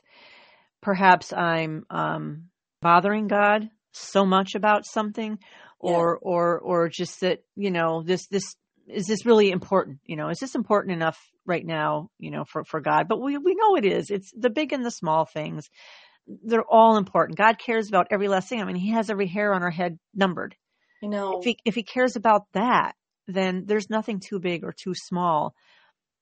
perhaps 0.82 1.34
I'm 1.34 1.86
um, 1.89 2.45
bothering 2.82 3.27
God 3.27 3.69
so 3.91 4.25
much 4.25 4.55
about 4.55 4.86
something 4.86 5.38
or 5.79 6.19
yeah. 6.21 6.29
or 6.29 6.59
or 6.59 6.89
just 6.89 7.21
that 7.21 7.43
you 7.55 7.71
know 7.71 8.03
this 8.03 8.27
this 8.27 8.55
is 8.88 9.05
this 9.05 9.25
really 9.25 9.51
important? 9.51 9.99
You 10.05 10.15
know, 10.15 10.29
is 10.29 10.39
this 10.39 10.55
important 10.55 10.93
enough 10.93 11.17
right 11.45 11.65
now, 11.65 12.09
you 12.19 12.32
know, 12.32 12.43
for, 12.45 12.63
for 12.63 12.82
God? 12.82 13.07
But 13.07 13.21
we, 13.21 13.38
we 13.38 13.55
know 13.55 13.75
it 13.75 13.86
is. 13.86 14.09
It's 14.09 14.32
the 14.36 14.49
big 14.49 14.73
and 14.73 14.86
the 14.86 14.91
small 14.91 15.25
things. 15.25 15.69
They're 16.27 16.65
all 16.69 16.97
important. 16.97 17.38
God 17.38 17.57
cares 17.57 17.88
about 17.88 18.07
every 18.11 18.27
last 18.27 18.49
thing. 18.49 18.61
I 18.61 18.65
mean, 18.65 18.75
he 18.75 18.91
has 18.91 19.09
every 19.09 19.27
hair 19.27 19.53
on 19.53 19.63
our 19.63 19.71
head 19.71 19.97
numbered. 20.13 20.55
You 21.01 21.09
know, 21.09 21.39
if 21.39 21.45
he, 21.45 21.57
if 21.65 21.75
he 21.75 21.84
cares 21.84 22.15
about 22.15 22.43
that, 22.53 22.93
then 23.27 23.63
there's 23.65 23.89
nothing 23.89 24.19
too 24.19 24.39
big 24.39 24.63
or 24.63 24.71
too 24.71 24.93
small 24.95 25.55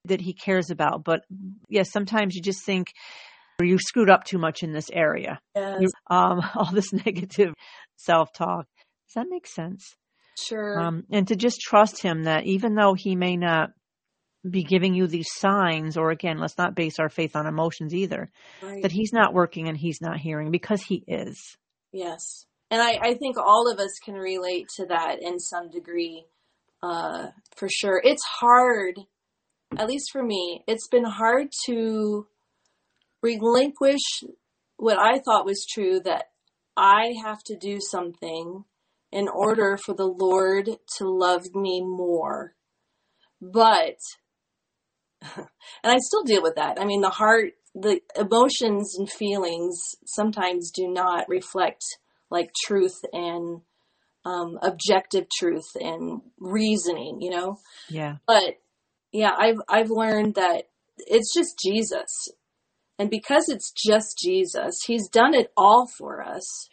that 0.06 0.22
he 0.22 0.34
cares 0.34 0.70
about. 0.70 1.04
But 1.04 1.22
yes, 1.68 1.92
sometimes 1.92 2.36
you 2.36 2.42
just 2.42 2.64
think 2.64 2.94
you 3.62 3.78
screwed 3.78 4.10
up 4.10 4.24
too 4.24 4.38
much 4.38 4.64
in 4.64 4.72
this 4.72 4.90
area. 4.92 5.40
Yes. 5.56 5.92
Um, 6.10 6.42
all 6.56 6.72
this 6.72 6.94
negative 6.94 7.54
self 7.98 8.32
talk. 8.34 8.66
Does 9.08 9.16
that 9.16 9.28
make 9.30 9.48
sense? 9.48 9.96
Sure. 10.48 10.80
Um, 10.80 11.04
and 11.12 11.28
to 11.28 11.36
just 11.36 11.60
trust 11.62 12.02
him 12.02 12.24
that 12.24 12.46
even 12.46 12.76
though 12.76 12.94
he 12.94 13.16
may 13.16 13.36
not 13.36 13.72
be 14.50 14.64
giving 14.64 14.94
you 14.94 15.08
these 15.08 15.28
signs, 15.36 15.98
or 15.98 16.12
again, 16.12 16.40
let's 16.40 16.58
not 16.58 16.76
base 16.76 17.00
our 17.00 17.10
faith 17.10 17.36
on 17.36 17.46
emotions 17.46 17.94
either, 17.94 18.32
right. 18.62 18.82
that 18.82 18.92
he's 18.92 19.12
not 19.12 19.34
working 19.34 19.68
and 19.68 19.78
he's 19.78 20.00
not 20.02 20.18
hearing 20.18 20.52
because 20.52 20.82
he 20.82 21.04
is. 21.08 21.58
Yes. 21.92 22.46
And 22.72 22.82
I, 22.82 23.00
I 23.02 23.14
think 23.16 23.38
all 23.38 23.70
of 23.72 23.80
us 23.80 23.92
can 24.04 24.14
relate 24.14 24.68
to 24.78 24.86
that 24.88 25.22
in 25.22 25.40
some 25.40 25.70
degree, 25.70 26.26
uh, 26.84 27.28
for 27.56 27.68
sure. 27.68 28.00
It's 28.04 28.24
hard, 28.40 28.96
at 29.78 29.88
least 29.88 30.12
for 30.12 30.24
me, 30.24 30.64
it's 30.68 30.88
been 30.88 31.06
hard 31.06 31.48
to 31.66 32.28
relinquish 33.22 34.24
what 34.78 34.98
I 34.98 35.20
thought 35.20 35.46
was 35.46 35.66
true 35.70 36.00
that 36.06 36.26
I 36.78 37.14
have 37.24 37.44
to 37.48 37.58
do 37.58 37.80
something 37.82 38.64
in 39.12 39.28
order 39.28 39.78
for 39.78 39.94
the 39.94 40.08
Lord 40.08 40.70
to 40.98 41.10
love 41.10 41.54
me 41.56 41.82
more. 41.82 42.54
But, 43.42 43.98
and 45.36 45.48
I 45.84 45.98
still 46.00 46.24
deal 46.24 46.42
with 46.42 46.56
that. 46.56 46.80
I 46.80 46.86
mean, 46.86 47.02
the 47.02 47.10
heart, 47.10 47.54
the 47.74 48.02
emotions 48.16 48.96
and 48.98 49.10
feelings 49.10 49.80
sometimes 50.06 50.72
do 50.72 50.88
not 50.88 51.30
reflect 51.30 51.84
like 52.30 52.52
truth 52.66 53.00
and 53.14 53.62
um, 54.26 54.60
objective 54.62 55.28
truth 55.38 55.70
and 55.80 56.22
reasoning, 56.40 57.22
you 57.22 57.30
know. 57.30 57.58
Yeah. 57.90 58.18
But 58.28 58.60
yeah, 59.12 59.32
I've 59.38 59.60
I've 59.68 59.90
learned 59.90 60.36
that 60.36 60.66
it's 60.98 61.34
just 61.34 61.60
Jesus, 61.60 62.28
and 62.98 63.10
because 63.10 63.50
it's 63.50 63.72
just 63.72 64.20
Jesus, 64.24 64.82
He's 64.86 65.08
done 65.08 65.34
it 65.34 65.52
all 65.58 65.88
for 65.98 66.22
us. 66.22 66.70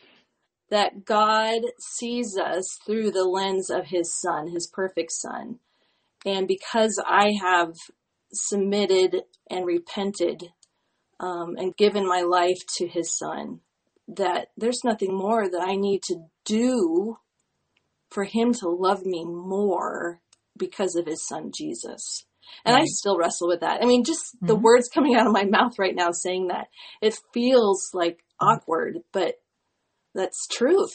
That 0.71 1.05
God 1.05 1.63
sees 1.79 2.37
us 2.37 2.79
through 2.85 3.13
the 3.13 3.25
lens 3.25 3.71
of 3.71 3.87
His 3.87 4.21
Son, 4.21 4.49
His 4.49 4.67
perfect 4.67 5.13
Son, 5.13 5.61
and 6.25 6.49
because 6.49 7.01
I 7.07 7.35
have 7.41 7.75
submitted 8.33 9.23
and 9.49 9.65
repented 9.65 10.43
um, 11.21 11.55
and 11.57 11.77
given 11.77 12.07
my 12.07 12.23
life 12.23 12.59
to 12.79 12.89
His 12.89 13.17
Son, 13.17 13.61
that 14.09 14.49
there's 14.57 14.85
nothing 14.85 15.15
more 15.15 15.49
that 15.49 15.63
I 15.63 15.77
need 15.77 16.03
to 16.05 16.25
do 16.45 17.19
for 18.11 18.25
him 18.25 18.53
to 18.55 18.69
love 18.69 19.05
me 19.05 19.25
more 19.25 20.21
because 20.57 20.95
of 20.95 21.07
his 21.07 21.27
son 21.27 21.51
Jesus. 21.57 22.25
And 22.65 22.75
right. 22.75 22.83
I 22.83 22.87
still 22.87 23.19
wrestle 23.19 23.49
with 23.49 23.61
that. 23.61 23.83
I 23.83 23.87
mean, 23.87 24.05
just 24.05 24.37
mm-hmm. 24.37 24.47
the 24.47 24.55
words 24.55 24.89
coming 24.89 25.17
out 25.17 25.27
of 25.27 25.33
my 25.33 25.45
mouth 25.45 25.79
right 25.79 25.95
now 25.95 26.11
saying 26.13 26.49
that, 26.49 26.69
it 27.03 27.19
feels 27.35 27.91
like 27.93 28.21
awkward, 28.41 28.99
but 29.13 29.35
that's 30.17 30.47
truth. 30.49 30.91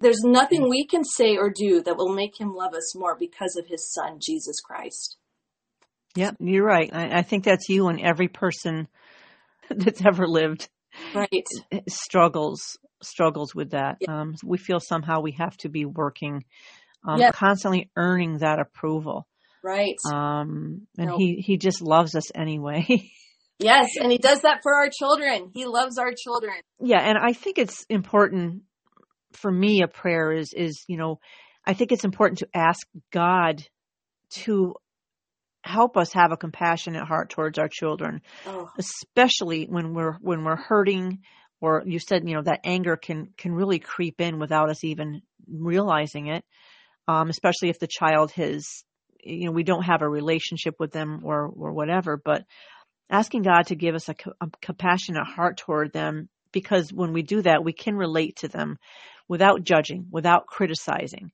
There's 0.00 0.22
nothing 0.24 0.68
we 0.68 0.86
can 0.86 1.04
say 1.04 1.36
or 1.36 1.50
do 1.50 1.82
that 1.82 1.96
will 1.96 2.14
make 2.14 2.40
him 2.40 2.54
love 2.54 2.72
us 2.72 2.96
more 2.96 3.16
because 3.18 3.56
of 3.56 3.66
his 3.66 3.92
son, 3.92 4.18
Jesus 4.20 4.58
Christ. 4.60 5.16
Yep, 6.16 6.36
you're 6.40 6.64
right. 6.64 6.90
I, 6.92 7.18
I 7.18 7.22
think 7.22 7.44
that's 7.44 7.68
you 7.68 7.88
and 7.88 8.00
every 8.00 8.28
person 8.28 8.88
that's 9.70 10.04
ever 10.04 10.26
lived. 10.26 10.68
Right. 11.14 11.46
Struggles 11.88 12.78
struggles 13.02 13.54
with 13.54 13.70
that. 13.70 13.96
Yeah. 14.00 14.20
Um, 14.20 14.34
we 14.44 14.58
feel 14.58 14.80
somehow 14.80 15.20
we 15.20 15.32
have 15.32 15.56
to 15.58 15.68
be 15.68 15.84
working, 15.84 16.44
um, 17.06 17.18
yeah. 17.18 17.30
constantly 17.30 17.90
earning 17.96 18.38
that 18.38 18.58
approval. 18.58 19.26
Right. 19.62 19.96
Um, 20.10 20.86
and 20.98 21.08
no. 21.08 21.18
he, 21.18 21.36
he 21.36 21.56
just 21.56 21.82
loves 21.82 22.14
us 22.14 22.30
anyway. 22.34 22.86
yes. 23.60 23.90
And 24.00 24.10
he 24.10 24.18
does 24.18 24.42
that 24.42 24.60
for 24.62 24.74
our 24.74 24.88
children. 24.90 25.50
He 25.54 25.66
loves 25.66 25.98
our 25.98 26.12
children. 26.12 26.54
Yeah. 26.80 27.00
And 27.00 27.18
I 27.18 27.32
think 27.32 27.58
it's 27.58 27.84
important 27.88 28.62
for 29.32 29.50
me, 29.50 29.82
a 29.82 29.88
prayer 29.88 30.32
is, 30.32 30.52
is, 30.54 30.84
you 30.88 30.96
know, 30.96 31.20
I 31.64 31.74
think 31.74 31.92
it's 31.92 32.04
important 32.04 32.38
to 32.40 32.48
ask 32.54 32.86
God 33.12 33.62
to 34.30 34.74
help 35.62 35.96
us 35.96 36.12
have 36.14 36.32
a 36.32 36.36
compassionate 36.36 37.06
heart 37.06 37.30
towards 37.30 37.58
our 37.58 37.68
children, 37.68 38.22
oh. 38.46 38.68
especially 38.78 39.66
when 39.66 39.94
we're, 39.94 40.14
when 40.20 40.42
we're 40.42 40.56
hurting, 40.56 41.20
or 41.60 41.82
you 41.86 41.98
said 41.98 42.26
you 42.26 42.34
know 42.34 42.42
that 42.42 42.60
anger 42.64 42.96
can 42.96 43.28
can 43.36 43.52
really 43.52 43.78
creep 43.78 44.20
in 44.20 44.38
without 44.38 44.70
us 44.70 44.84
even 44.84 45.22
realizing 45.48 46.28
it 46.28 46.44
um, 47.08 47.28
especially 47.28 47.68
if 47.68 47.78
the 47.78 47.88
child 47.88 48.30
has 48.32 48.66
you 49.22 49.46
know 49.46 49.52
we 49.52 49.62
don't 49.62 49.82
have 49.82 50.02
a 50.02 50.08
relationship 50.08 50.74
with 50.78 50.92
them 50.92 51.20
or 51.24 51.48
or 51.48 51.72
whatever 51.72 52.20
but 52.22 52.44
asking 53.10 53.42
god 53.42 53.66
to 53.66 53.74
give 53.74 53.94
us 53.94 54.08
a, 54.08 54.14
a 54.40 54.48
compassionate 54.60 55.26
heart 55.26 55.56
toward 55.56 55.92
them 55.92 56.28
because 56.52 56.92
when 56.92 57.12
we 57.12 57.22
do 57.22 57.42
that 57.42 57.64
we 57.64 57.72
can 57.72 57.94
relate 57.94 58.36
to 58.36 58.48
them 58.48 58.78
without 59.28 59.62
judging 59.62 60.06
without 60.10 60.46
criticizing 60.46 61.30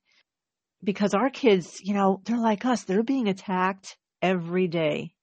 because 0.83 1.13
our 1.13 1.29
kids 1.29 1.79
you 1.81 1.93
know 1.93 2.21
they're 2.25 2.37
like 2.37 2.65
us 2.65 2.83
they're 2.83 3.03
being 3.03 3.27
attacked 3.27 3.97
every 4.21 4.67
day 4.67 5.13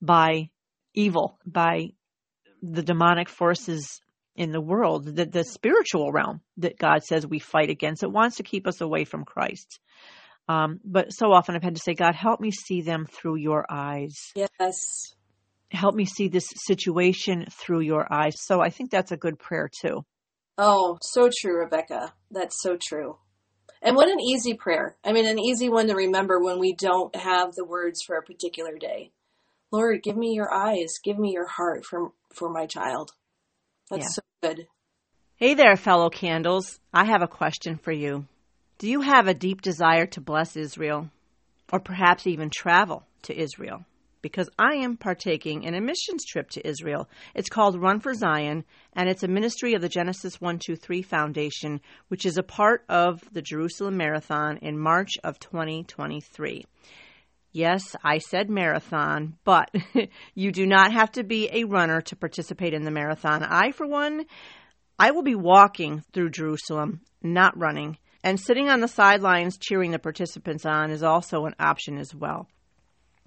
by 0.00 0.48
evil 0.94 1.38
by 1.46 1.90
the 2.62 2.82
demonic 2.82 3.28
forces 3.28 4.00
in 4.36 4.52
the 4.52 4.60
world, 4.60 5.04
the, 5.04 5.26
the 5.26 5.44
spiritual 5.44 6.12
realm 6.12 6.40
that 6.58 6.78
God 6.78 7.04
says 7.04 7.26
we 7.26 7.38
fight 7.38 7.70
against. 7.70 8.02
It 8.02 8.12
wants 8.12 8.36
to 8.36 8.42
keep 8.42 8.66
us 8.66 8.80
away 8.80 9.04
from 9.04 9.24
Christ. 9.24 9.80
Um, 10.48 10.80
but 10.84 11.12
so 11.12 11.32
often 11.32 11.54
I've 11.54 11.62
had 11.62 11.74
to 11.74 11.80
say, 11.80 11.94
God, 11.94 12.14
help 12.14 12.40
me 12.40 12.50
see 12.50 12.82
them 12.82 13.06
through 13.06 13.36
your 13.36 13.66
eyes. 13.68 14.14
Yes. 14.34 15.14
Help 15.70 15.94
me 15.94 16.04
see 16.04 16.28
this 16.28 16.48
situation 16.66 17.46
through 17.50 17.80
your 17.80 18.12
eyes. 18.12 18.34
So 18.38 18.60
I 18.60 18.70
think 18.70 18.90
that's 18.90 19.12
a 19.12 19.16
good 19.16 19.38
prayer 19.38 19.70
too. 19.80 20.04
Oh, 20.58 20.98
so 21.00 21.30
true, 21.40 21.60
Rebecca. 21.60 22.12
That's 22.30 22.60
so 22.60 22.76
true. 22.80 23.16
And 23.82 23.96
what 23.96 24.10
an 24.10 24.20
easy 24.20 24.54
prayer. 24.54 24.96
I 25.04 25.12
mean, 25.12 25.26
an 25.26 25.38
easy 25.38 25.68
one 25.68 25.86
to 25.88 25.94
remember 25.94 26.38
when 26.38 26.58
we 26.58 26.74
don't 26.74 27.14
have 27.16 27.54
the 27.54 27.64
words 27.64 28.02
for 28.02 28.16
a 28.16 28.22
particular 28.22 28.76
day. 28.78 29.12
Lord, 29.72 30.02
give 30.02 30.16
me 30.16 30.34
your 30.34 30.52
eyes, 30.52 30.98
give 31.02 31.18
me 31.18 31.32
your 31.32 31.46
heart 31.46 31.84
for, 31.84 32.12
for 32.34 32.50
my 32.50 32.66
child. 32.66 33.12
That's 33.90 34.02
yeah. 34.02 34.08
so 34.08 34.22
good. 34.42 34.66
Hey 35.36 35.54
there, 35.54 35.76
fellow 35.76 36.10
candles. 36.10 36.78
I 36.92 37.04
have 37.06 37.22
a 37.22 37.28
question 37.28 37.76
for 37.76 37.92
you. 37.92 38.26
Do 38.78 38.88
you 38.88 39.00
have 39.00 39.28
a 39.28 39.34
deep 39.34 39.62
desire 39.62 40.06
to 40.06 40.20
bless 40.20 40.56
Israel? 40.56 41.08
Or 41.72 41.80
perhaps 41.80 42.26
even 42.26 42.50
travel 42.50 43.06
to 43.22 43.38
Israel? 43.38 43.84
Because 44.22 44.48
I 44.58 44.74
am 44.76 44.96
partaking 44.96 45.62
in 45.62 45.74
a 45.74 45.80
missions 45.80 46.24
trip 46.24 46.50
to 46.50 46.66
Israel. 46.66 47.08
It's 47.34 47.48
called 47.48 47.80
Run 47.80 48.00
for 48.00 48.14
Zion, 48.14 48.64
and 48.92 49.08
it's 49.08 49.22
a 49.22 49.28
ministry 49.28 49.74
of 49.74 49.82
the 49.82 49.88
Genesis 49.88 50.40
123 50.40 51.02
Foundation, 51.02 51.80
which 52.08 52.26
is 52.26 52.36
a 52.36 52.42
part 52.42 52.84
of 52.88 53.22
the 53.32 53.42
Jerusalem 53.42 53.96
Marathon 53.96 54.58
in 54.58 54.78
March 54.78 55.12
of 55.24 55.38
2023. 55.38 56.64
Yes, 57.52 57.96
I 58.04 58.18
said 58.18 58.48
marathon, 58.48 59.36
but 59.44 59.74
you 60.34 60.52
do 60.52 60.66
not 60.66 60.92
have 60.92 61.10
to 61.12 61.24
be 61.24 61.48
a 61.52 61.64
runner 61.64 62.00
to 62.02 62.16
participate 62.16 62.74
in 62.74 62.84
the 62.84 62.92
marathon. 62.92 63.42
I, 63.42 63.72
for 63.72 63.86
one, 63.86 64.26
I 64.98 65.10
will 65.10 65.22
be 65.22 65.34
walking 65.34 66.04
through 66.12 66.30
Jerusalem, 66.30 67.00
not 67.22 67.58
running. 67.58 67.98
And 68.22 68.38
sitting 68.38 68.68
on 68.68 68.80
the 68.80 68.88
sidelines 68.88 69.56
cheering 69.56 69.90
the 69.90 69.98
participants 69.98 70.64
on 70.64 70.90
is 70.90 71.02
also 71.02 71.46
an 71.46 71.54
option 71.58 71.98
as 71.98 72.14
well. 72.14 72.48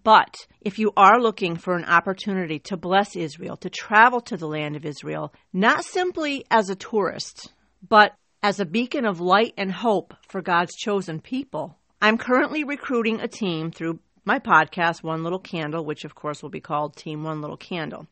But 0.03 0.47
if 0.59 0.79
you 0.79 0.91
are 0.97 1.21
looking 1.21 1.55
for 1.55 1.75
an 1.75 1.85
opportunity 1.85 2.59
to 2.59 2.75
bless 2.75 3.15
Israel, 3.15 3.55
to 3.57 3.69
travel 3.69 4.19
to 4.21 4.35
the 4.35 4.47
land 4.47 4.75
of 4.75 4.85
Israel, 4.85 5.33
not 5.53 5.85
simply 5.85 6.45
as 6.51 6.69
a 6.69 6.75
tourist, 6.75 7.53
but 7.87 8.13
as 8.41 8.59
a 8.59 8.65
beacon 8.65 9.05
of 9.05 9.21
light 9.21 9.53
and 9.57 9.71
hope 9.71 10.13
for 10.27 10.41
God's 10.41 10.75
chosen 10.75 11.21
people, 11.21 11.77
I'm 12.01 12.17
currently 12.17 12.65
recruiting 12.65 13.21
a 13.21 13.29
team 13.29 13.71
through 13.71 13.99
my 14.25 14.39
podcast, 14.39 15.03
One 15.03 15.23
Little 15.23 15.39
Candle, 15.39 15.85
which 15.85 16.03
of 16.03 16.15
course 16.15 16.43
will 16.43 16.49
be 16.49 16.59
called 16.59 16.97
Team 16.97 17.23
One 17.23 17.39
Little 17.39 17.57
Candle. 17.57 18.07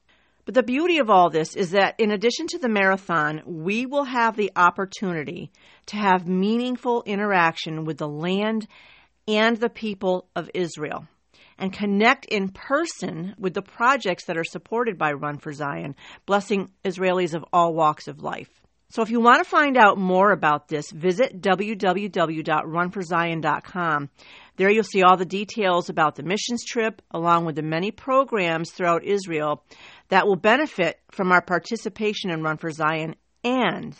But 0.46 0.54
the 0.54 0.64
beauty 0.64 0.98
of 1.00 1.10
all 1.10 1.30
this 1.30 1.56
is 1.56 1.72
that 1.72 2.00
in 2.00 2.12
addition 2.12 2.48
to 2.48 2.58
the 2.58 2.70
marathon, 2.70 3.42
we 3.46 3.86
will 3.86 4.06
have 4.06 4.38
the 4.38 4.52
opportunity 4.56 5.52
to 5.88 5.98
have 5.98 6.26
meaningful 6.26 7.04
interaction 7.06 7.84
with 7.84 7.98
the 7.98 8.08
land 8.08 8.68
and 9.28 9.58
the 9.58 9.70
people 9.70 10.30
of 10.36 10.50
Israel 10.54 11.06
and 11.62 11.72
connect 11.72 12.26
in 12.26 12.50
person 12.50 13.34
with 13.38 13.54
the 13.54 13.62
projects 13.62 14.26
that 14.26 14.38
are 14.38 14.44
supported 14.44 14.98
by 14.98 15.14
Run 15.14 15.38
for 15.38 15.54
Zion, 15.54 15.96
blessing 16.26 16.72
Israelis 16.84 17.36
of 17.36 17.46
all 17.54 17.74
walks 17.74 18.10
of 18.10 18.24
life. 18.24 18.50
So 18.90 19.02
if 19.04 19.10
you 19.10 19.22
want 19.22 19.42
to 19.42 19.50
find 19.50 19.78
out 19.78 19.98
more 19.98 20.32
about 20.32 20.68
this, 20.68 20.92
visit 20.92 21.40
www.runforzion.com. 21.40 24.10
There 24.58 24.70
you'll 24.70 24.84
see 24.84 25.04
all 25.04 25.16
the 25.16 25.24
details 25.24 25.90
about 25.90 26.16
the 26.16 26.24
missions 26.24 26.66
trip, 26.66 27.02
along 27.12 27.46
with 27.46 27.56
the 27.56 27.62
many 27.62 27.92
programs 27.92 28.72
throughout 28.72 29.06
Israel 29.06 29.64
that 30.10 30.28
will 30.28 30.36
benefit 30.36 31.00
from 31.12 31.32
our 31.32 31.42
participation 31.42 32.32
in 32.32 32.44
Run 32.44 32.58
for 32.58 32.72
Zion 32.72 33.16
and 33.46 33.96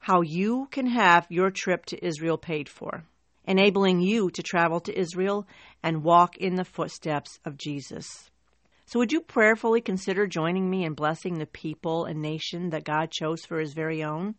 how 0.00 0.20
you 0.20 0.68
can 0.70 0.84
have 0.86 1.26
your 1.30 1.50
trip 1.50 1.86
to 1.86 2.04
Israel 2.04 2.36
paid 2.36 2.68
for, 2.68 3.04
enabling 3.46 4.00
you 4.00 4.30
to 4.30 4.42
travel 4.42 4.80
to 4.80 4.98
Israel 4.98 5.46
and 5.82 6.02
walk 6.02 6.36
in 6.36 6.56
the 6.56 6.64
footsteps 6.64 7.38
of 7.44 7.56
Jesus. 7.56 8.30
So, 8.86 8.98
would 9.00 9.12
you 9.12 9.20
prayerfully 9.20 9.80
consider 9.80 10.26
joining 10.26 10.70
me 10.70 10.84
in 10.84 10.94
blessing 10.94 11.38
the 11.38 11.46
people 11.46 12.04
and 12.04 12.22
nation 12.22 12.70
that 12.70 12.84
God 12.84 13.10
chose 13.10 13.44
for 13.44 13.58
his 13.58 13.72
very 13.72 14.04
own? 14.04 14.34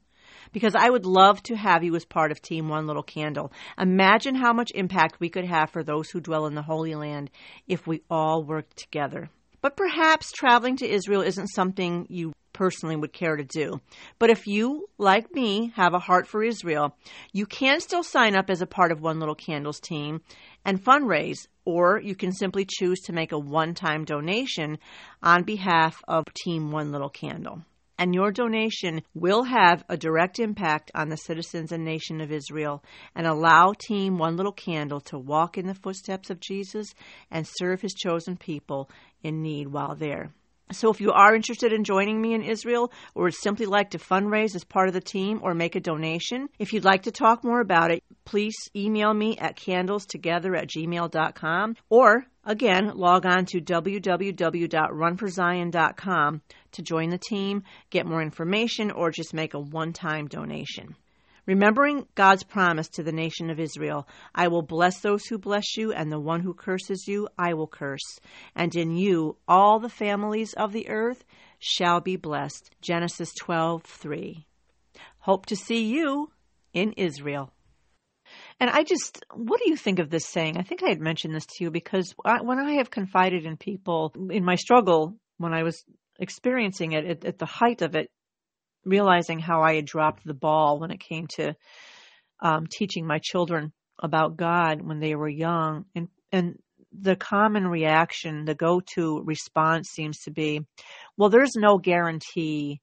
because 0.51 0.75
I 0.75 0.89
would 0.89 1.05
love 1.05 1.41
to 1.43 1.55
have 1.55 1.83
you 1.83 1.95
as 1.95 2.05
part 2.05 2.31
of 2.31 2.41
Team 2.41 2.69
One 2.69 2.87
Little 2.87 3.03
Candle. 3.03 3.51
Imagine 3.77 4.35
how 4.35 4.53
much 4.53 4.71
impact 4.75 5.19
we 5.19 5.29
could 5.29 5.45
have 5.45 5.69
for 5.69 5.83
those 5.83 6.09
who 6.09 6.19
dwell 6.19 6.45
in 6.45 6.55
the 6.55 6.61
Holy 6.61 6.95
Land 6.95 7.29
if 7.67 7.87
we 7.87 8.01
all 8.09 8.43
worked 8.43 8.77
together. 8.77 9.29
But 9.61 9.75
perhaps 9.75 10.31
traveling 10.31 10.77
to 10.77 10.89
Israel 10.89 11.21
isn't 11.21 11.47
something 11.47 12.05
you 12.09 12.33
personally 12.57 12.95
would 12.95 13.13
care 13.13 13.35
to 13.35 13.43
do. 13.43 13.79
But 14.17 14.31
if 14.31 14.47
you, 14.47 14.89
like 14.97 15.31
me, 15.31 15.71
have 15.75 15.93
a 15.93 15.99
heart 15.99 16.27
for 16.27 16.43
Israel, 16.43 16.97
you 17.31 17.45
can 17.45 17.79
still 17.79 18.03
sign 18.03 18.35
up 18.35 18.49
as 18.49 18.63
a 18.63 18.65
part 18.65 18.91
of 18.91 18.99
One 18.99 19.19
Little 19.19 19.35
Candle's 19.35 19.79
team 19.79 20.21
and 20.65 20.83
fundraise, 20.83 21.47
or 21.65 22.01
you 22.01 22.15
can 22.15 22.31
simply 22.31 22.65
choose 22.67 22.99
to 23.01 23.13
make 23.13 23.31
a 23.31 23.37
one 23.37 23.75
time 23.75 24.05
donation 24.05 24.79
on 25.21 25.43
behalf 25.43 26.01
of 26.07 26.25
Team 26.33 26.71
One 26.71 26.91
Little 26.91 27.09
Candle 27.09 27.61
and 27.99 28.13
your 28.13 28.31
donation 28.31 29.01
will 29.13 29.43
have 29.43 29.83
a 29.89 29.97
direct 29.97 30.39
impact 30.39 30.91
on 30.93 31.09
the 31.09 31.17
citizens 31.17 31.71
and 31.71 31.83
nation 31.83 32.21
of 32.21 32.31
Israel 32.31 32.83
and 33.15 33.25
allow 33.25 33.73
Team 33.73 34.17
One 34.17 34.37
Little 34.37 34.51
Candle 34.51 35.01
to 35.01 35.17
walk 35.17 35.57
in 35.57 35.67
the 35.67 35.73
footsteps 35.73 36.29
of 36.29 36.39
Jesus 36.39 36.93
and 37.31 37.47
serve 37.47 37.81
his 37.81 37.93
chosen 37.93 38.37
people 38.37 38.89
in 39.23 39.41
need 39.41 39.69
while 39.69 39.95
there. 39.95 40.31
So 40.71 40.91
if 40.91 40.99
you 40.99 41.11
are 41.11 41.33
interested 41.33 41.71
in 41.71 41.85
joining 41.85 42.21
me 42.21 42.33
in 42.33 42.43
Israel 42.43 42.91
or 43.15 43.23
would 43.25 43.33
simply 43.33 43.65
like 43.65 43.91
to 43.91 43.97
fundraise 43.97 44.53
as 44.55 44.65
part 44.65 44.89
of 44.89 44.93
the 44.93 45.01
team 45.01 45.39
or 45.41 45.53
make 45.53 45.75
a 45.75 45.79
donation, 45.79 46.49
if 46.59 46.73
you'd 46.73 46.83
like 46.83 47.03
to 47.03 47.11
talk 47.11 47.43
more 47.43 47.61
about 47.61 47.91
it, 47.91 48.03
please 48.25 48.55
email 48.75 49.13
me 49.13 49.37
at 49.37 49.55
candlestogether 49.55 50.57
at 50.57 50.67
gmail.com 50.67 51.75
or 51.89 52.25
again, 52.43 52.91
log 52.95 53.25
on 53.25 53.45
to 53.45 53.61
www.runforzion.com 53.61 56.41
to 56.73 56.81
join 56.81 57.09
the 57.09 57.17
team, 57.17 57.63
get 57.89 58.05
more 58.05 58.21
information, 58.21 58.91
or 58.91 59.09
just 59.09 59.33
make 59.33 59.53
a 59.53 59.59
one-time 59.59 60.27
donation. 60.27 60.97
Remembering 61.47 62.05
God's 62.13 62.43
promise 62.43 62.89
to 62.89 63.03
the 63.03 63.13
nation 63.13 63.49
of 63.49 63.59
Israel, 63.59 64.05
I 64.35 64.49
will 64.49 64.61
bless 64.61 64.99
those 64.99 65.25
who 65.25 65.37
bless 65.37 65.77
you, 65.77 65.93
and 65.93 66.11
the 66.11 66.19
one 66.19 66.41
who 66.41 66.53
curses 66.53 67.05
you, 67.07 67.29
I 67.39 67.53
will 67.53 67.67
curse. 67.67 68.19
And 68.53 68.75
in 68.75 68.97
you, 68.97 69.37
all 69.47 69.79
the 69.79 69.89
families 69.89 70.53
of 70.53 70.73
the 70.73 70.89
earth 70.89 71.23
shall 71.57 72.01
be 72.01 72.17
blessed. 72.17 72.69
Genesis 72.81 73.33
12 73.39 73.83
3. 73.83 74.45
Hope 75.19 75.45
to 75.45 75.55
see 75.55 75.85
you 75.85 76.31
in 76.73 76.91
Israel. 76.93 77.53
And 78.59 78.69
I 78.69 78.83
just, 78.83 79.23
what 79.33 79.61
do 79.63 79.69
you 79.69 79.77
think 79.77 79.99
of 79.99 80.09
this 80.09 80.27
saying? 80.27 80.57
I 80.57 80.63
think 80.63 80.83
I 80.83 80.89
had 80.89 80.99
mentioned 80.99 81.33
this 81.33 81.45
to 81.45 81.63
you 81.63 81.71
because 81.71 82.13
I, 82.25 82.41
when 82.41 82.59
I 82.59 82.73
have 82.73 82.91
confided 82.91 83.45
in 83.45 83.55
people 83.55 84.13
in 84.29 84.43
my 84.43 84.55
struggle, 84.55 85.15
when 85.37 85.53
I 85.53 85.63
was 85.63 85.81
experiencing 86.19 86.91
it 86.91 87.05
at, 87.05 87.25
at 87.25 87.37
the 87.37 87.45
height 87.45 87.81
of 87.81 87.95
it, 87.95 88.09
realizing 88.87 89.39
how 89.39 89.61
I 89.61 89.75
had 89.75 89.85
dropped 89.85 90.25
the 90.25 90.33
ball 90.33 90.79
when 90.79 90.91
it 90.91 90.99
came 90.99 91.27
to 91.35 91.55
um, 92.41 92.65
teaching 92.67 93.05
my 93.05 93.19
children 93.21 93.73
about 94.01 94.37
God 94.37 94.81
when 94.81 94.99
they 94.99 95.15
were 95.15 95.29
young, 95.29 95.85
and 95.93 96.07
and 96.31 96.55
the 96.91 97.15
common 97.15 97.67
reaction, 97.67 98.45
the 98.45 98.55
go-to 98.55 99.21
response 99.23 99.89
seems 99.89 100.19
to 100.21 100.31
be, 100.31 100.61
well, 101.17 101.29
there's 101.29 101.55
no 101.55 101.77
guarantee 101.77 102.81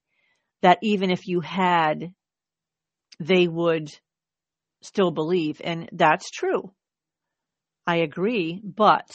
that 0.62 0.78
even 0.82 1.10
if 1.10 1.26
you 1.26 1.40
had, 1.40 2.12
they 3.18 3.48
would 3.48 3.90
still 4.82 5.10
believe, 5.10 5.60
and 5.64 5.88
that's 5.92 6.30
true. 6.30 6.72
I 7.86 7.96
agree, 7.96 8.60
but 8.62 9.08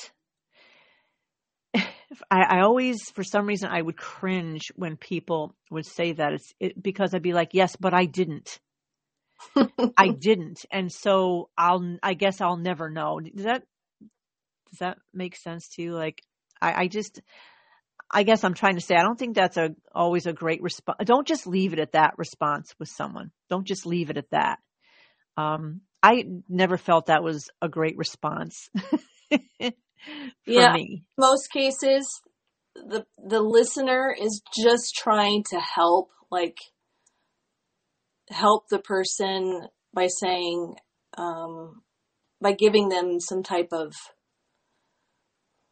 I, 1.76 1.84
I, 2.32 2.60
always, 2.62 2.98
for 3.14 3.24
some 3.24 3.46
reason, 3.46 3.70
I 3.70 3.82
would 3.82 3.98
cringe 3.98 4.72
when 4.76 4.98
people 4.98 5.56
would 5.70 5.86
say 5.86 6.14
that. 6.14 6.34
It's 6.34 6.54
it, 6.60 6.82
because 6.82 7.14
I'd 7.14 7.22
be 7.22 7.34
like, 7.34 7.50
yes, 7.54 7.76
but 7.76 7.94
I 7.94 8.06
didn't. 8.06 8.60
I 9.98 10.08
didn't, 10.20 10.66
and 10.72 10.92
so 10.92 11.50
I'll. 11.58 11.98
I 12.02 12.14
guess 12.14 12.42
I'll 12.42 12.58
never 12.58 12.90
know. 12.90 13.20
Does 13.20 13.46
that 13.46 13.64
does 14.70 14.80
that 14.80 14.98
make 15.14 15.36
sense 15.36 15.68
to 15.70 15.82
you? 15.82 15.94
Like, 15.94 16.22
I, 16.62 16.84
I 16.84 16.88
just, 16.88 17.22
I 18.12 18.24
guess 18.24 18.44
I'm 18.44 18.54
trying 18.54 18.76
to 18.76 18.82
say, 18.82 18.96
I 18.96 19.04
don't 19.04 19.18
think 19.18 19.36
that's 19.36 19.58
a 19.58 19.76
always 19.94 20.26
a 20.26 20.34
great 20.34 20.62
response. 20.62 21.00
Don't 21.04 21.28
just 21.28 21.48
leave 21.48 21.74
it 21.74 21.80
at 21.80 21.94
that 21.94 22.18
response 22.18 22.74
with 22.80 22.90
someone. 22.90 23.32
Don't 23.50 23.68
just 23.68 23.86
leave 23.86 24.10
it 24.10 24.18
at 24.18 24.30
that. 24.32 24.60
Um, 25.38 25.82
I 26.02 26.26
never 26.48 26.78
felt 26.78 27.08
that 27.08 27.24
was 27.24 27.50
a 27.62 27.70
great 27.70 27.98
response. 27.98 28.70
yeah, 30.46 30.74
me. 30.74 31.04
most 31.18 31.52
cases, 31.52 32.22
the 32.76 33.06
the 33.18 33.42
listener 33.42 34.16
is 34.20 34.42
just 34.56 34.96
trying 34.96 35.44
to 35.52 35.60
help, 35.60 36.10
like 36.32 36.58
help 38.30 38.70
the 38.70 38.80
person 38.80 39.68
by 39.94 40.08
saying, 40.08 40.76
um, 41.18 41.82
by 42.42 42.54
giving 42.54 42.90
them 42.90 43.20
some 43.20 43.44
type 43.44 43.70
of 43.72 43.94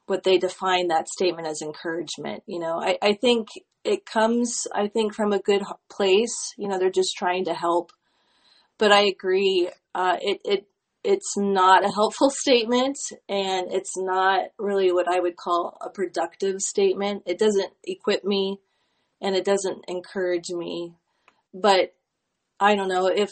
what 0.07 0.23
they 0.23 0.37
define 0.37 0.87
that 0.87 1.07
statement 1.07 1.47
as 1.47 1.61
encouragement. 1.61 2.43
You 2.47 2.59
know, 2.59 2.81
I, 2.81 2.97
I 3.01 3.13
think 3.13 3.49
it 3.83 4.05
comes, 4.05 4.65
I 4.73 4.87
think, 4.87 5.13
from 5.13 5.33
a 5.33 5.39
good 5.39 5.63
place. 5.91 6.53
You 6.57 6.67
know, 6.67 6.79
they're 6.79 6.89
just 6.89 7.15
trying 7.15 7.45
to 7.45 7.53
help. 7.53 7.91
But 8.79 8.91
I 8.91 9.05
agree. 9.05 9.69
Uh, 9.93 10.17
it, 10.21 10.39
it 10.45 10.65
it's 11.03 11.37
not 11.37 11.85
a 11.85 11.91
helpful 11.91 12.29
statement 12.29 12.97
and 13.29 13.71
it's 13.71 13.95
not 13.97 14.47
really 14.57 14.91
what 14.91 15.07
I 15.07 15.19
would 15.19 15.37
call 15.37 15.77
a 15.81 15.89
productive 15.89 16.61
statement. 16.61 17.23
It 17.25 17.39
doesn't 17.39 17.71
equip 17.83 18.23
me 18.23 18.59
and 19.21 19.35
it 19.35 19.45
doesn't 19.45 19.85
encourage 19.87 20.49
me. 20.49 20.93
But 21.53 21.93
I 22.59 22.75
don't 22.75 22.89
know 22.89 23.07
if 23.07 23.31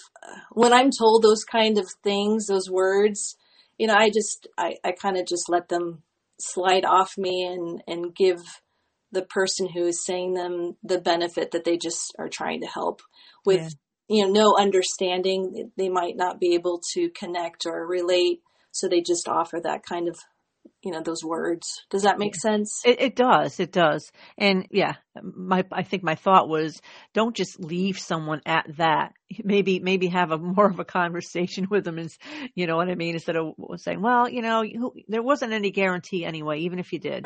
when 0.51 0.73
I'm 0.73 0.89
told 0.97 1.23
those 1.23 1.43
kind 1.43 1.77
of 1.77 1.87
things, 2.03 2.47
those 2.47 2.69
words, 2.69 3.35
you 3.77 3.87
know, 3.87 3.95
I 3.95 4.09
just, 4.09 4.47
I, 4.57 4.75
I 4.83 4.91
kind 4.93 5.17
of 5.17 5.25
just 5.25 5.49
let 5.49 5.67
them 5.67 6.03
slide 6.39 6.85
off 6.85 7.17
me 7.17 7.43
and, 7.43 7.83
and 7.87 8.15
give 8.15 8.41
the 9.11 9.23
person 9.23 9.67
who 9.67 9.85
is 9.85 10.05
saying 10.05 10.33
them 10.33 10.77
the 10.83 10.99
benefit 10.99 11.51
that 11.51 11.63
they 11.63 11.77
just 11.77 12.15
are 12.19 12.29
trying 12.29 12.61
to 12.61 12.67
help 12.67 13.01
with 13.45 13.61
yeah 13.61 13.69
you 14.07 14.25
know 14.25 14.31
no 14.31 14.55
understanding 14.57 15.71
they 15.77 15.89
might 15.89 16.15
not 16.15 16.39
be 16.39 16.53
able 16.53 16.81
to 16.93 17.09
connect 17.09 17.65
or 17.65 17.85
relate 17.85 18.41
so 18.71 18.87
they 18.87 19.01
just 19.01 19.27
offer 19.27 19.59
that 19.59 19.85
kind 19.87 20.07
of 20.07 20.17
you 20.83 20.91
know 20.91 21.01
those 21.01 21.23
words. 21.23 21.67
Does 21.89 22.03
that 22.03 22.19
make 22.19 22.35
sense? 22.35 22.81
It, 22.85 23.01
it, 23.01 23.15
does 23.15 23.59
it 23.59 23.71
does. 23.71 24.11
And 24.37 24.67
yeah 24.69 24.95
my 25.21 25.63
i 25.71 25.83
think 25.83 26.03
my 26.03 26.15
thought 26.15 26.49
was 26.49 26.79
don't 27.13 27.35
just 27.35 27.59
leave 27.59 27.97
someone 27.97 28.41
at 28.45 28.65
that. 28.77 29.13
Maybe 29.43 29.79
maybe 29.79 30.07
have 30.07 30.31
a 30.31 30.37
more 30.55 30.67
of 30.67 30.79
a 30.79 30.85
conversation 30.85 31.67
with 31.69 31.85
them 31.85 31.97
is 31.97 32.17
you 32.53 32.67
know 32.67 32.77
what 32.77 32.89
i 32.89 32.95
mean 32.95 33.15
instead 33.15 33.35
of 33.35 33.53
saying 33.77 34.01
well 34.01 34.29
you 34.29 34.41
know 34.41 34.63
there 35.07 35.23
wasn't 35.23 35.53
any 35.53 35.71
guarantee 35.71 36.25
anyway 36.25 36.59
even 36.59 36.79
if 36.79 36.93
you 36.93 36.99
did. 36.99 37.25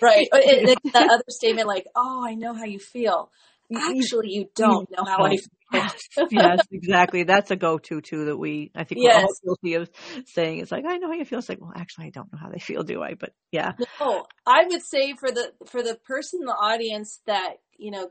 Right. 0.00 0.28
It, 0.32 0.68
it, 0.70 0.92
that 0.92 1.10
other 1.10 1.24
statement 1.28 1.66
like 1.66 1.86
oh 1.96 2.24
i 2.26 2.34
know 2.34 2.54
how 2.54 2.64
you 2.64 2.78
feel 2.78 3.30
actually 3.76 4.30
you 4.30 4.48
don't 4.54 4.88
know 4.90 5.04
how 5.04 5.24
I 5.24 5.36
feel. 5.36 5.48
Yes, 5.72 5.94
yes, 6.30 6.60
exactly. 6.70 7.24
That's 7.24 7.50
a 7.50 7.56
go-to 7.56 8.00
too 8.00 8.26
that 8.26 8.36
we, 8.36 8.70
I 8.74 8.84
think 8.84 9.02
yes. 9.02 9.16
we're 9.16 9.50
all 9.50 9.56
guilty 9.56 9.74
of 9.74 9.90
saying. 10.26 10.60
It's 10.60 10.72
like, 10.72 10.84
I 10.86 10.96
know 10.96 11.08
how 11.08 11.14
you 11.14 11.24
feel. 11.24 11.40
It's 11.40 11.48
like, 11.48 11.60
well, 11.60 11.72
actually, 11.76 12.06
I 12.06 12.10
don't 12.10 12.32
know 12.32 12.38
how 12.38 12.48
they 12.48 12.58
feel, 12.58 12.82
do 12.82 13.02
I? 13.02 13.14
But 13.14 13.34
yeah. 13.52 13.72
No, 14.00 14.24
I 14.46 14.64
would 14.66 14.82
say 14.82 15.14
for 15.18 15.30
the, 15.30 15.52
for 15.66 15.82
the 15.82 15.96
person 16.06 16.40
in 16.40 16.46
the 16.46 16.52
audience 16.52 17.20
that, 17.26 17.56
you 17.76 17.90
know, 17.90 18.10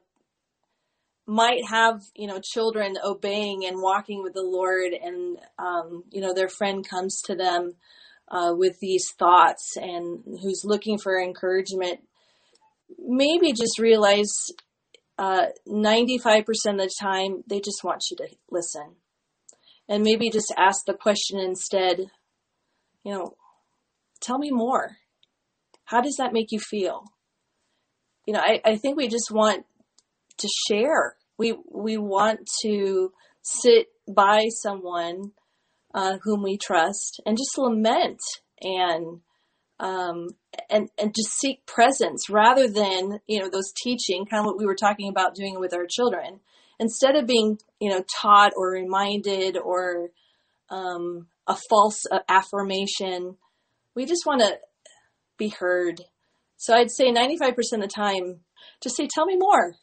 might 1.26 1.66
have, 1.68 2.02
you 2.16 2.28
know, 2.28 2.40
children 2.42 2.96
obeying 3.04 3.66
and 3.66 3.82
walking 3.82 4.24
with 4.24 4.34
the 4.34 4.44
Lord 4.44 4.94
and, 4.94 5.38
um, 5.60 6.04
you 6.12 6.22
know, 6.22 6.34
their 6.34 6.50
friend 6.50 6.88
comes 6.88 7.22
to 7.26 7.36
them, 7.36 7.74
uh, 8.30 8.54
with 8.56 8.80
these 8.80 9.12
thoughts 9.18 9.78
and 9.78 10.24
who's 10.42 10.64
looking 10.66 10.98
for 10.98 11.20
encouragement, 11.20 12.00
maybe 13.00 13.52
just 13.52 13.80
realize 13.80 14.34
uh, 15.18 15.48
95% 15.68 16.40
of 16.40 16.78
the 16.78 16.92
time, 17.00 17.44
they 17.48 17.60
just 17.60 17.84
want 17.84 18.04
you 18.10 18.18
to 18.18 18.28
listen. 18.52 18.96
And 19.90 20.04
maybe 20.04 20.30
just 20.30 20.54
ask 20.58 20.82
the 20.86 20.94
question 20.94 21.40
instead, 21.40 22.00
you 23.04 23.14
know, 23.14 23.36
tell 24.22 24.38
me 24.38 24.52
more. 24.52 24.98
How 25.86 26.02
does 26.02 26.16
that 26.18 26.34
make 26.34 26.52
you 26.52 26.60
feel? 26.60 27.06
You 28.26 28.34
know, 28.34 28.42
I, 28.42 28.62
I 28.66 28.76
think 28.76 28.98
we 28.98 29.08
just 29.08 29.32
want 29.32 29.66
to 30.38 30.50
share. 30.68 31.16
We, 31.38 31.56
we 31.72 31.98
want 31.98 32.42
to 32.64 33.14
sit 33.42 33.88
by 34.14 34.50
someone 34.62 35.32
uh, 35.94 36.18
whom 36.24 36.44
we 36.44 36.58
trust 36.58 37.22
and 37.26 37.38
just 37.38 37.58
lament 37.58 38.20
and 38.62 39.22
um, 39.80 40.28
and 40.70 40.90
and 40.98 41.16
just 41.16 41.32
seek 41.32 41.66
presence 41.66 42.30
rather 42.30 42.68
than 42.68 43.20
you 43.28 43.40
know 43.40 43.50
those 43.50 43.72
teaching 43.84 44.26
kind 44.26 44.40
of 44.42 44.46
what 44.46 44.58
we 44.58 44.66
were 44.66 44.76
talking 44.76 45.10
about 45.10 45.36
doing 45.36 45.60
with 45.60 45.74
our 45.74 45.86
children 45.90 46.40
instead 46.80 47.16
of 47.16 47.28
being 47.28 47.58
you 47.80 47.90
know 47.90 48.04
taught 48.22 48.54
or 48.56 48.72
reminded 48.72 49.58
or 49.58 50.10
um, 50.70 51.28
a 51.48 51.58
false 51.70 52.02
uh, 52.12 52.20
affirmation 52.28 53.38
we 53.96 54.06
just 54.06 54.26
want 54.26 54.42
to 54.42 54.58
be 55.38 55.50
heard 55.50 56.02
so 56.58 56.76
i'd 56.76 56.92
say 56.92 57.12
95% 57.12 57.50
of 57.74 57.82
the 57.82 57.88
time 57.88 58.42
just 58.82 58.96
say 58.96 59.08
tell 59.08 59.26
me 59.26 59.38
more 59.38 59.76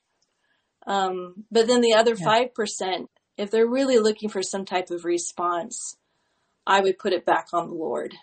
um, 0.86 1.44
but 1.50 1.66
then 1.66 1.80
the 1.80 1.94
other 1.94 2.14
yeah. 2.18 2.46
5% 2.56 3.06
if 3.38 3.50
they're 3.50 3.66
really 3.66 3.98
looking 3.98 4.28
for 4.28 4.42
some 4.42 4.64
type 4.64 4.90
of 4.90 5.04
response 5.04 5.96
i 6.66 6.80
would 6.80 6.98
put 6.98 7.12
it 7.12 7.24
back 7.24 7.46
on 7.52 7.68
the 7.68 7.74
lord 7.74 8.14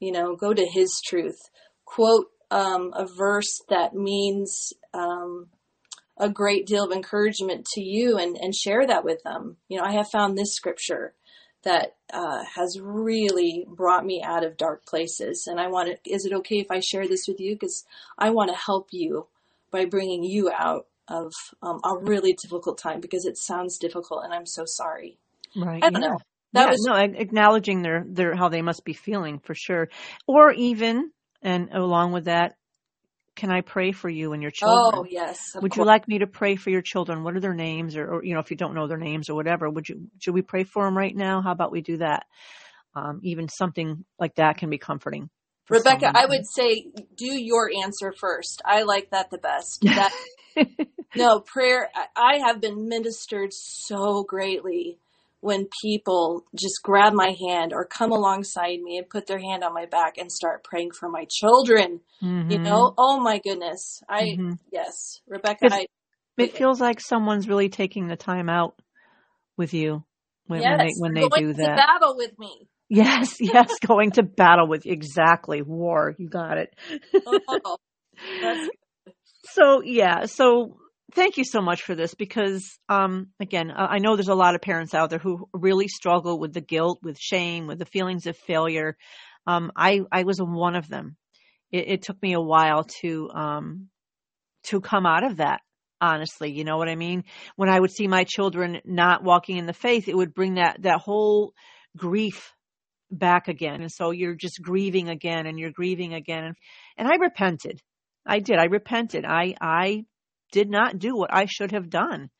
you 0.00 0.12
know, 0.12 0.36
go 0.36 0.54
to 0.54 0.66
His 0.66 1.00
truth. 1.04 1.38
Quote 1.88 2.26
um, 2.50 2.92
a 2.94 3.06
verse 3.06 3.62
that 3.70 3.94
means 3.94 4.74
um, 4.92 5.46
a 6.18 6.28
great 6.28 6.66
deal 6.66 6.84
of 6.84 6.92
encouragement 6.92 7.64
to 7.72 7.80
you 7.80 8.18
and, 8.18 8.36
and 8.36 8.54
share 8.54 8.86
that 8.86 9.04
with 9.04 9.22
them. 9.22 9.56
You 9.68 9.78
know, 9.78 9.84
I 9.84 9.92
have 9.92 10.10
found 10.10 10.36
this 10.36 10.54
scripture 10.54 11.14
that 11.62 11.96
uh, 12.12 12.44
has 12.44 12.78
really 12.78 13.66
brought 13.66 14.04
me 14.04 14.22
out 14.22 14.44
of 14.44 14.58
dark 14.58 14.84
places. 14.86 15.46
And 15.46 15.58
I 15.58 15.68
want 15.68 15.88
to, 15.88 16.10
is 16.10 16.26
it 16.26 16.34
okay 16.34 16.56
if 16.56 16.70
I 16.70 16.80
share 16.80 17.08
this 17.08 17.26
with 17.26 17.40
you? 17.40 17.54
Because 17.54 17.84
I 18.18 18.30
want 18.30 18.50
to 18.50 18.56
help 18.56 18.88
you 18.92 19.26
by 19.70 19.86
bringing 19.86 20.22
you 20.22 20.50
out 20.50 20.86
of 21.08 21.32
um, 21.62 21.80
a 21.84 21.96
really 21.96 22.34
difficult 22.34 22.76
time 22.76 23.00
because 23.00 23.24
it 23.24 23.38
sounds 23.38 23.78
difficult 23.78 24.24
and 24.24 24.34
I'm 24.34 24.46
so 24.46 24.64
sorry. 24.66 25.16
Right. 25.56 25.82
I 25.82 25.88
don't 25.88 26.02
yeah. 26.02 26.08
know. 26.08 26.18
That 26.54 26.66
yeah, 26.66 26.70
was 26.70 26.84
no 26.86 26.94
acknowledging 26.94 27.82
their 27.82 28.04
their 28.08 28.34
how 28.34 28.48
they 28.48 28.62
must 28.62 28.82
be 28.82 28.94
feeling 28.94 29.38
for 29.38 29.54
sure, 29.54 29.90
or 30.26 30.50
even 30.52 31.10
and 31.42 31.70
along 31.72 32.12
with 32.12 32.24
that, 32.24 32.54
can 33.36 33.50
I 33.50 33.60
pray 33.60 33.92
for 33.92 34.08
you 34.08 34.32
and 34.32 34.42
your 34.42 34.50
children? 34.50 35.00
Oh, 35.00 35.06
yes. 35.08 35.38
Would 35.60 35.76
you 35.76 35.84
like 35.84 36.08
me 36.08 36.18
to 36.18 36.26
pray 36.26 36.56
for 36.56 36.70
your 36.70 36.82
children? 36.82 37.22
What 37.22 37.36
are 37.36 37.40
their 37.40 37.54
names, 37.54 37.96
or, 37.96 38.14
or, 38.14 38.24
you 38.24 38.34
know, 38.34 38.40
if 38.40 38.50
you 38.50 38.56
don't 38.56 38.74
know 38.74 38.88
their 38.88 38.98
names 38.98 39.30
or 39.30 39.34
whatever, 39.34 39.70
would 39.70 39.88
you 39.88 40.08
should 40.18 40.34
we 40.34 40.42
pray 40.42 40.64
for 40.64 40.84
them 40.84 40.98
right 40.98 41.14
now? 41.14 41.40
How 41.40 41.52
about 41.52 41.70
we 41.70 41.80
do 41.80 41.98
that? 41.98 42.26
Um, 42.94 43.20
even 43.22 43.48
something 43.48 44.04
like 44.18 44.34
that 44.36 44.58
can 44.58 44.70
be 44.70 44.78
comforting. 44.78 45.30
Rebecca, 45.70 46.06
someone. 46.06 46.16
I 46.16 46.26
would 46.26 46.46
say 46.46 46.86
do 47.16 47.26
your 47.26 47.70
answer 47.84 48.12
first. 48.18 48.62
I 48.64 48.82
like 48.82 49.10
that 49.10 49.30
the 49.30 49.38
best. 49.38 49.82
That, 49.82 50.12
no, 51.14 51.40
prayer, 51.40 51.90
I 52.16 52.38
have 52.38 52.60
been 52.60 52.88
ministered 52.88 53.52
so 53.52 54.24
greatly 54.24 54.98
when 55.40 55.68
people 55.82 56.44
just 56.54 56.80
grab 56.82 57.12
my 57.12 57.34
hand 57.48 57.72
or 57.72 57.84
come 57.84 58.10
alongside 58.10 58.80
me 58.80 58.98
and 58.98 59.08
put 59.08 59.26
their 59.26 59.38
hand 59.38 59.62
on 59.62 59.72
my 59.72 59.86
back 59.86 60.18
and 60.18 60.30
start 60.32 60.64
praying 60.64 60.90
for 60.90 61.08
my 61.08 61.26
children. 61.30 62.00
You 62.20 62.58
Mhm. 62.58 62.64
know, 62.64 62.94
oh 62.98 63.20
my 63.20 63.38
goodness. 63.38 64.00
I, 64.08 64.22
Mhm. 64.38 64.58
yes, 64.72 65.20
Rebecca, 65.28 65.68
I, 65.70 65.86
it 66.38 66.52
feels 66.56 66.80
like 66.80 67.00
someone's 67.00 67.48
really 67.48 67.68
taking 67.68 68.08
the 68.08 68.16
time 68.16 68.48
out 68.48 68.80
with 69.56 69.74
you 69.74 70.04
when, 70.46 70.62
when 70.62 70.78
they 70.78 70.94
when 70.98 71.14
they 71.14 71.28
going 71.28 71.42
do 71.42 71.52
to 71.52 71.58
that. 71.62 71.76
battle 71.76 72.16
with 72.16 72.38
me. 72.38 72.68
Yes, 72.90 73.36
yes, 73.38 73.78
going 73.80 74.12
to 74.12 74.22
battle 74.22 74.66
with 74.66 74.86
exactly 74.86 75.60
war. 75.60 76.14
You 76.16 76.26
got 76.30 76.56
it. 76.56 76.74
Oh, 77.26 77.76
So 79.54 79.82
yeah, 79.82 80.24
so 80.24 80.78
thank 81.14 81.36
you 81.36 81.44
so 81.44 81.60
much 81.60 81.82
for 81.82 81.94
this 81.94 82.14
because 82.14 82.78
um 82.88 83.28
again, 83.40 83.72
I 83.74 83.98
know 83.98 84.16
there's 84.16 84.28
a 84.28 84.34
lot 84.34 84.54
of 84.54 84.60
parents 84.60 84.94
out 84.94 85.10
there 85.10 85.18
who 85.18 85.48
really 85.52 85.88
struggle 85.88 86.38
with 86.38 86.52
the 86.52 86.60
guilt, 86.60 87.00
with 87.02 87.18
shame, 87.18 87.66
with 87.66 87.78
the 87.78 87.86
feelings 87.86 88.26
of 88.26 88.36
failure. 88.36 88.96
Um 89.46 89.72
I 89.76 90.00
I 90.12 90.24
was 90.24 90.38
one 90.40 90.76
of 90.76 90.88
them. 90.88 91.16
It, 91.70 91.88
it 91.88 92.02
took 92.02 92.20
me 92.22 92.32
a 92.32 92.40
while 92.40 92.84
to 93.02 93.30
um 93.30 93.88
to 94.64 94.80
come 94.80 95.06
out 95.06 95.24
of 95.24 95.38
that. 95.38 95.60
Honestly, 96.00 96.52
you 96.52 96.62
know 96.62 96.76
what 96.76 96.88
I 96.88 96.94
mean? 96.94 97.24
When 97.56 97.68
I 97.68 97.80
would 97.80 97.90
see 97.90 98.06
my 98.06 98.24
children 98.24 98.80
not 98.84 99.24
walking 99.24 99.56
in 99.56 99.66
the 99.66 99.72
faith, 99.72 100.08
it 100.08 100.16
would 100.16 100.34
bring 100.34 100.54
that 100.54 100.82
that 100.82 101.00
whole 101.00 101.54
grief 101.96 102.52
back 103.10 103.48
again. 103.48 103.80
And 103.80 103.90
so 103.90 104.10
you're 104.10 104.34
just 104.34 104.60
grieving 104.62 105.08
again 105.08 105.46
and 105.46 105.58
you're 105.58 105.72
grieving 105.72 106.14
again. 106.14 106.44
And, 106.44 106.56
and 106.96 107.08
I 107.08 107.16
repented. 107.16 107.80
I 108.26 108.40
did. 108.40 108.58
I 108.58 108.66
repented. 108.66 109.24
I, 109.24 109.54
I 109.60 110.04
did 110.52 110.70
not 110.70 110.98
do 110.98 111.16
what 111.16 111.32
I 111.32 111.46
should 111.46 111.72
have 111.72 111.90
done. 111.90 112.30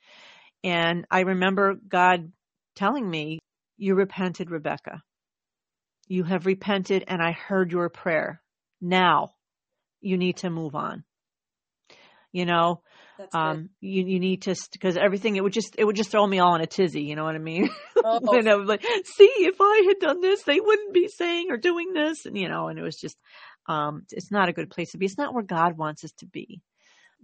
And 0.64 1.06
I 1.10 1.20
remember 1.20 1.74
God 1.88 2.32
telling 2.74 3.08
me, 3.08 3.38
you 3.76 3.94
repented, 3.94 4.50
Rebecca. 4.50 5.02
You 6.08 6.24
have 6.24 6.46
repented 6.46 7.04
and 7.06 7.22
I 7.22 7.32
heard 7.32 7.70
your 7.70 7.88
prayer. 7.88 8.40
Now 8.80 9.34
you 10.00 10.16
need 10.16 10.38
to 10.38 10.50
move 10.50 10.74
on. 10.74 11.04
You 12.32 12.44
know, 12.44 12.82
um, 13.32 13.70
you, 13.80 14.04
you 14.04 14.20
need 14.20 14.42
to, 14.42 14.54
because 14.72 14.96
everything, 14.96 15.36
it 15.36 15.42
would 15.42 15.52
just, 15.52 15.74
it 15.78 15.84
would 15.84 15.96
just 15.96 16.10
throw 16.10 16.26
me 16.26 16.40
all 16.40 16.54
in 16.54 16.60
a 16.60 16.66
tizzy. 16.66 17.02
You 17.02 17.16
know 17.16 17.24
what 17.24 17.34
I 17.34 17.38
mean? 17.38 17.70
Oh, 18.04 18.38
and 18.38 18.48
I 18.48 18.54
was 18.54 18.68
like, 18.68 18.82
see, 19.16 19.32
if 19.38 19.56
I 19.60 19.82
had 19.88 19.98
done 19.98 20.20
this, 20.20 20.44
they 20.44 20.60
wouldn't 20.60 20.94
be 20.94 21.08
saying 21.08 21.48
or 21.50 21.56
doing 21.56 21.92
this. 21.92 22.26
And, 22.26 22.38
you 22.38 22.48
know, 22.48 22.68
and 22.68 22.78
it 22.78 22.82
was 22.82 22.96
just, 22.96 23.16
um, 23.66 24.04
it's 24.12 24.30
not 24.30 24.48
a 24.48 24.52
good 24.52 24.70
place 24.70 24.92
to 24.92 24.98
be. 24.98 25.06
It's 25.06 25.18
not 25.18 25.34
where 25.34 25.42
God 25.42 25.76
wants 25.76 26.04
us 26.04 26.12
to 26.18 26.26
be. 26.26 26.62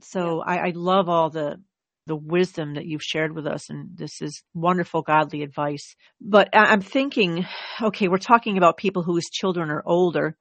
So 0.02 0.40
I, 0.40 0.68
I 0.68 0.72
love 0.74 1.08
all 1.08 1.30
the, 1.30 1.60
the 2.06 2.16
wisdom 2.16 2.74
that 2.74 2.86
you've 2.86 3.02
shared 3.02 3.34
with 3.34 3.46
us. 3.46 3.70
And 3.70 3.96
this 3.96 4.20
is 4.20 4.42
wonderful, 4.52 5.02
godly 5.02 5.42
advice. 5.42 5.94
But 6.20 6.48
I'm 6.52 6.80
thinking, 6.80 7.46
okay, 7.82 8.08
we're 8.08 8.18
talking 8.18 8.58
about 8.58 8.76
people 8.76 9.02
whose 9.02 9.30
children 9.30 9.70
are 9.70 9.82
older. 9.86 10.36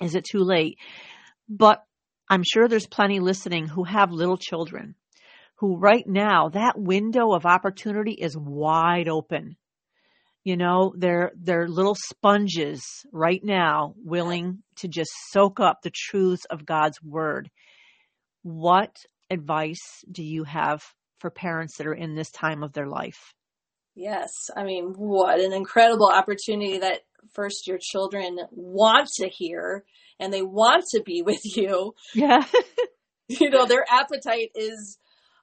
Is 0.00 0.14
it 0.14 0.24
too 0.24 0.40
late? 0.40 0.78
But 1.48 1.82
I'm 2.28 2.42
sure 2.42 2.68
there's 2.68 2.86
plenty 2.86 3.20
listening 3.20 3.68
who 3.68 3.84
have 3.84 4.10
little 4.10 4.36
children 4.36 4.96
who 5.56 5.76
right 5.76 6.06
now 6.06 6.50
that 6.50 6.78
window 6.78 7.32
of 7.32 7.46
opportunity 7.46 8.12
is 8.12 8.36
wide 8.36 9.08
open. 9.08 9.56
You 10.44 10.56
know, 10.56 10.94
they're 10.96 11.32
they're 11.36 11.66
little 11.66 11.96
sponges 11.96 12.84
right 13.12 13.42
now 13.42 13.94
willing 13.96 14.62
to 14.76 14.88
just 14.88 15.10
soak 15.30 15.58
up 15.58 15.82
the 15.82 15.90
truths 15.90 16.44
of 16.50 16.64
God's 16.64 17.02
word. 17.02 17.50
What 18.46 18.96
advice 19.28 20.04
do 20.08 20.22
you 20.22 20.44
have 20.44 20.84
for 21.18 21.30
parents 21.30 21.78
that 21.78 21.86
are 21.88 21.94
in 21.94 22.14
this 22.14 22.30
time 22.30 22.62
of 22.62 22.72
their 22.72 22.86
life? 22.86 23.34
Yes. 23.96 24.30
I 24.56 24.62
mean, 24.62 24.94
what 24.96 25.40
an 25.40 25.52
incredible 25.52 26.08
opportunity 26.08 26.78
that 26.78 27.00
first 27.34 27.66
your 27.66 27.78
children 27.80 28.38
want 28.52 29.08
to 29.16 29.28
hear 29.28 29.84
and 30.20 30.32
they 30.32 30.42
want 30.42 30.84
to 30.92 31.02
be 31.02 31.22
with 31.22 31.40
you. 31.56 31.94
Yeah. 32.14 32.44
You 33.28 33.50
know, 33.50 33.66
their 33.66 33.84
appetite 33.90 34.52
is 34.54 34.98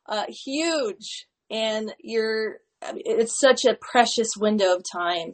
uh, 0.08 0.24
huge 0.30 1.28
and 1.51 1.93
you're, 1.99 2.60
it's 2.82 3.38
such 3.38 3.66
a 3.66 3.76
precious 3.76 4.38
window 4.38 4.78
of 4.78 4.84
time. 4.89 5.34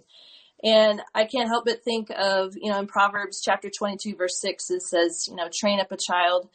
And 0.64 1.00
I 1.14 1.26
can't 1.26 1.48
help 1.48 1.66
but 1.66 1.84
think 1.84 2.10
of, 2.10 2.54
you 2.56 2.72
know, 2.72 2.80
in 2.80 2.88
Proverbs 2.88 3.44
chapter 3.46 3.70
22, 3.70 4.16
verse 4.16 4.42
6, 4.42 4.72
it 4.72 4.82
says, 4.82 5.26
you 5.28 5.36
know, 5.36 5.48
train 5.54 5.80
up 5.80 5.92
a 5.92 5.98
child. 5.98 6.50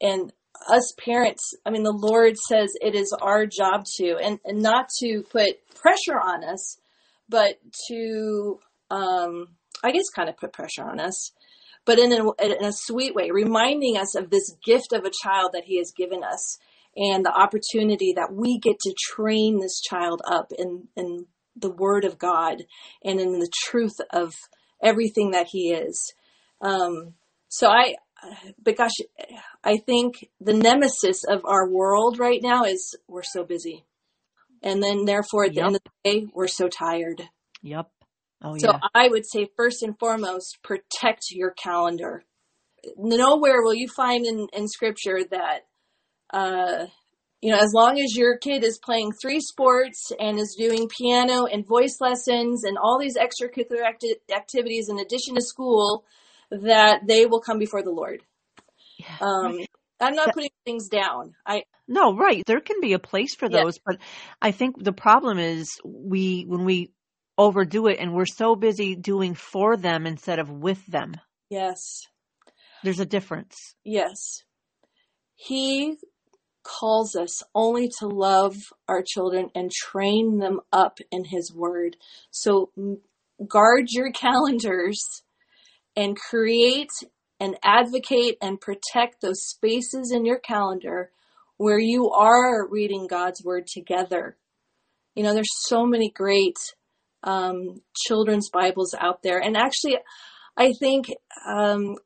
And 0.00 0.32
us 0.68 0.92
parents, 0.98 1.54
I 1.64 1.70
mean, 1.70 1.82
the 1.82 1.92
Lord 1.92 2.36
says 2.48 2.70
it 2.80 2.94
is 2.94 3.14
our 3.20 3.46
job 3.46 3.84
to, 3.96 4.16
and, 4.16 4.38
and 4.44 4.60
not 4.60 4.88
to 5.00 5.22
put 5.30 5.56
pressure 5.74 6.20
on 6.20 6.44
us, 6.44 6.78
but 7.28 7.58
to, 7.88 8.58
um, 8.90 9.48
I 9.82 9.92
guess, 9.92 10.08
kind 10.14 10.28
of 10.28 10.36
put 10.36 10.52
pressure 10.52 10.84
on 10.84 11.00
us, 11.00 11.32
but 11.84 11.98
in 11.98 12.12
a, 12.12 12.32
in 12.42 12.64
a 12.64 12.72
sweet 12.72 13.14
way, 13.14 13.30
reminding 13.30 13.96
us 13.96 14.16
of 14.16 14.30
this 14.30 14.54
gift 14.64 14.92
of 14.92 15.04
a 15.04 15.12
child 15.22 15.50
that 15.52 15.64
He 15.64 15.78
has 15.78 15.92
given 15.96 16.22
us 16.22 16.58
and 16.96 17.24
the 17.24 17.32
opportunity 17.32 18.14
that 18.16 18.32
we 18.32 18.58
get 18.58 18.78
to 18.80 18.94
train 19.14 19.60
this 19.60 19.80
child 19.80 20.22
up 20.26 20.50
in, 20.58 20.88
in 20.96 21.26
the 21.54 21.70
Word 21.70 22.04
of 22.04 22.18
God 22.18 22.62
and 23.04 23.20
in 23.20 23.38
the 23.38 23.50
truth 23.64 23.96
of 24.12 24.34
everything 24.82 25.32
that 25.32 25.46
He 25.50 25.72
is. 25.72 26.12
Um, 26.60 27.14
so 27.48 27.68
I, 27.68 27.96
but 28.62 28.76
gosh, 28.76 28.92
I 29.62 29.76
think 29.84 30.28
the 30.40 30.54
nemesis 30.54 31.24
of 31.28 31.44
our 31.44 31.68
world 31.68 32.18
right 32.18 32.40
now 32.42 32.64
is 32.64 32.96
we're 33.08 33.22
so 33.22 33.44
busy. 33.44 33.84
And 34.62 34.82
then 34.82 35.04
therefore 35.04 35.44
at 35.44 35.50
the 35.52 35.56
Yep. 35.56 35.66
end 35.66 35.76
of 35.76 35.82
the 35.84 36.10
day, 36.10 36.26
we're 36.34 36.48
so 36.48 36.68
tired. 36.68 37.22
Yep. 37.62 37.90
Oh 38.42 38.56
So 38.58 38.72
yeah. 38.72 38.80
I 38.94 39.08
would 39.08 39.24
say 39.26 39.48
first 39.56 39.82
and 39.82 39.98
foremost, 39.98 40.58
protect 40.62 41.22
your 41.30 41.52
calendar. 41.52 42.24
Nowhere 42.96 43.62
will 43.62 43.74
you 43.74 43.88
find 43.88 44.26
in, 44.26 44.46
in 44.52 44.68
scripture 44.68 45.20
that, 45.30 45.60
uh, 46.32 46.86
you 47.40 47.50
know, 47.52 47.58
as 47.58 47.72
long 47.74 47.98
as 47.98 48.16
your 48.16 48.38
kid 48.38 48.64
is 48.64 48.78
playing 48.82 49.12
three 49.20 49.40
sports 49.40 50.10
and 50.18 50.38
is 50.38 50.56
doing 50.58 50.88
piano 50.88 51.46
and 51.46 51.66
voice 51.66 51.98
lessons 52.00 52.64
and 52.64 52.78
all 52.78 52.98
these 52.98 53.16
extracurricular 53.16 53.84
acti- 53.84 54.16
activities 54.34 54.88
in 54.88 54.98
addition 54.98 55.34
to 55.34 55.42
school, 55.42 56.04
that 56.50 57.06
they 57.06 57.26
will 57.26 57.40
come 57.40 57.58
before 57.58 57.82
the 57.82 57.90
Lord. 57.90 58.22
Yeah. 58.98 59.16
Um, 59.20 59.58
I'm 60.00 60.14
not 60.14 60.32
putting 60.34 60.50
things 60.64 60.88
down. 60.88 61.34
I, 61.46 61.64
No, 61.88 62.14
right. 62.14 62.42
There 62.46 62.60
can 62.60 62.80
be 62.80 62.92
a 62.92 62.98
place 62.98 63.34
for 63.34 63.48
Yeah. 63.50 63.62
those, 63.64 63.78
but 63.84 63.98
I 64.42 64.50
think 64.50 64.82
the 64.82 64.92
problem 64.92 65.38
is 65.38 65.68
we 65.84 66.44
when 66.46 66.64
we 66.64 66.90
overdo 67.38 67.86
it 67.86 67.98
and 67.98 68.14
we're 68.14 68.26
so 68.26 68.56
busy 68.56 68.94
doing 68.94 69.34
for 69.34 69.76
them 69.76 70.06
instead 70.06 70.38
of 70.38 70.50
with 70.50 70.84
them. 70.86 71.14
yes, 71.50 72.02
There's 72.82 73.00
a 73.00 73.06
difference. 73.06 73.56
yes. 73.84 74.42
He 75.34 75.96
calls 76.62 77.14
us 77.14 77.42
only 77.54 77.90
to 77.98 78.06
love 78.08 78.56
our 78.88 79.02
children 79.06 79.50
and 79.54 79.70
train 79.70 80.38
them 80.38 80.60
up 80.72 80.98
in 81.10 81.24
His 81.24 81.52
Word. 81.54 81.96
So 82.30 82.70
guard 83.46 83.86
your 83.90 84.10
calendars 84.24 85.22
and 85.96 86.16
create 86.16 86.90
and 87.40 87.56
advocate 87.62 88.36
and 88.40 88.60
protect 88.60 89.20
those 89.20 89.42
spaces 89.42 90.12
in 90.14 90.24
your 90.24 90.38
calendar 90.38 91.10
where 91.56 91.78
you 91.78 92.10
are 92.10 92.68
reading 92.68 93.06
God's 93.06 93.42
Word 93.42 93.66
together. 93.66 94.36
You 95.14 95.22
know, 95.22 95.32
there's 95.32 95.46
so 95.66 95.86
many 95.86 96.10
great 96.10 96.56
um, 97.22 97.80
children's 98.06 98.50
Bibles 98.50 98.94
out 98.98 99.22
there. 99.22 99.38
And 99.38 99.56
actually, 99.56 99.98
I 100.56 100.72
think 100.78 101.06
um, 101.46 101.96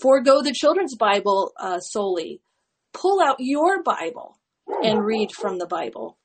forego 0.00 0.42
the 0.42 0.54
children's 0.54 0.96
Bible 0.96 1.52
uh, 1.58 1.80
solely. 1.80 2.40
Pull 2.92 3.20
out 3.20 3.36
your 3.38 3.82
Bible 3.82 4.38
and 4.82 5.04
read 5.04 5.30
from 5.32 5.58
the 5.58 5.66
Bible. 5.66 6.16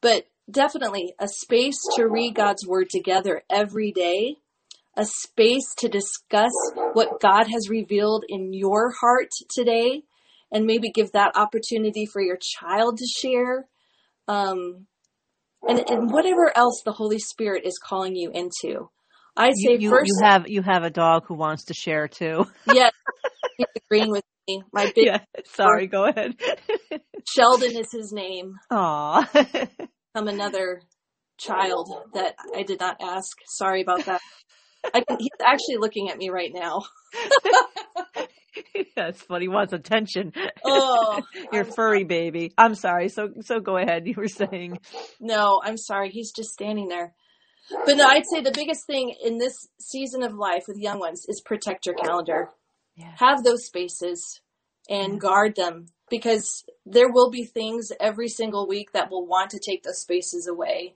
But 0.00 0.26
definitely 0.50 1.14
a 1.18 1.28
space 1.28 1.78
to 1.96 2.06
read 2.06 2.34
God's 2.34 2.66
Word 2.66 2.88
together 2.90 3.42
every 3.50 3.92
day, 3.92 4.36
a 5.00 5.06
space 5.06 5.74
to 5.78 5.88
discuss 5.88 6.52
what 6.92 7.20
God 7.20 7.46
has 7.46 7.70
revealed 7.70 8.24
in 8.28 8.52
your 8.52 8.92
heart 9.00 9.30
today, 9.48 10.02
and 10.52 10.66
maybe 10.66 10.90
give 10.90 11.12
that 11.12 11.36
opportunity 11.36 12.04
for 12.04 12.20
your 12.20 12.36
child 12.58 12.98
to 12.98 13.06
share. 13.06 13.66
Um, 14.28 14.86
and, 15.66 15.88
and 15.88 16.12
whatever 16.12 16.52
else 16.54 16.82
the 16.84 16.92
Holy 16.92 17.18
Spirit 17.18 17.64
is 17.64 17.78
calling 17.82 18.14
you 18.14 18.30
into. 18.30 18.90
I 19.36 19.52
say 19.52 19.72
You, 19.72 19.78
you, 19.78 19.90
first, 19.90 20.12
you 20.14 20.18
have 20.22 20.48
you 20.48 20.62
have 20.62 20.82
a 20.82 20.90
dog 20.90 21.24
who 21.26 21.34
wants 21.34 21.64
to 21.66 21.74
share 21.74 22.06
too. 22.06 22.46
yes, 22.66 22.92
he's 23.56 23.66
agreeing 23.76 24.10
with 24.10 24.24
me. 24.46 24.62
My 24.72 24.92
big 24.94 25.06
yeah. 25.06 25.20
Sorry, 25.46 25.86
go 25.86 26.04
ahead. 26.06 26.34
Sheldon 27.34 27.76
is 27.76 27.90
his 27.90 28.12
name. 28.12 28.54
Aw. 28.70 29.30
I'm 30.14 30.28
another 30.28 30.82
child 31.38 31.88
that 32.12 32.34
I 32.54 32.64
did 32.64 32.80
not 32.80 32.96
ask. 33.00 33.36
Sorry 33.46 33.80
about 33.80 34.04
that. 34.06 34.20
I 34.94 35.02
can, 35.02 35.18
he's 35.18 35.28
actually 35.44 35.76
looking 35.78 36.10
at 36.10 36.18
me 36.18 36.30
right 36.30 36.52
now. 36.52 36.82
That's 38.96 39.22
funny. 39.22 39.44
He 39.44 39.48
wants 39.48 39.72
attention. 39.72 40.32
Oh, 40.64 41.22
Your 41.52 41.64
I'm 41.64 41.72
furry 41.72 42.04
baby. 42.04 42.52
I'm 42.58 42.74
sorry. 42.74 43.08
So 43.08 43.30
so 43.40 43.60
go 43.60 43.76
ahead. 43.76 44.06
You 44.06 44.14
were 44.16 44.28
saying. 44.28 44.78
No, 45.20 45.60
I'm 45.64 45.76
sorry. 45.76 46.10
He's 46.10 46.32
just 46.32 46.50
standing 46.50 46.88
there. 46.88 47.14
But 47.86 47.96
no, 47.96 48.06
I'd 48.06 48.26
say 48.26 48.40
the 48.40 48.52
biggest 48.52 48.86
thing 48.86 49.14
in 49.24 49.38
this 49.38 49.68
season 49.78 50.22
of 50.22 50.34
life 50.34 50.64
with 50.66 50.76
young 50.76 50.98
ones 50.98 51.24
is 51.28 51.40
protect 51.40 51.86
your 51.86 51.94
calendar. 51.94 52.50
Yeah. 52.96 53.12
Have 53.18 53.44
those 53.44 53.64
spaces 53.64 54.40
and 54.88 55.20
guard 55.20 55.54
them 55.56 55.86
because 56.10 56.64
there 56.84 57.10
will 57.10 57.30
be 57.30 57.44
things 57.44 57.92
every 58.00 58.28
single 58.28 58.66
week 58.66 58.92
that 58.92 59.10
will 59.10 59.26
want 59.26 59.50
to 59.50 59.60
take 59.64 59.84
those 59.84 60.00
spaces 60.00 60.48
away. 60.48 60.94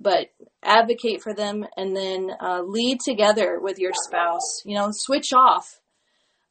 But 0.00 0.30
advocate 0.62 1.22
for 1.22 1.34
them 1.34 1.64
and 1.76 1.94
then 1.94 2.30
uh, 2.40 2.62
lead 2.62 3.00
together 3.00 3.58
with 3.60 3.78
your 3.78 3.92
spouse. 4.06 4.62
You 4.64 4.76
know, 4.76 4.88
switch 4.90 5.32
off. 5.34 5.80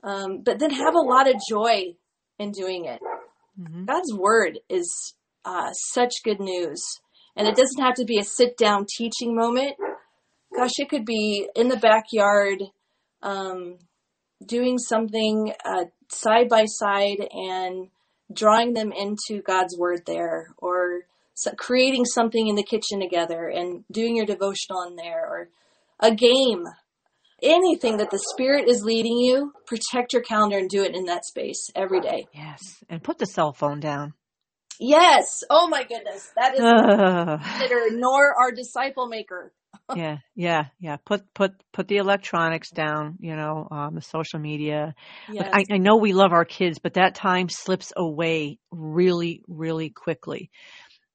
Um, 0.04 0.41
but 0.43 0.60
then 0.60 0.72
have 0.72 0.95
a 0.95 1.00
lot 1.00 1.28
of 1.28 1.41
joy 1.50 1.95
in 2.38 2.52
doing 2.52 2.86
it. 2.86 3.02
Mhm. 3.60 3.86
God's 3.86 4.14
word 4.14 4.60
is 4.70 5.16
uh, 5.45 5.72
such 5.74 6.14
good 6.24 6.39
news. 6.39 6.82
And 7.36 7.47
it 7.47 7.56
doesn't 7.56 7.82
have 7.82 7.95
to 7.95 8.06
be 8.06 8.20
a 8.20 8.24
sit 8.24 8.58
down 8.58 8.86
teaching 8.97 9.36
moment. 9.36 9.76
Gosh, 10.56 10.78
it 10.78 10.89
could 10.89 11.06
be 11.06 11.47
in 11.56 11.70
the 11.70 11.78
backyard 11.78 12.64
um, 13.22 13.78
doing 14.45 14.78
something 14.78 15.54
uh, 15.66 15.86
side 16.12 16.50
by 16.50 16.66
side 16.66 17.28
and 17.32 17.89
drawing 18.34 18.74
them 18.74 18.91
into 18.91 19.41
God's 19.41 19.78
word 19.78 20.02
there, 20.06 20.54
or 20.58 21.02
so 21.40 21.52
creating 21.56 22.06
something 22.06 22.48
in 22.48 22.56
the 22.56 22.64
kitchen 22.64 23.00
together 23.00 23.48
and 23.48 23.86
doing 23.92 24.16
your 24.16 24.26
devotional 24.26 24.84
in 24.88 24.96
there, 24.96 25.26
or 25.26 25.50
a 26.00 26.14
game. 26.14 26.66
Anything 27.42 27.98
that 27.98 28.12
the 28.12 28.22
Spirit 28.34 28.68
is 28.68 28.84
leading 28.84 29.18
you, 29.18 29.54
protect 29.66 30.12
your 30.12 30.22
calendar 30.22 30.58
and 30.58 30.68
do 30.70 30.84
it 30.84 30.94
in 30.94 31.06
that 31.06 31.24
space 31.24 31.70
every 31.74 32.02
day. 32.02 32.28
Yes. 32.34 32.84
And 32.90 33.02
put 33.02 33.18
the 33.18 33.26
cell 33.26 33.54
phone 33.54 33.80
down. 33.80 34.14
Yes. 34.78 35.44
Oh 35.50 35.70
my 35.70 35.84
goodness. 35.84 36.30
That 36.36 36.56
is 36.56 37.42
consider 37.48 37.92
nor 37.92 38.34
our 38.38 38.52
disciple 38.52 39.08
maker. 39.08 39.54
yeah, 39.96 40.18
yeah, 40.36 40.66
yeah. 40.80 40.98
Put 40.98 41.34
put 41.34 41.52
put 41.74 41.88
the 41.88 41.98
electronics 41.98 42.70
down. 42.72 43.18
You 43.20 43.36
know, 43.36 43.68
um, 43.72 43.96
the 43.96 44.02
social 44.02 44.40
media. 44.40 44.94
Look, 45.28 45.38
Yes. 45.38 45.50
I, 45.54 45.76
I 45.76 45.78
know 45.78 45.98
we 45.98 46.14
love 46.14 46.32
our 46.32 46.46
kids, 46.46 46.80
but 46.80 46.94
that 46.94 47.16
time 47.16 47.50
slips 47.50 47.92
away 47.96 48.60
really, 48.72 49.44
really 49.48 49.90
quickly. 49.90 50.50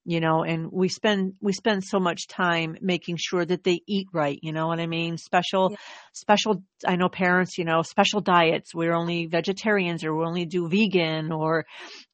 You 0.06 0.20
know, 0.20 0.42
and 0.44 0.70
we 0.70 0.88
spend 0.88 1.34
we 1.40 1.52
spend 1.52 1.82
so 1.84 1.98
much 1.98 2.28
time 2.28 2.76
making 2.82 3.16
sure 3.18 3.44
that 3.44 3.64
they 3.64 3.80
eat 3.88 4.08
right. 4.12 4.38
You 4.42 4.52
know 4.52 4.66
what 4.66 4.78
I 4.80 4.86
mean? 4.86 5.16
Special, 5.16 5.70
Yeah. 5.70 5.76
special. 6.12 6.62
I 6.86 6.96
know 6.96 7.08
parents. 7.08 7.56
You 7.56 7.64
know, 7.64 7.82
special 7.82 8.20
diets. 8.20 8.74
We're 8.74 8.92
only 8.94 9.26
vegetarians, 9.26 10.04
or 10.04 10.14
we 10.14 10.24
only 10.24 10.44
do 10.46 10.68
vegan, 10.68 11.32
or 11.32 11.64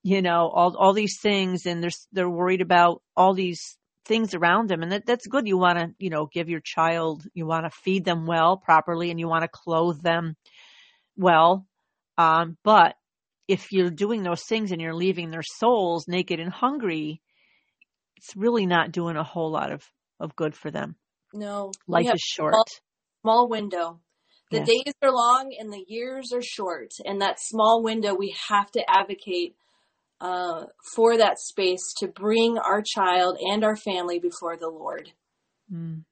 you 0.03 0.23
know, 0.23 0.49
all 0.49 0.77
all 0.77 0.93
these 0.93 1.19
things, 1.21 1.67
and 1.67 1.83
they're 1.83 1.91
they're 2.13 2.31
worried 2.31 2.61
about 2.61 3.03
all 3.17 3.35
these 3.35 3.77
things 4.07 4.35
around 4.35 4.69
them 4.69 4.83
and 4.83 4.91
that, 4.93 5.07
that's 5.07 5.27
good 5.27 5.47
you 5.47 5.59
want 5.59 5.79
to 5.79 5.89
you 5.99 6.11
know 6.11 6.27
give 6.33 6.49
your 6.49 6.63
child 6.65 7.23
you 7.35 7.47
want 7.47 7.65
to 7.65 7.71
feed 7.71 8.05
them 8.05 8.27
well 8.27 8.57
properly 8.57 9.11
and 9.11 9.21
you 9.21 9.29
want 9.29 9.43
to 9.43 9.49
clothe 9.53 10.01
them 10.03 10.35
well 11.17 11.67
um, 12.19 12.57
but 12.65 12.95
if 13.47 13.73
you're 13.73 13.91
doing 13.91 14.23
those 14.23 14.43
things 14.45 14.73
and 14.73 14.81
you're 14.81 14.95
leaving 14.95 15.31
their 15.31 15.43
souls 15.43 16.07
naked 16.09 16.41
and 16.41 16.51
hungry 16.53 17.21
it's 18.21 18.37
really 18.37 18.67
not 18.67 18.93
doing 18.93 19.17
a 19.17 19.25
whole 19.25 19.51
lot 19.51 19.73
of 19.73 19.85
of 20.19 20.37
good 20.37 20.55
for 20.55 20.71
them 20.71 20.95
no. 21.33 21.73
life 21.89 22.13
is 22.13 22.21
short 22.21 22.55
small, 22.55 22.67
small 23.23 23.49
window. 23.49 24.01
The 24.51 24.59
Yes. 24.59 24.67
days 24.67 24.95
are 25.03 25.13
long 25.13 25.55
and 25.59 25.73
the 25.73 25.85
years 25.87 26.33
are 26.33 26.43
short. 26.43 26.91
And 27.05 27.21
that 27.21 27.39
small 27.39 27.85
window, 27.85 28.15
we 28.15 28.35
have 28.49 28.69
to 28.73 28.83
advocate 28.91 29.55
uh, 30.21 30.65
for 30.95 31.17
that 31.17 31.39
space 31.39 31.95
to 31.99 32.09
bring 32.09 32.59
our 32.59 32.83
child 32.83 33.39
and 33.41 33.63
our 33.65 33.77
family 33.77 34.19
before 34.19 34.57
the 34.57 34.69
Lord. 34.69 35.09
Mm. 35.73 36.03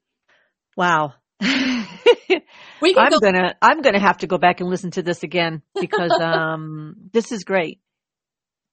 wow 0.76 1.14
We 1.40 2.94
can 2.94 3.04
I'm 3.04 3.10
go. 3.10 3.18
gonna 3.20 3.56
I'm 3.60 3.82
gonna 3.82 4.00
have 4.00 4.18
to 4.18 4.26
go 4.26 4.38
back 4.38 4.60
and 4.60 4.70
listen 4.70 4.92
to 4.92 5.02
this 5.02 5.22
again 5.22 5.62
because 5.80 6.18
um 6.18 6.96
this 7.12 7.32
is 7.32 7.44
great. 7.44 7.80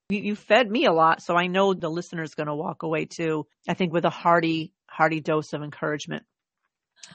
You, 0.09 0.19
you 0.19 0.35
fed 0.35 0.69
me 0.69 0.85
a 0.85 0.93
lot, 0.93 1.21
so 1.23 1.35
I 1.35 1.47
know 1.47 1.73
the 1.73 1.89
listener's 1.89 2.35
gonna 2.35 2.55
walk 2.55 2.83
away 2.83 3.05
too. 3.05 3.47
I 3.67 3.73
think 3.73 3.91
with 3.91 4.05
a 4.05 4.09
hearty 4.09 4.71
hearty 4.87 5.19
dose 5.19 5.53
of 5.53 5.63
encouragement. 5.63 6.23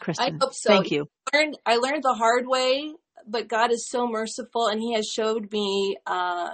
Kristen, 0.01 0.36
I 0.41 0.45
hope 0.45 0.55
so. 0.55 0.70
thank 0.70 0.91
you. 0.91 1.09
learned 1.32 1.59
I 1.64 1.76
learned 1.76 2.03
the 2.03 2.14
hard 2.14 2.47
way, 2.47 2.93
but 3.26 3.49
God 3.49 3.72
is 3.72 3.88
so 3.88 4.09
merciful 4.09 4.66
and 4.66 4.80
He 4.80 4.95
has 4.95 5.07
showed 5.07 5.53
me 5.53 5.97
uh, 6.07 6.51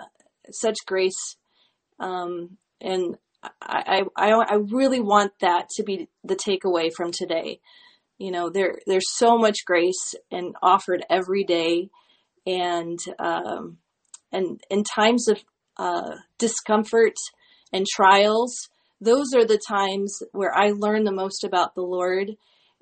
such 0.50 0.76
grace. 0.86 1.36
Um, 1.98 2.58
and 2.80 3.16
I, 3.62 4.02
I, 4.16 4.30
I 4.30 4.54
really 4.70 5.00
want 5.00 5.32
that 5.40 5.68
to 5.76 5.84
be 5.84 6.08
the 6.24 6.36
takeaway 6.36 6.90
from 6.94 7.12
today. 7.12 7.60
You 8.18 8.30
know, 8.30 8.50
there 8.50 8.78
there's 8.86 9.16
so 9.16 9.38
much 9.38 9.58
grace 9.64 10.14
and 10.30 10.54
offered 10.62 11.04
every 11.08 11.44
day, 11.44 11.88
and 12.46 12.98
um, 13.18 13.78
and 14.32 14.60
in 14.70 14.84
times 14.84 15.28
of 15.28 15.42
uh, 15.78 16.16
discomfort 16.38 17.14
and 17.72 17.86
trials, 17.86 18.68
those 19.00 19.34
are 19.34 19.44
the 19.44 19.60
times 19.68 20.18
where 20.32 20.56
I 20.56 20.72
learn 20.74 21.04
the 21.04 21.12
most 21.12 21.44
about 21.44 21.74
the 21.74 21.82
Lord 21.82 22.30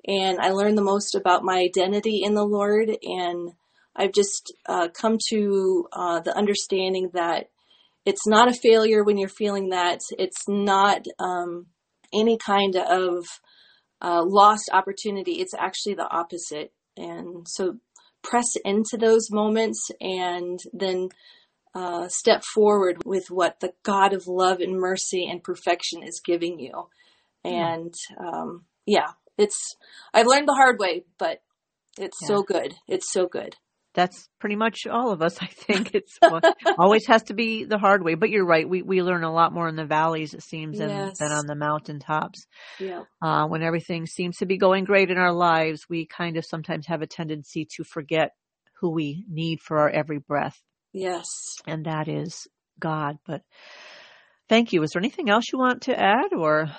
and 0.07 0.39
I 0.39 0.51
learn 0.51 0.75
the 0.75 0.83
most 0.83 1.15
about 1.15 1.43
my 1.43 1.57
identity 1.57 2.21
in 2.23 2.35
the 2.35 2.45
Lord. 2.45 2.89
And 3.01 3.51
I've 3.95 4.11
just 4.11 4.53
uh, 4.67 4.89
come 4.89 5.17
to 5.29 5.87
uh, 5.91 6.19
the 6.19 6.35
understanding 6.35 7.09
that 7.13 7.49
it's 8.05 8.27
not 8.27 8.47
a 8.47 8.53
failure 8.53 9.03
when 9.03 9.17
you're 9.17 9.29
feeling 9.29 9.69
that. 9.69 9.99
It's 10.17 10.43
not 10.47 11.05
um, 11.19 11.67
any 12.13 12.37
kind 12.37 12.75
of 12.75 13.25
uh, 14.01 14.23
lost 14.23 14.69
opportunity. 14.71 15.33
It's 15.41 15.55
actually 15.57 15.95
the 15.95 16.07
opposite. 16.09 16.71
And 16.95 17.47
so 17.47 17.77
press 18.23 18.55
into 18.63 18.97
those 18.97 19.31
moments 19.31 19.89
and 19.99 20.59
then 20.71 21.09
uh, 21.75 22.07
step 22.09 22.43
forward 22.43 23.03
with 23.05 23.25
what 23.29 23.59
the 23.59 23.73
God 23.83 24.13
of 24.13 24.27
love 24.27 24.61
and 24.61 24.79
mercy 24.79 25.27
and 25.29 25.43
perfection 25.43 26.01
is 26.01 26.21
giving 26.25 26.59
you. 26.59 26.87
And 27.43 27.93
um, 28.17 28.63
yeah, 28.85 29.09
it's 29.37 29.75
I've 30.13 30.25
learned 30.25 30.47
the 30.47 30.53
hard 30.55 30.79
way, 30.79 31.03
but 31.19 31.41
it's 31.99 32.17
Yeah. 32.21 32.27
so 32.27 32.43
good. 32.43 32.73
It's 32.87 33.11
so 33.11 33.27
good. 33.27 33.55
That's 33.93 34.27
pretty 34.39 34.55
much 34.57 34.87
all 34.91 35.11
of 35.11 35.21
us. 35.21 35.41
I 35.41 35.45
think 35.45 35.91
it's 35.93 36.17
well, 36.21 36.41
always 36.77 37.05
has 37.07 37.23
to 37.23 37.33
be 37.33 37.65
the 37.65 37.77
hard 37.77 38.03
way. 38.03 38.15
But 38.15 38.29
you're 38.29 38.45
right. 38.45 38.67
We 38.67 38.81
we 38.81 39.01
learn 39.01 39.23
a 39.23 39.31
lot 39.31 39.53
more 39.53 39.67
in 39.69 39.75
the 39.75 39.85
valleys, 39.85 40.33
it 40.33 40.43
seems, 40.43 40.79
than, 40.79 40.89
Yes. 40.89 41.19
than 41.19 41.31
on 41.31 41.45
the 41.45 41.55
mountaintops. 41.55 42.45
Yeah. 42.79 43.03
Uh, 43.21 43.47
when 43.47 43.61
everything 43.63 44.05
seems 44.05 44.37
to 44.37 44.45
be 44.45 44.57
going 44.57 44.85
great 44.85 45.11
in 45.11 45.17
our 45.17 45.33
lives, 45.33 45.81
we 45.89 46.07
kind 46.07 46.37
of 46.37 46.45
sometimes 46.45 46.87
have 46.87 47.01
a 47.01 47.07
tendency 47.07 47.67
to 47.77 47.83
forget 47.83 48.31
who 48.81 48.89
we 48.91 49.25
need 49.29 49.59
for 49.61 49.79
our 49.79 49.89
every 49.89 50.19
breath. 50.19 50.59
Yes. 50.95 51.57
and 51.67 51.85
that 51.87 52.07
is 52.07 52.47
God. 52.79 53.17
But 53.27 53.41
thank 54.47 54.71
you. 54.71 54.81
Is 54.81 54.91
there 54.91 55.01
anything 55.01 55.29
else 55.29 55.51
you 55.51 55.59
want 55.59 55.83
to 55.83 55.99
add 55.99 56.33
or? 56.33 56.71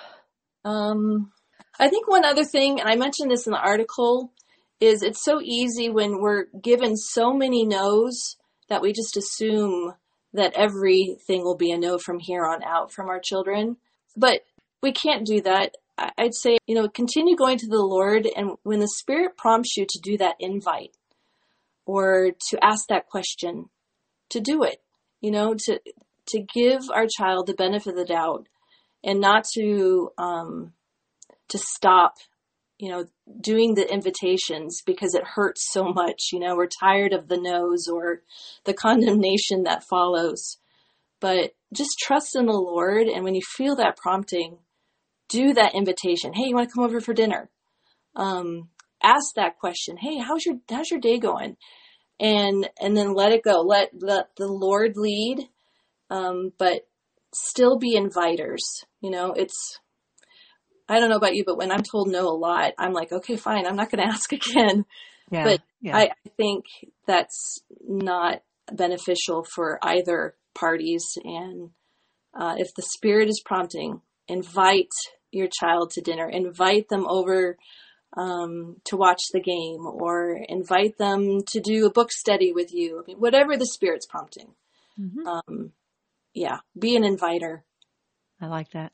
Um, 0.65 1.31
I 1.79 1.87
think 1.89 2.07
one 2.07 2.25
other 2.25 2.43
thing, 2.43 2.79
and 2.79 2.89
I 2.89 2.95
mentioned 2.95 3.29
this 3.29 3.45
in 3.45 3.51
the 3.51 3.59
article, 3.59 4.33
is 4.79 5.03
it's 5.03 5.23
so 5.23 5.39
easy 5.39 5.89
when 5.89 6.19
we're 6.19 6.45
given 6.59 6.97
so 6.97 7.31
many 7.31 7.63
no's 7.63 8.37
that 8.69 8.81
we 8.81 8.91
just 8.91 9.17
assume 9.17 9.93
that 10.33 10.53
everything 10.55 11.43
will 11.43 11.55
be 11.55 11.71
a 11.71 11.77
no 11.77 11.99
from 11.99 12.17
here 12.17 12.43
on 12.43 12.63
out 12.63 12.91
from 12.91 13.09
our 13.09 13.19
children. 13.19 13.77
But 14.15 14.41
we 14.81 14.93
can't 14.93 15.27
do 15.27 15.41
that. 15.41 15.75
I'd 16.17 16.33
say, 16.33 16.57
you 16.65 16.73
know, 16.73 16.89
continue 16.89 17.35
going 17.35 17.59
to 17.59 17.67
the 17.67 17.77
Lord, 17.77 18.27
and 18.35 18.57
when 18.63 18.79
the 18.79 18.87
Spirit 18.87 19.37
prompts 19.37 19.77
you 19.77 19.85
to 19.87 19.99
do 20.01 20.17
that 20.17 20.37
invite 20.39 20.95
or 21.85 22.31
to 22.49 22.63
ask 22.63 22.87
that 22.89 23.07
question, 23.07 23.69
to 24.29 24.39
do 24.39 24.63
it, 24.63 24.81
you 25.21 25.31
know, 25.31 25.55
to 25.65 25.79
to 26.27 26.39
give 26.53 26.81
our 26.93 27.07
child 27.07 27.47
the 27.47 27.53
benefit 27.53 27.91
of 27.91 27.95
the 27.95 28.05
doubt 28.05 28.47
and 29.03 29.19
not 29.19 29.45
to 29.55 30.11
um, 30.17 30.73
to 31.49 31.57
stop 31.57 32.15
you 32.77 32.89
know 32.89 33.07
doing 33.41 33.73
the 33.73 33.91
invitations 33.91 34.81
because 34.85 35.15
it 35.15 35.23
hurts 35.23 35.67
so 35.71 35.85
much 35.85 36.29
you 36.31 36.39
know 36.39 36.55
we're 36.55 36.67
tired 36.67 37.13
of 37.13 37.27
the 37.27 37.39
no's 37.39 37.87
or 37.87 38.21
the 38.65 38.73
condemnation 38.85 39.63
that 39.63 39.83
follows. 39.83 40.57
But 41.19 41.55
just 41.73 41.97
trust 41.99 42.35
in 42.35 42.45
the 42.45 42.53
lord 42.53 43.07
and 43.07 43.23
when 43.23 43.35
you 43.35 43.41
feel 43.41 43.75
that 43.77 43.97
prompting 43.97 44.59
do 45.29 45.53
that 45.53 45.75
invitation. 45.75 46.33
Hey 46.33 46.47
you 46.47 46.55
want 46.55 46.69
to 46.69 46.73
come 46.73 46.83
over 46.83 47.01
for 47.01 47.13
dinner? 47.13 47.49
Um, 48.15 48.69
ask 49.01 49.33
that 49.35 49.57
question. 49.59 49.97
Hey 49.97 50.19
how's 50.19 50.45
your 50.45 50.57
how's 50.69 50.91
your 50.91 50.99
day 50.99 51.17
going 51.17 51.57
and 52.19 52.69
and 52.79 52.95
then 52.95 53.13
let 53.13 53.31
it 53.31 53.43
go. 53.43 53.61
Let 53.61 53.91
let 53.99 54.35
the 54.37 54.47
Lord 54.47 54.93
lead, 54.95 55.47
um, 56.09 56.51
but 56.57 56.87
still 57.33 57.77
be 57.77 57.97
inviters. 57.97 58.83
You 59.01 59.11
know, 59.11 59.33
it's 59.33 59.79
I 60.89 60.99
don't 60.99 61.09
know 61.09 61.17
about 61.17 61.35
you, 61.35 61.43
but 61.45 61.57
when 61.57 61.71
I'm 61.71 61.83
told 61.83 62.09
no 62.09 62.27
a 62.27 62.37
lot, 62.37 62.73
I'm 62.77 62.93
like, 62.93 63.11
okay, 63.11 63.35
fine, 63.35 63.65
I'm 63.67 63.75
not 63.75 63.91
going 63.91 64.03
to 64.07 64.13
ask 64.13 64.31
again. 64.31 64.85
Yeah, 65.29 65.43
but 65.43 65.61
yeah. 65.81 65.97
I 65.97 66.09
think 66.37 66.65
that's 67.05 67.59
not 67.85 68.41
beneficial 68.71 69.45
for 69.53 69.79
either 69.81 70.35
parties. 70.55 71.05
And 71.23 71.71
uh, 72.33 72.55
if 72.57 72.69
the 72.75 72.83
Spirit 72.83 73.29
is 73.29 73.41
prompting, 73.45 74.01
invite 74.27 74.91
your 75.31 75.47
child 75.59 75.91
to 75.91 76.01
dinner, 76.01 76.27
invite 76.29 76.87
them 76.89 77.05
over 77.07 77.57
um, 78.17 78.77
to 78.85 78.97
watch 78.97 79.21
the 79.31 79.39
game, 79.39 79.85
or 79.85 80.37
invite 80.49 80.97
them 80.97 81.41
to 81.49 81.59
do 81.61 81.85
a 81.85 81.91
book 81.91 82.11
study 82.11 82.51
with 82.51 82.73
you. 82.73 82.99
I 82.99 83.03
mean, 83.07 83.17
whatever 83.17 83.55
the 83.57 83.65
Spirit's 83.65 84.07
prompting. 84.07 84.55
Mhm. 84.99 85.25
Um, 85.25 85.71
yeah, 86.33 86.59
be 86.77 86.95
an 86.95 87.03
inviter. 87.03 87.63
I 88.41 88.47
like 88.47 88.71
that. 88.71 88.91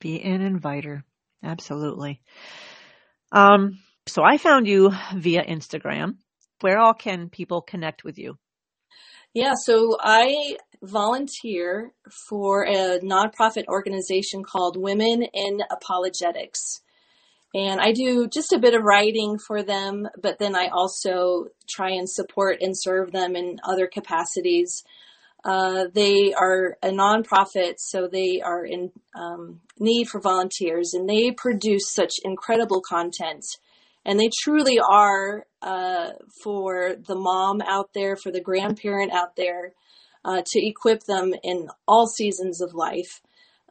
Be 0.00 0.20
an 0.22 0.42
inviter. 0.42 1.04
Absolutely. 1.42 2.20
Um, 3.32 3.78
so 4.06 4.22
I 4.22 4.36
found 4.36 4.66
you 4.66 4.92
via 5.14 5.44
Instagram. 5.44 6.16
Where 6.60 6.78
all 6.78 6.94
can 6.94 7.28
people 7.28 7.62
connect 7.62 8.04
with 8.04 8.18
you? 8.18 8.38
Yeah, 9.34 9.54
so 9.64 9.96
I 10.00 10.58
volunteer 10.82 11.92
for 12.28 12.64
a 12.64 13.00
nonprofit 13.00 13.66
organization 13.66 14.44
called 14.44 14.76
Women 14.76 15.22
in 15.22 15.62
Apologetics. 15.70 16.82
And 17.54 17.80
I 17.80 17.92
do 17.92 18.28
just 18.28 18.52
a 18.52 18.58
bit 18.58 18.74
of 18.74 18.82
writing 18.82 19.38
for 19.38 19.62
them, 19.62 20.08
but 20.20 20.38
then 20.38 20.56
I 20.56 20.68
also 20.68 21.48
try 21.68 21.90
and 21.90 22.08
support 22.08 22.58
and 22.62 22.74
serve 22.74 23.12
them 23.12 23.36
in 23.36 23.58
other 23.62 23.86
capacities. 23.86 24.82
Uh, 25.44 25.86
they 25.92 26.32
are 26.32 26.78
a 26.82 26.88
nonprofit, 26.88 27.74
so 27.76 28.06
they 28.06 28.40
are 28.40 28.64
in 28.64 28.90
um, 29.14 29.60
need 29.78 30.08
for 30.08 30.20
volunteers, 30.20 30.94
and 30.94 31.08
they 31.08 31.30
produce 31.32 31.92
such 31.92 32.14
incredible 32.24 32.80
content. 32.80 33.44
And 34.04 34.18
they 34.18 34.30
truly 34.42 34.78
are 34.78 35.46
uh, 35.60 36.10
for 36.42 36.96
the 37.06 37.14
mom 37.14 37.60
out 37.60 37.90
there, 37.94 38.16
for 38.16 38.32
the 38.32 38.40
grandparent 38.40 39.12
out 39.12 39.36
there, 39.36 39.74
uh, 40.24 40.42
to 40.44 40.66
equip 40.66 41.02
them 41.04 41.34
in 41.42 41.68
all 41.86 42.06
seasons 42.06 42.60
of 42.60 42.74
life. 42.74 43.20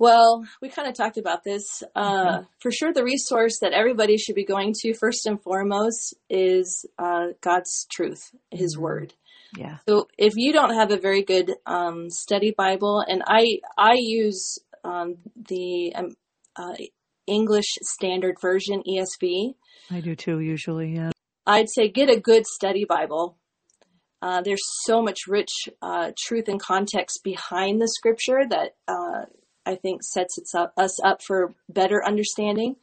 Well, 0.00 0.46
we 0.62 0.70
kind 0.70 0.88
of 0.88 0.94
talked 0.94 1.18
about 1.18 1.44
this. 1.44 1.82
Uh, 1.94 2.44
For 2.58 2.72
sure, 2.72 2.90
the 2.90 3.04
resource 3.04 3.58
that 3.60 3.74
everybody 3.74 4.16
should 4.16 4.34
be 4.34 4.46
going 4.46 4.72
to 4.80 4.94
first 4.94 5.26
and 5.26 5.40
foremost 5.40 6.14
is 6.30 6.86
uh, 6.98 7.26
God's 7.42 7.86
truth, 7.92 8.34
His 8.50 8.76
Mhm. 8.76 8.80
Word. 8.80 9.14
Yeah. 9.58 9.76
So, 9.86 10.08
if 10.16 10.36
you 10.36 10.54
don't 10.54 10.72
have 10.72 10.90
a 10.90 10.96
very 10.96 11.22
good 11.22 11.52
um, 11.66 12.08
study 12.08 12.52
Bible, 12.56 13.04
and 13.06 13.22
I 13.26 13.60
I 13.76 13.96
use 13.98 14.58
um, 14.84 15.16
the 15.36 15.92
um, 15.94 16.16
uh, 16.56 16.76
English 17.26 17.70
Standard 17.82 18.36
Version 18.40 18.82
ESV, 18.88 19.54
I 19.90 20.00
do 20.00 20.16
too, 20.16 20.40
usually, 20.40 20.94
yeah. 20.94 21.10
I'd 21.46 21.68
say 21.68 21.88
get 21.90 22.08
a 22.08 22.18
good 22.18 22.46
study 22.46 22.86
Bible. 22.86 23.36
Uh, 24.22 24.40
there's 24.40 24.64
so 24.86 25.02
much 25.02 25.26
rich 25.28 25.52
uh, 25.82 26.12
truth 26.16 26.48
and 26.48 26.60
context 26.60 27.20
behind 27.22 27.82
the 27.82 27.88
scripture 27.88 28.46
that 28.48 28.76
uh, 28.88 29.24
I 29.70 29.76
think 29.76 30.02
sets 30.02 30.38
up, 30.54 30.72
us 30.76 31.00
up 31.02 31.22
for 31.22 31.54
better 31.68 32.04
understanding. 32.04 32.76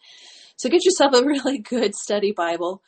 So 0.55 0.69
get 0.69 0.85
yourself 0.85 1.13
a 1.13 1.23
really 1.33 1.59
good 1.59 1.93
study 1.95 2.31
Bible. 2.31 2.81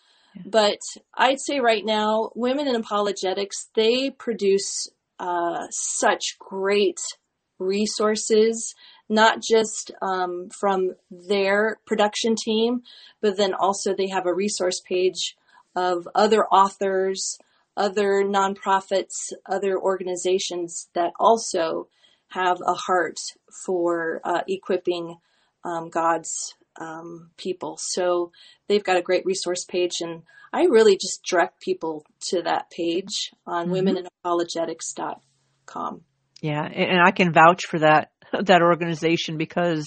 But 0.46 0.80
I'd 1.18 1.40
say 1.40 1.60
right 1.60 1.84
now, 1.84 2.30
women 2.36 2.68
in 2.68 2.76
apologetics, 2.76 3.68
they 3.76 4.12
produce 4.12 4.88
uh, 5.20 5.68
such 5.70 6.38
great 6.40 7.00
resources, 7.58 8.74
not 9.10 9.42
just 9.42 9.92
um, 10.02 10.50
from 10.60 10.92
their 11.12 11.80
production 11.86 12.36
team, 12.42 12.84
but 13.22 13.38
then 13.38 13.54
also 13.54 13.94
they 13.94 14.08
have 14.08 14.26
a 14.26 14.34
resource 14.34 14.82
page 14.88 15.36
of 15.76 16.08
other 16.16 16.46
authors, 16.46 17.38
other 17.76 18.24
nonprofits, 18.24 19.34
other 19.46 19.78
organizations 19.78 20.90
that 20.94 21.12
also 21.20 21.88
have 22.30 22.58
a 22.66 22.74
heart 22.74 23.18
for 23.66 24.22
uh, 24.24 24.42
equipping 24.48 25.18
um, 25.64 25.90
God's 25.90 26.56
um, 26.80 27.32
people. 27.38 27.78
So 27.80 28.32
they've 28.68 28.84
got 28.84 28.98
a 28.98 29.02
great 29.02 29.26
resource 29.26 29.66
page, 29.66 30.02
and 30.02 30.24
I 30.54 30.64
really 30.64 30.96
just 30.96 31.22
direct 31.30 31.60
people 31.62 32.06
to 32.30 32.42
that 32.44 32.70
page 32.70 33.32
on 33.46 33.68
Mhm. 33.70 34.08
womeninapologetics.com. 34.26 36.02
Yeah, 36.42 36.64
and 36.64 36.92
and 36.92 37.02
I 37.02 37.12
can 37.12 37.34
vouch 37.34 37.66
for 37.66 37.80
that 37.80 38.12
that 38.44 38.62
organization 38.62 39.38
because 39.38 39.86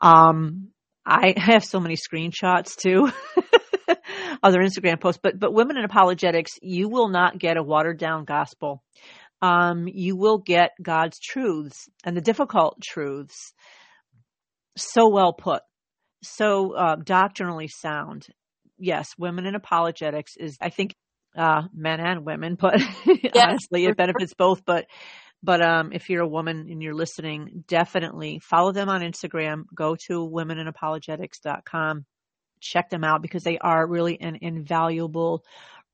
um 0.00 0.68
I 1.04 1.34
have 1.36 1.64
so 1.64 1.80
many 1.80 1.96
screenshots 1.96 2.76
too. 2.76 3.10
Other 4.42 4.60
Instagram 4.60 5.00
posts, 5.00 5.20
but 5.22 5.38
but 5.38 5.52
women 5.52 5.76
in 5.76 5.84
apologetics, 5.84 6.52
you 6.60 6.88
will 6.88 7.08
not 7.08 7.38
get 7.38 7.56
a 7.56 7.62
watered 7.62 7.98
down 7.98 8.24
gospel. 8.24 8.82
Um, 9.42 9.86
you 9.86 10.16
will 10.16 10.38
get 10.38 10.72
God's 10.82 11.18
truths 11.18 11.88
and 12.04 12.16
the 12.16 12.22
difficult 12.22 12.80
truths 12.82 13.52
so 14.76 15.08
well 15.08 15.32
put, 15.32 15.62
so 16.22 16.74
uh, 16.74 16.96
doctrinally 16.96 17.68
sound. 17.68 18.26
Yes, 18.78 19.08
women 19.18 19.46
in 19.46 19.54
apologetics 19.54 20.32
is, 20.38 20.56
I 20.60 20.70
think, 20.70 20.94
uh, 21.36 21.62
men 21.74 22.00
and 22.00 22.24
women, 22.24 22.56
but 22.58 22.82
honestly, 23.34 23.84
it 23.84 23.96
benefits 23.96 24.34
both. 24.34 24.64
But 24.64 24.86
but 25.42 25.62
um, 25.62 25.92
if 25.92 26.08
you're 26.08 26.22
a 26.22 26.28
woman 26.28 26.66
and 26.70 26.82
you're 26.82 26.94
listening, 26.94 27.64
definitely 27.68 28.40
follow 28.40 28.72
them 28.72 28.88
on 28.88 29.02
Instagram. 29.02 29.64
Go 29.74 29.96
to 30.08 30.28
womeninapologetics.com. 30.28 32.04
Check 32.60 32.90
them 32.90 33.04
out 33.04 33.22
because 33.22 33.44
they 33.44 33.58
are 33.58 33.86
really 33.86 34.20
an 34.20 34.38
invaluable 34.40 35.44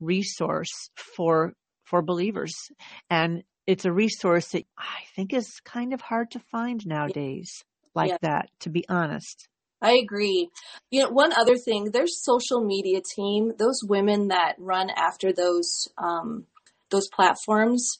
resource 0.00 0.90
for 0.96 1.52
for 1.92 2.00
believers. 2.00 2.54
And 3.10 3.44
it's 3.66 3.84
a 3.84 3.92
resource 3.92 4.48
that 4.52 4.64
I 4.78 5.00
think 5.14 5.34
is 5.34 5.60
kind 5.62 5.92
of 5.92 6.00
hard 6.00 6.30
to 6.30 6.40
find 6.40 6.84
nowadays 6.86 7.64
like 7.94 8.12
Yeah. 8.12 8.16
that, 8.22 8.50
to 8.60 8.70
be 8.70 8.88
honest. 8.88 9.46
I 9.82 9.92
agree. 10.02 10.48
You 10.90 11.02
know, 11.02 11.10
one 11.10 11.34
other 11.34 11.58
thing, 11.58 11.90
their 11.90 12.06
social 12.06 12.64
media 12.64 13.02
team, 13.14 13.52
those 13.58 13.80
women 13.84 14.28
that 14.28 14.54
run 14.58 14.88
after 14.88 15.34
those 15.34 15.86
um, 15.98 16.46
those 16.90 17.08
platforms, 17.08 17.98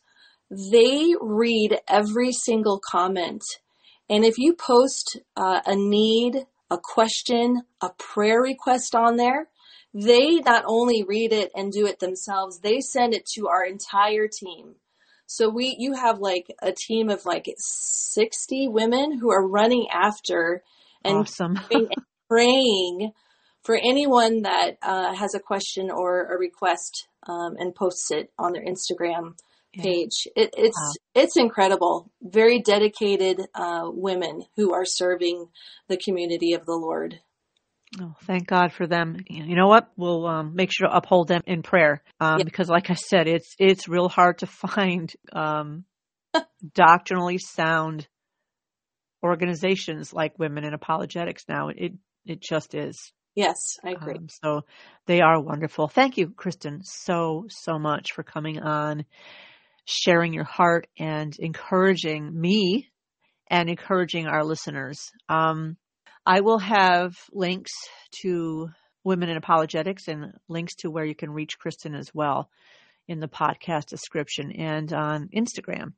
they 0.51 1.15
read 1.21 1.81
every 1.87 2.33
single 2.33 2.81
comment. 2.91 3.43
And 4.09 4.25
if 4.25 4.39
you 4.39 4.55
post 4.55 5.19
uh, 5.37 5.61
a 5.67 5.77
need, 5.77 6.47
a 6.71 6.79
question, 6.83 7.63
a 7.83 7.91
prayer 7.99 8.41
request 8.41 8.95
on 8.95 9.17
there, 9.17 9.49
they 9.95 10.37
not 10.37 10.65
only 10.67 11.05
read 11.07 11.33
it 11.33 11.51
and 11.55 11.73
do 11.73 11.87
it 11.87 11.99
themselves, 11.99 12.61
they 12.61 12.81
send 12.81 13.15
it 13.15 13.27
to 13.35 13.49
our 13.49 13.65
entire 13.65 14.29
team. 14.29 14.77
So 15.27 15.49
we 15.49 15.77
you 15.79 15.95
have 15.95 16.19
like 16.19 16.55
a 16.63 16.73
team 16.73 17.09
of 17.09 17.25
like 17.25 17.47
60 17.57 18.69
women 18.69 19.19
who 19.19 19.31
are 19.31 19.47
running 19.47 19.87
after 19.93 20.63
and 21.05 21.19
awesome. 21.19 21.55
praying 21.71 21.89
and 21.97 22.07
praying 22.29 23.13
for 23.63 23.77
anyone 23.77 24.43
that 24.43 24.77
uh, 24.83 25.15
has 25.15 25.35
a 25.35 25.41
question 25.41 25.91
or 25.91 26.35
a 26.35 26.39
request 26.39 27.07
um, 27.29 27.57
and 27.59 27.75
posts 27.75 28.11
it 28.11 28.31
on 28.39 28.53
their 28.53 28.65
Instagram. 28.65 29.35
page. 29.73 30.29
It, 30.37 30.51
it's 30.57 30.77
wow. 30.77 31.23
it's 31.23 31.37
incredible. 31.37 32.11
Very 32.21 32.61
dedicated 32.61 33.41
uh, 33.55 33.85
women 33.87 34.43
who 34.57 34.75
are 34.75 34.85
serving 34.85 35.49
the 35.89 35.97
community 35.97 36.53
of 36.53 36.67
the 36.67 36.75
Lord. 36.75 37.21
Oh, 38.01 38.15
thank 38.23 38.47
God 38.47 38.73
for 38.73 38.87
them. 38.87 39.19
You 39.29 39.55
know 39.55 39.69
what? 39.69 39.91
We'll 39.97 40.27
um, 40.27 40.55
make 40.55 40.71
sure 40.73 40.89
to 40.89 40.97
uphold 40.97 41.29
them 41.29 41.43
in 41.47 41.63
prayer 41.63 42.03
um, 42.21 42.39
yep. 42.39 42.47
because, 42.47 42.69
like 42.69 42.89
I 42.89 42.95
said, 42.95 43.29
it's 43.29 43.55
it's 43.59 43.89
real 43.89 44.09
hard 44.09 44.39
to 44.39 44.47
find 44.47 45.13
um, 45.33 45.85
doctrinally 46.75 47.39
sound 47.39 48.09
organizations 49.23 50.13
like 50.13 50.39
Women 50.39 50.65
in 50.65 50.75
Apologetics 50.75 51.45
now. 51.49 51.69
It 51.69 51.93
it 52.25 52.41
just 52.41 52.75
is. 52.75 53.13
Yes, 53.35 53.79
I 53.85 53.91
agree. 53.91 54.15
Um, 54.15 54.29
so 54.29 54.63
they 55.07 55.21
are 55.21 55.41
wonderful. 55.41 55.89
Thank 55.89 56.17
you, 56.17 56.31
Kristen, 56.31 56.81
so 56.85 57.45
so 57.49 57.79
much 57.79 58.13
for 58.13 58.23
coming 58.23 58.59
on, 58.59 59.05
sharing 59.85 60.33
your 60.33 60.45
heart, 60.45 60.87
and 60.99 61.35
encouraging 61.39 62.39
me 62.39 62.89
and 63.49 63.69
encouraging 63.69 64.27
our 64.27 64.45
listeners. 64.45 65.11
Um, 65.29 65.77
I 66.25 66.41
will 66.41 66.59
have 66.59 67.17
links 67.33 67.73
to 68.23 68.71
Women 69.05 69.29
in 69.29 69.37
Apologetics 69.37 70.09
and 70.09 70.33
links 70.49 70.77
to 70.77 70.91
where 70.91 71.05
you 71.05 71.15
can 71.15 71.31
reach 71.31 71.59
Kristen 71.59 71.95
as 71.95 72.11
well 72.15 72.49
in 73.09 73.21
the 73.21 73.29
podcast 73.29 73.87
description 73.87 74.53
and 74.53 74.93
on 74.93 75.29
Instagram. 75.37 75.95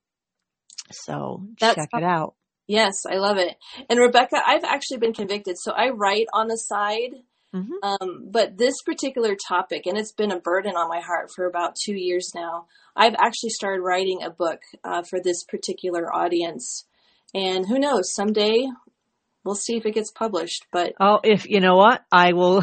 So 0.91 1.47
That's 1.61 1.77
check 1.77 1.89
it 1.93 2.03
out. 2.03 2.35
Yes, 2.67 3.03
I 3.11 3.17
love 3.17 3.37
it. 3.37 3.57
And 3.91 4.01
Rebecca, 4.01 4.37
I've 4.45 4.65
actually 4.65 4.99
been 4.99 5.13
convicted. 5.13 5.57
So 5.59 5.73
I 5.73 5.91
write 5.91 6.27
on 6.33 6.49
the 6.49 6.57
side, 6.57 7.15
mm-hmm. 7.55 7.73
um, 7.83 8.29
but 8.31 8.57
this 8.57 8.75
particular 8.87 9.37
topic, 9.49 9.83
and 9.85 9.99
it's 9.99 10.13
been 10.13 10.33
a 10.33 10.41
burden 10.41 10.75
on 10.75 10.89
my 10.89 11.01
heart 11.01 11.29
for 11.35 11.47
about 11.47 11.77
two 11.85 11.95
years 11.95 12.31
now. 12.35 12.67
I've 12.97 13.15
actually 13.15 13.51
started 13.51 13.83
writing 13.83 14.23
a 14.23 14.31
book 14.31 14.61
uh, 14.83 15.03
for 15.03 15.21
this 15.23 15.45
particular 15.45 16.15
audience. 16.15 16.87
And 17.35 17.67
who 17.67 17.79
knows, 17.79 18.15
someday 18.15 18.69
we'll 19.45 19.55
see 19.55 19.77
if 19.77 19.87
it 19.87 19.93
gets 19.93 20.11
published. 20.11 20.67
But 20.73 20.95
oh, 21.01 21.21
if 21.23 21.49
you 21.49 21.61
know 21.61 21.77
what, 21.77 22.03
I 22.11 22.33
will. 22.33 22.63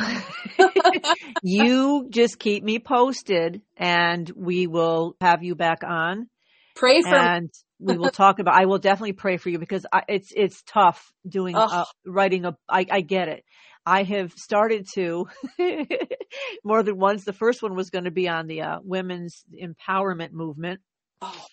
you 1.43 2.07
just 2.09 2.39
keep 2.39 2.63
me 2.63 2.79
posted, 2.79 3.61
and 3.77 4.29
we 4.35 4.67
will 4.67 5.15
have 5.21 5.43
you 5.43 5.55
back 5.55 5.83
on. 5.83 6.27
Pray 6.75 7.01
for 7.01 7.13
and 7.13 7.51
we 7.79 7.97
will 7.97 8.11
talk 8.11 8.39
about. 8.39 8.55
I 8.55 8.65
will 8.65 8.79
definitely 8.79 9.13
pray 9.13 9.37
for 9.37 9.49
you 9.49 9.59
because 9.59 9.85
I, 9.91 10.03
it's 10.07 10.31
it's 10.35 10.63
tough 10.63 11.11
doing 11.27 11.55
uh, 11.55 11.85
writing 12.05 12.45
a. 12.45 12.55
I, 12.69 12.85
I 12.89 13.01
get 13.01 13.27
it. 13.27 13.43
I 13.85 14.03
have 14.03 14.31
started 14.33 14.87
to 14.93 15.27
more 16.63 16.83
than 16.83 16.97
once. 16.97 17.25
The 17.25 17.33
first 17.33 17.63
one 17.63 17.75
was 17.75 17.89
going 17.89 18.03
to 18.03 18.11
be 18.11 18.29
on 18.29 18.47
the 18.47 18.61
uh, 18.61 18.79
women's 18.83 19.43
empowerment 19.59 20.31
movement. 20.31 20.81
Oh. 21.21 21.45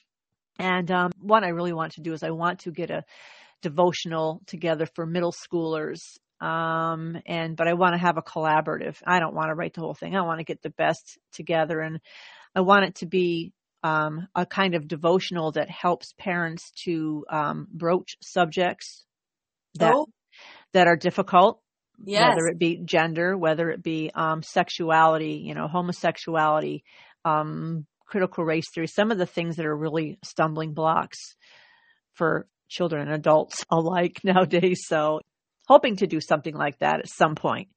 And 0.58 0.90
um, 0.90 1.12
what 1.20 1.44
I 1.44 1.48
really 1.48 1.72
want 1.72 1.92
to 1.92 2.00
do 2.00 2.12
is 2.12 2.22
I 2.22 2.30
want 2.30 2.60
to 2.60 2.72
get 2.72 2.90
a 2.90 3.04
devotional 3.62 4.40
together 4.46 4.86
for 4.94 5.06
middle 5.06 5.32
schoolers. 5.32 6.00
Um, 6.40 7.20
and, 7.26 7.56
but 7.56 7.66
I 7.66 7.72
want 7.74 7.94
to 7.94 8.00
have 8.00 8.16
a 8.16 8.22
collaborative. 8.22 8.96
I 9.04 9.18
don't 9.18 9.34
want 9.34 9.48
to 9.48 9.54
write 9.54 9.74
the 9.74 9.80
whole 9.80 9.94
thing. 9.94 10.14
I 10.14 10.22
want 10.22 10.38
to 10.38 10.44
get 10.44 10.62
the 10.62 10.70
best 10.70 11.18
together 11.32 11.80
and 11.80 11.98
I 12.54 12.60
want 12.60 12.84
it 12.84 12.94
to 12.96 13.06
be, 13.06 13.52
um, 13.82 14.28
a 14.34 14.46
kind 14.46 14.74
of 14.74 14.86
devotional 14.86 15.52
that 15.52 15.68
helps 15.68 16.14
parents 16.18 16.70
to, 16.84 17.24
um, 17.28 17.66
broach 17.72 18.16
subjects 18.22 19.04
that, 19.74 19.94
oh. 19.94 20.06
that 20.74 20.86
are 20.86 20.96
difficult. 20.96 21.60
Yes. 22.04 22.28
Whether 22.28 22.46
it 22.46 22.58
be 22.58 22.80
gender, 22.84 23.36
whether 23.36 23.70
it 23.70 23.82
be, 23.82 24.12
um, 24.14 24.42
sexuality, 24.42 25.42
you 25.44 25.54
know, 25.54 25.66
homosexuality, 25.66 26.84
um, 27.24 27.84
critical 28.06 28.44
race 28.44 28.70
theory, 28.72 28.86
some 28.86 29.10
of 29.10 29.18
the 29.18 29.26
things 29.26 29.56
that 29.56 29.66
are 29.66 29.76
really 29.76 30.18
stumbling 30.24 30.72
blocks 30.72 31.34
for 32.14 32.46
children 32.68 33.02
and 33.02 33.12
adults 33.12 33.64
alike 33.70 34.20
nowadays. 34.24 34.82
So 34.86 35.20
hoping 35.66 35.96
to 35.96 36.06
do 36.06 36.20
something 36.20 36.54
like 36.54 36.78
that 36.78 37.00
at 37.00 37.08
some 37.08 37.34
point. 37.34 37.68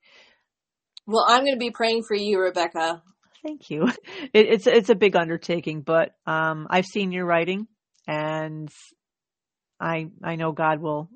Well, 1.08 1.26
I'm 1.28 1.42
going 1.42 1.56
to 1.56 1.60
be 1.60 1.72
praying 1.72 2.04
for 2.08 2.16
you, 2.16 2.40
Rebecca. 2.40 3.02
Thank 3.44 3.70
you. 3.70 3.92
It, 4.34 4.48
it's 4.48 4.68
it's 4.68 4.90
a 4.90 4.96
big 4.96 5.18
undertaking, 5.18 5.82
but 5.82 6.14
um, 6.26 6.68
I've 6.70 6.86
seen 6.86 7.12
your 7.12 7.26
writing, 7.26 7.68
and 8.08 8.70
I 9.78 10.08
I 10.24 10.38
know 10.38 10.54
God 10.54 10.80
will 10.80 11.10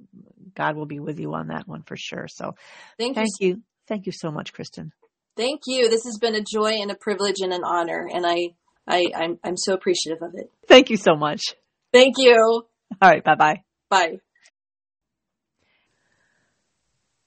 God 0.54 0.76
will 0.76 0.86
be 0.86 1.00
with 1.00 1.18
you 1.18 1.34
on 1.34 1.48
that 1.48 1.66
one 1.66 1.84
for 1.84 1.96
sure. 1.96 2.28
So 2.28 2.56
thank, 2.98 3.16
thank 3.16 3.30
you. 3.40 3.48
you. 3.48 3.62
Thank 3.88 4.06
you 4.06 4.12
so 4.12 4.32
much, 4.32 4.52
Kristen. 4.52 4.92
Thank 5.38 5.62
you. 5.68 5.90
This 5.90 6.04
has 6.06 6.18
been 6.20 6.36
a 6.36 6.42
joy 6.44 6.74
and 6.82 6.92
a 6.92 6.96
privilege 6.96 7.40
and 7.40 7.54
an 7.54 7.64
honor, 7.64 8.10
and 8.12 8.26
I 8.26 8.56
I 8.88 9.06
I'm 9.16 9.40
I'm 9.44 9.58
so 9.58 9.74
appreciative 9.74 10.22
of 10.22 10.34
it. 10.36 10.52
Thank 10.68 10.90
you 10.90 10.98
so 10.98 11.16
much. 11.16 11.42
Thank 11.94 12.16
you. 12.18 12.36
All 13.02 13.10
right. 13.10 13.24
Bye 13.24 13.36
bye. 13.36 13.65
Bye. 13.90 14.20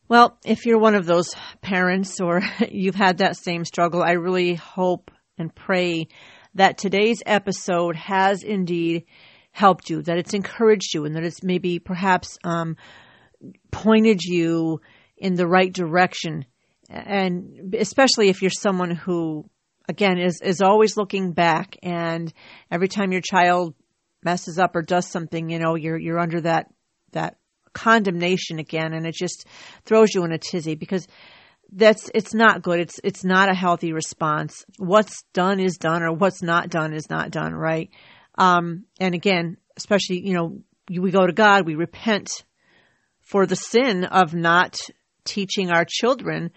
Well, 0.09 0.39
if 0.45 0.65
you're 0.65 0.79
one 0.79 0.95
of 0.95 1.05
those 1.05 1.35
parents 1.61 2.21
or 2.21 2.41
you've 2.71 2.95
had 2.95 3.19
that 3.19 3.37
same 3.37 3.65
struggle, 3.65 4.03
I 4.03 4.13
really 4.13 4.55
hope 4.55 5.11
and 5.37 5.55
pray 5.55 6.09
that 6.55 6.79
today's 6.79 7.23
episode 7.27 7.95
has 7.95 8.43
indeed 8.43 9.05
helped 9.53 9.91
you, 9.91 10.03
that 10.03 10.19
it's 10.19 10.35
encouraged 10.35 10.95
you, 10.95 11.05
and 11.05 11.15
that 11.15 11.25
it's 11.25 11.43
maybe 11.43 11.79
perhaps 11.79 12.39
um, 12.43 12.77
pointed 13.71 14.23
you 14.23 14.81
in 15.17 15.35
the 15.35 15.47
right 15.47 15.73
direction. 15.73 16.45
And 16.89 17.75
especially 17.79 18.29
if 18.29 18.41
you're 18.41 18.51
someone 18.51 18.93
who, 18.93 19.49
again, 19.89 20.19
is, 20.19 20.41
is 20.41 20.63
always 20.63 20.97
looking 20.97 21.33
back 21.33 21.77
and 21.83 22.33
every 22.71 22.89
time 22.89 23.13
your 23.13 23.21
child 23.21 23.75
messes 24.29 24.59
up 24.59 24.77
or 24.77 24.83
does 24.83 25.07
something, 25.07 25.49
you 25.49 25.59
know, 25.59 25.75
you're 25.75 25.97
you're 25.97 26.19
under 26.19 26.43
that 26.43 26.67
that 27.13 27.39
condemnation 27.73 28.59
again 28.59 28.93
and 28.93 29.07
it 29.07 29.15
just 29.15 29.47
throws 29.87 30.15
you 30.15 30.25
in 30.25 30.33
a 30.33 30.39
tizzy 30.39 30.75
because 30.75 31.09
that's 31.73 32.11
it's 32.15 32.35
not 32.35 32.61
good. 32.61 32.79
It's 32.81 33.01
it's 33.03 33.25
not 33.25 33.51
a 33.51 33.55
healthy 33.55 33.95
response. 33.95 34.67
What's 34.77 35.23
done 35.33 35.61
is 35.61 35.79
done 35.79 36.03
or 36.03 36.13
what's 36.13 36.43
not 36.43 36.69
done 36.69 36.93
is 36.93 37.09
not 37.09 37.31
done, 37.31 37.55
right? 37.55 37.89
Um 38.37 38.85
and 39.01 39.15
again, 39.15 39.57
especially, 39.79 40.27
you 40.27 40.35
know, 40.35 40.61
we 40.91 41.11
go 41.11 41.27
to 41.27 41.33
God, 41.33 41.67
we 41.67 41.75
repent 41.75 42.31
for 43.21 43.47
the 43.47 43.57
sin 43.57 44.05
of 44.05 44.35
not 44.35 44.79
teaching 45.25 45.71
our 45.71 45.87
children 45.89 46.51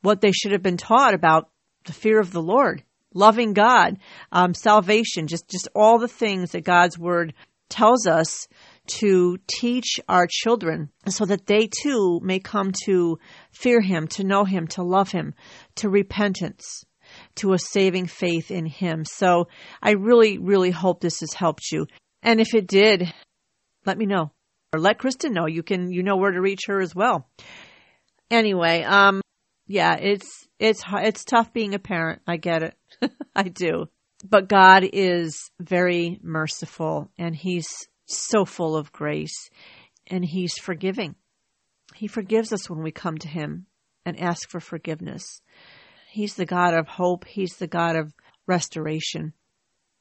what 0.00 0.22
they 0.22 0.32
should 0.32 0.52
have 0.52 0.62
been 0.62 0.78
taught 0.78 1.12
about 1.12 1.50
the 1.84 1.92
fear 1.92 2.20
of 2.20 2.32
the 2.32 2.42
Lord 2.42 2.82
loving 3.14 3.52
God, 3.52 3.98
um, 4.32 4.54
salvation, 4.54 5.26
just, 5.26 5.48
just 5.48 5.68
all 5.74 5.98
the 5.98 6.08
things 6.08 6.52
that 6.52 6.64
God's 6.64 6.98
word 6.98 7.34
tells 7.68 8.06
us 8.06 8.48
to 8.86 9.38
teach 9.46 10.00
our 10.08 10.26
children 10.28 10.90
so 11.08 11.24
that 11.26 11.46
they 11.46 11.68
too 11.82 12.20
may 12.22 12.38
come 12.38 12.72
to 12.84 13.18
fear 13.52 13.80
him, 13.80 14.08
to 14.08 14.24
know 14.24 14.44
him, 14.44 14.66
to 14.68 14.82
love 14.82 15.10
him, 15.10 15.34
to 15.76 15.88
repentance, 15.88 16.84
to 17.36 17.52
a 17.52 17.58
saving 17.58 18.06
faith 18.06 18.50
in 18.50 18.66
him. 18.66 19.04
So 19.04 19.48
I 19.82 19.92
really, 19.92 20.38
really 20.38 20.70
hope 20.70 21.00
this 21.00 21.20
has 21.20 21.34
helped 21.34 21.70
you. 21.70 21.86
And 22.22 22.40
if 22.40 22.54
it 22.54 22.66
did, 22.66 23.12
let 23.84 23.98
me 23.98 24.06
know 24.06 24.32
or 24.72 24.80
let 24.80 24.98
Kristen 24.98 25.32
know. 25.32 25.46
You 25.46 25.62
can, 25.62 25.90
you 25.90 26.02
know 26.02 26.16
where 26.16 26.32
to 26.32 26.40
reach 26.40 26.62
her 26.66 26.80
as 26.80 26.94
well. 26.94 27.28
Anyway, 28.30 28.82
um, 28.82 29.20
yeah, 29.66 29.96
it's, 29.96 30.28
it's, 30.58 30.82
it's 30.86 31.24
tough 31.24 31.52
being 31.52 31.74
a 31.74 31.78
parent. 31.78 32.22
I 32.26 32.36
get 32.38 32.62
it. 32.62 32.74
I 33.34 33.44
do. 33.44 33.88
But 34.28 34.48
God 34.48 34.84
is 34.92 35.50
very 35.60 36.18
merciful 36.22 37.10
and 37.18 37.34
He's 37.34 37.68
so 38.06 38.44
full 38.44 38.76
of 38.76 38.92
grace 38.92 39.48
and 40.06 40.24
He's 40.24 40.54
forgiving. 40.58 41.14
He 41.94 42.08
forgives 42.08 42.52
us 42.52 42.68
when 42.68 42.82
we 42.82 42.90
come 42.90 43.18
to 43.18 43.28
Him 43.28 43.66
and 44.04 44.18
ask 44.18 44.48
for 44.50 44.60
forgiveness. 44.60 45.40
He's 46.10 46.34
the 46.34 46.46
God 46.46 46.74
of 46.74 46.88
hope. 46.88 47.26
He's 47.26 47.56
the 47.56 47.66
God 47.66 47.96
of 47.96 48.12
restoration, 48.46 49.34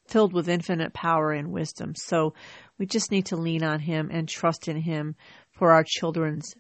filled 0.08 0.34
with 0.34 0.48
infinite 0.48 0.94
power 0.94 1.32
and 1.32 1.52
wisdom. 1.52 1.94
So 1.96 2.34
we 2.78 2.86
just 2.86 3.12
need 3.12 3.28
to 3.28 3.36
lean 3.36 3.64
on 3.64 3.80
Him 3.80 4.10
and 4.12 4.28
trust 4.28 4.68
in 4.68 4.78
Him 4.78 5.16
for 5.52 5.74
our 5.74 5.84
children's 5.86 6.54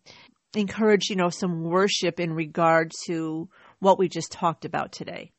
encourage, 0.56 1.10
you 1.10 1.16
know, 1.16 1.30
some 1.30 1.64
worship 1.64 2.20
in 2.20 2.34
regard 2.34 2.92
to 3.08 3.50
what 3.80 4.00
we 4.00 4.08
just 4.08 4.32
talked 4.32 4.66
about 4.66 4.92
today. 4.92 5.32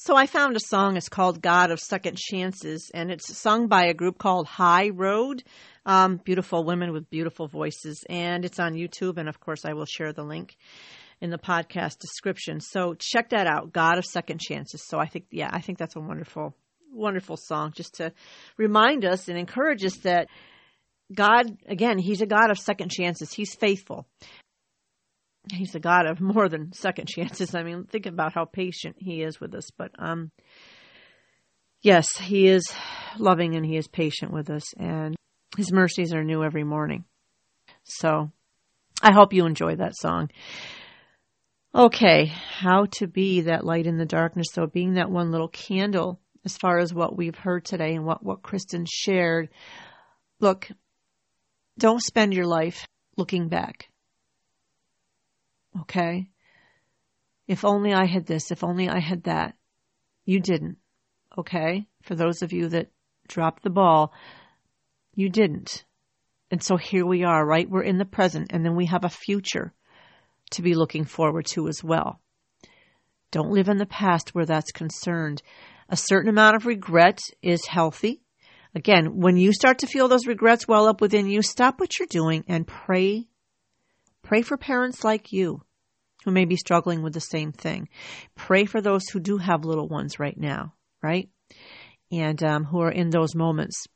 So 0.00 0.14
I 0.14 0.26
found 0.26 0.54
a 0.54 0.60
song. 0.60 0.96
It's 0.96 1.08
called 1.08 1.42
God 1.42 1.72
of 1.72 1.80
Second 1.80 2.16
Chances, 2.16 2.88
and 2.94 3.10
it's 3.10 3.36
sung 3.36 3.66
by 3.66 3.86
a 3.86 3.94
group 3.94 4.16
called 4.16 4.46
High 4.46 4.90
Road. 4.90 5.42
Um, 5.84 6.18
beautiful 6.18 6.62
women 6.62 6.92
with 6.92 7.10
beautiful 7.10 7.48
voices, 7.48 8.04
and 8.08 8.44
it's 8.44 8.60
on 8.60 8.74
YouTube. 8.74 9.18
And 9.18 9.28
of 9.28 9.40
course, 9.40 9.64
I 9.64 9.72
will 9.72 9.86
share 9.86 10.12
the 10.12 10.22
link 10.22 10.56
in 11.20 11.30
the 11.30 11.38
podcast 11.38 11.98
description. 11.98 12.60
So 12.60 12.94
check 12.96 13.30
that 13.30 13.48
out. 13.48 13.72
God 13.72 13.98
of 13.98 14.04
Second 14.04 14.40
Chances. 14.40 14.86
So 14.86 15.00
I 15.00 15.06
think, 15.06 15.26
yeah, 15.32 15.50
I 15.52 15.60
think 15.60 15.78
that's 15.78 15.96
a 15.96 16.00
wonderful, 16.00 16.54
wonderful 16.92 17.36
song, 17.36 17.72
just 17.74 17.94
to 17.94 18.12
remind 18.56 19.04
us 19.04 19.28
and 19.28 19.36
encourage 19.36 19.84
us 19.84 19.96
that 20.04 20.28
God, 21.14 21.58
again, 21.66 21.98
He's 21.98 22.20
a 22.20 22.26
God 22.26 22.50
of 22.50 22.58
second 22.58 22.90
chances. 22.90 23.32
He's 23.32 23.54
faithful. 23.54 24.06
He's 25.50 25.74
a 25.74 25.80
God 25.80 26.06
of 26.06 26.20
more 26.20 26.48
than 26.48 26.72
second 26.72 27.06
chances. 27.08 27.54
I 27.54 27.62
mean, 27.62 27.84
think 27.84 28.06
about 28.06 28.34
how 28.34 28.44
patient 28.44 28.96
He 28.98 29.22
is 29.22 29.40
with 29.40 29.54
us. 29.54 29.70
But, 29.76 29.92
um, 29.98 30.30
yes, 31.82 32.16
He 32.18 32.48
is 32.48 32.64
loving 33.18 33.54
and 33.54 33.64
He 33.64 33.76
is 33.76 33.88
patient 33.88 34.32
with 34.32 34.50
us, 34.50 34.64
and 34.74 35.16
His 35.56 35.72
mercies 35.72 36.12
are 36.12 36.24
new 36.24 36.42
every 36.42 36.64
morning. 36.64 37.04
So, 37.84 38.30
I 39.02 39.12
hope 39.12 39.32
you 39.32 39.46
enjoy 39.46 39.76
that 39.76 39.96
song. 39.96 40.30
Okay, 41.74 42.26
how 42.26 42.86
to 42.92 43.06
be 43.06 43.42
that 43.42 43.64
light 43.64 43.86
in 43.86 43.98
the 43.98 44.04
darkness. 44.04 44.48
So, 44.52 44.66
being 44.66 44.94
that 44.94 45.10
one 45.10 45.30
little 45.30 45.48
candle, 45.48 46.20
as 46.44 46.56
far 46.56 46.78
as 46.78 46.94
what 46.94 47.16
we've 47.16 47.36
heard 47.36 47.64
today 47.64 47.94
and 47.94 48.04
what, 48.04 48.22
what 48.24 48.42
Kristen 48.42 48.86
shared. 48.88 49.50
Look, 50.40 50.70
don't 51.78 52.02
spend 52.02 52.34
your 52.34 52.46
life 52.46 52.86
looking 53.16 53.48
back. 53.48 53.88
Okay? 55.80 56.28
If 57.46 57.64
only 57.64 57.92
I 57.94 58.06
had 58.06 58.26
this, 58.26 58.50
if 58.50 58.62
only 58.62 58.88
I 58.88 58.98
had 58.98 59.24
that. 59.24 59.54
You 60.24 60.40
didn't. 60.40 60.76
Okay? 61.36 61.86
For 62.02 62.14
those 62.14 62.42
of 62.42 62.52
you 62.52 62.68
that 62.68 62.90
dropped 63.26 63.62
the 63.62 63.70
ball, 63.70 64.12
you 65.14 65.28
didn't. 65.28 65.84
And 66.50 66.62
so 66.62 66.76
here 66.76 67.06
we 67.06 67.24
are, 67.24 67.44
right? 67.44 67.68
We're 67.68 67.82
in 67.82 67.98
the 67.98 68.04
present, 68.04 68.52
and 68.52 68.64
then 68.64 68.74
we 68.74 68.86
have 68.86 69.04
a 69.04 69.10
future 69.10 69.72
to 70.52 70.62
be 70.62 70.74
looking 70.74 71.04
forward 71.04 71.46
to 71.46 71.68
as 71.68 71.84
well. 71.84 72.20
Don't 73.30 73.50
live 73.50 73.68
in 73.68 73.76
the 73.76 73.86
past 73.86 74.34
where 74.34 74.46
that's 74.46 74.72
concerned. 74.72 75.42
A 75.90 75.96
certain 75.96 76.30
amount 76.30 76.56
of 76.56 76.66
regret 76.66 77.20
is 77.42 77.66
healthy. 77.66 78.22
Again, 78.74 79.20
when 79.20 79.36
you 79.36 79.52
start 79.52 79.78
to 79.78 79.86
feel 79.86 80.08
those 80.08 80.26
regrets 80.26 80.68
well 80.68 80.86
up 80.86 81.00
within 81.00 81.28
you, 81.28 81.42
stop 81.42 81.80
what 81.80 81.98
you're 81.98 82.08
doing 82.08 82.44
and 82.48 82.66
pray. 82.66 83.26
Pray 84.22 84.42
for 84.42 84.56
parents 84.56 85.04
like 85.04 85.32
you 85.32 85.62
who 86.24 86.30
may 86.30 86.44
be 86.44 86.56
struggling 86.56 87.02
with 87.02 87.14
the 87.14 87.20
same 87.20 87.52
thing. 87.52 87.88
Pray 88.34 88.66
for 88.66 88.80
those 88.80 89.08
who 89.08 89.20
do 89.20 89.38
have 89.38 89.64
little 89.64 89.88
ones 89.88 90.18
right 90.18 90.38
now, 90.38 90.74
right? 91.02 91.28
And 92.12 92.42
um, 92.42 92.64
who 92.64 92.80
are 92.80 92.90
in 92.90 93.10
those 93.10 93.34
moments, 93.34 93.86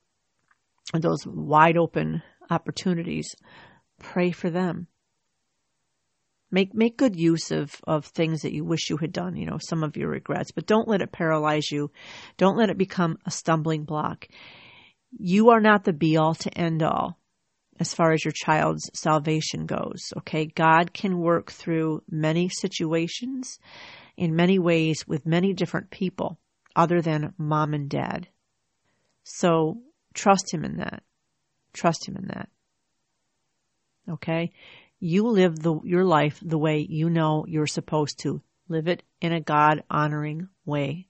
those 0.94 1.27
wide 1.27 1.77
open 1.77 2.23
opportunities. 2.51 3.35
Pray 3.99 4.31
for 4.31 4.51
them. 4.51 4.86
Make 6.51 6.74
make 6.74 6.99
good 6.99 7.16
use 7.16 7.51
of, 7.51 7.74
of 7.86 8.05
things 8.05 8.43
that 8.43 8.53
you 8.53 8.62
wish 8.62 8.90
you 8.90 8.99
had 8.99 9.12
done, 9.12 9.36
you 9.36 9.47
know, 9.47 9.59
some 9.59 9.82
of 9.82 9.97
your 9.97 10.11
regrets, 10.11 10.51
but 10.51 10.66
don't 10.66 10.89
let 10.89 11.01
it 11.01 11.11
paralyze 11.11 11.70
you. 11.70 11.90
Don't 12.36 12.59
let 12.59 12.69
it 12.69 12.77
become 12.77 13.16
a 13.24 13.31
stumbling 13.31 13.85
block 13.85 14.28
you 15.18 15.51
are 15.51 15.60
not 15.60 15.84
the 15.84 15.93
be 15.93 16.16
all 16.16 16.34
to 16.34 16.59
end 16.59 16.82
all 16.82 17.18
as 17.78 17.94
far 17.94 18.12
as 18.12 18.24
your 18.24 18.32
child's 18.32 18.90
salvation 18.94 19.66
goes. 19.66 20.12
Okay. 20.18 20.47
God 20.47 20.93
can 20.93 21.18
work 21.18 21.51
through 21.51 22.02
many 22.10 22.48
situations 22.48 23.59
in 24.16 24.36
many 24.36 24.59
ways 24.59 25.06
with 25.06 25.26
many 25.26 25.52
different 25.52 25.90
people 25.90 26.39
other 26.76 27.01
than 27.01 27.34
mom 27.39 27.74
and 27.74 27.89
dad. 27.89 28.28
So 29.24 29.78
trust 30.14 30.52
him 30.52 30.64
in 30.64 30.76
that. 30.76 31.02
Trust 31.72 32.09
him 32.09 32.16
in 32.16 32.28
that. 32.28 32.48
Okay. 34.09 34.52
You 35.01 35.26
live 35.28 35.59
the, 35.59 35.80
your 35.84 36.05
life 36.05 36.39
the 36.43 36.59
way 36.59 36.86
you 36.89 37.10
know 37.10 37.44
you're 37.48 37.66
supposed 37.66 38.20
to. 38.20 38.43
Live 38.68 38.86
it 38.86 39.02
in 39.20 39.32
a 39.32 39.40
God 39.40 39.82
honoring 39.90 40.48
way 40.64 41.09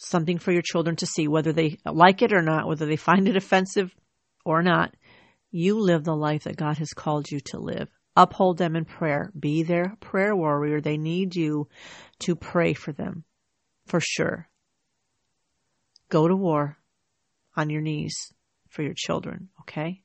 something 0.00 0.38
for 0.38 0.52
your 0.52 0.62
children 0.62 0.96
to 0.96 1.06
see, 1.06 1.28
whether 1.28 1.52
they 1.52 1.78
like 1.84 2.22
it 2.22 2.32
or 2.32 2.42
not, 2.42 2.66
whether 2.66 2.86
they 2.86 2.96
find 2.96 3.28
it 3.28 3.36
offensive 3.36 3.94
or 4.44 4.62
not. 4.62 4.94
You 5.50 5.78
live 5.78 6.04
the 6.04 6.16
life 6.16 6.44
that 6.44 6.56
God 6.56 6.78
has 6.78 6.92
called 6.92 7.30
you 7.30 7.40
to 7.46 7.58
live. 7.58 7.90
Uphold 8.16 8.58
them 8.58 8.76
in 8.76 8.84
prayer. 8.84 9.30
Be 9.38 9.62
their 9.62 9.96
prayer 10.00 10.34
warrior. 10.34 10.80
They 10.80 10.96
need 10.96 11.36
you 11.36 11.68
to 12.20 12.34
pray 12.34 12.72
for 12.74 12.92
them, 12.92 13.24
for 13.86 14.00
sure. 14.00 14.48
Go 16.08 16.26
to 16.26 16.36
war 16.36 16.78
on 17.56 17.70
your 17.70 17.82
knees 17.82 18.14
for 18.68 18.82
your 18.82 18.94
children, 18.96 19.48
okay? 19.60 20.02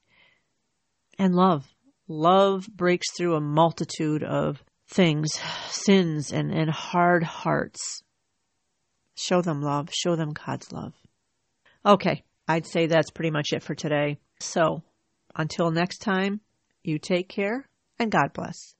And 1.17 1.35
love. 1.35 1.65
Love 2.07 2.67
breaks 2.67 3.07
through 3.15 3.35
a 3.35 3.41
multitude 3.41 4.23
of 4.23 4.63
things, 4.87 5.31
sins, 5.69 6.31
and, 6.31 6.51
and 6.51 6.69
hard 6.69 7.23
hearts 7.23 8.03
Show 9.15 9.41
them 9.41 9.61
love. 9.61 9.89
Show 9.91 10.15
them 10.15 10.33
God's 10.33 10.71
love. 10.71 10.93
Okay, 11.85 12.23
I'd 12.47 12.65
say 12.65 12.87
that's 12.87 13.11
pretty 13.11 13.31
much 13.31 13.53
it 13.53 13.63
for 13.63 13.75
today. 13.75 14.17
So, 14.39 14.83
until 15.35 15.71
next 15.71 15.99
time, 15.99 16.41
you 16.83 16.99
take 16.99 17.29
care 17.29 17.67
and 17.97 18.11
God 18.11 18.33
bless. 18.33 18.74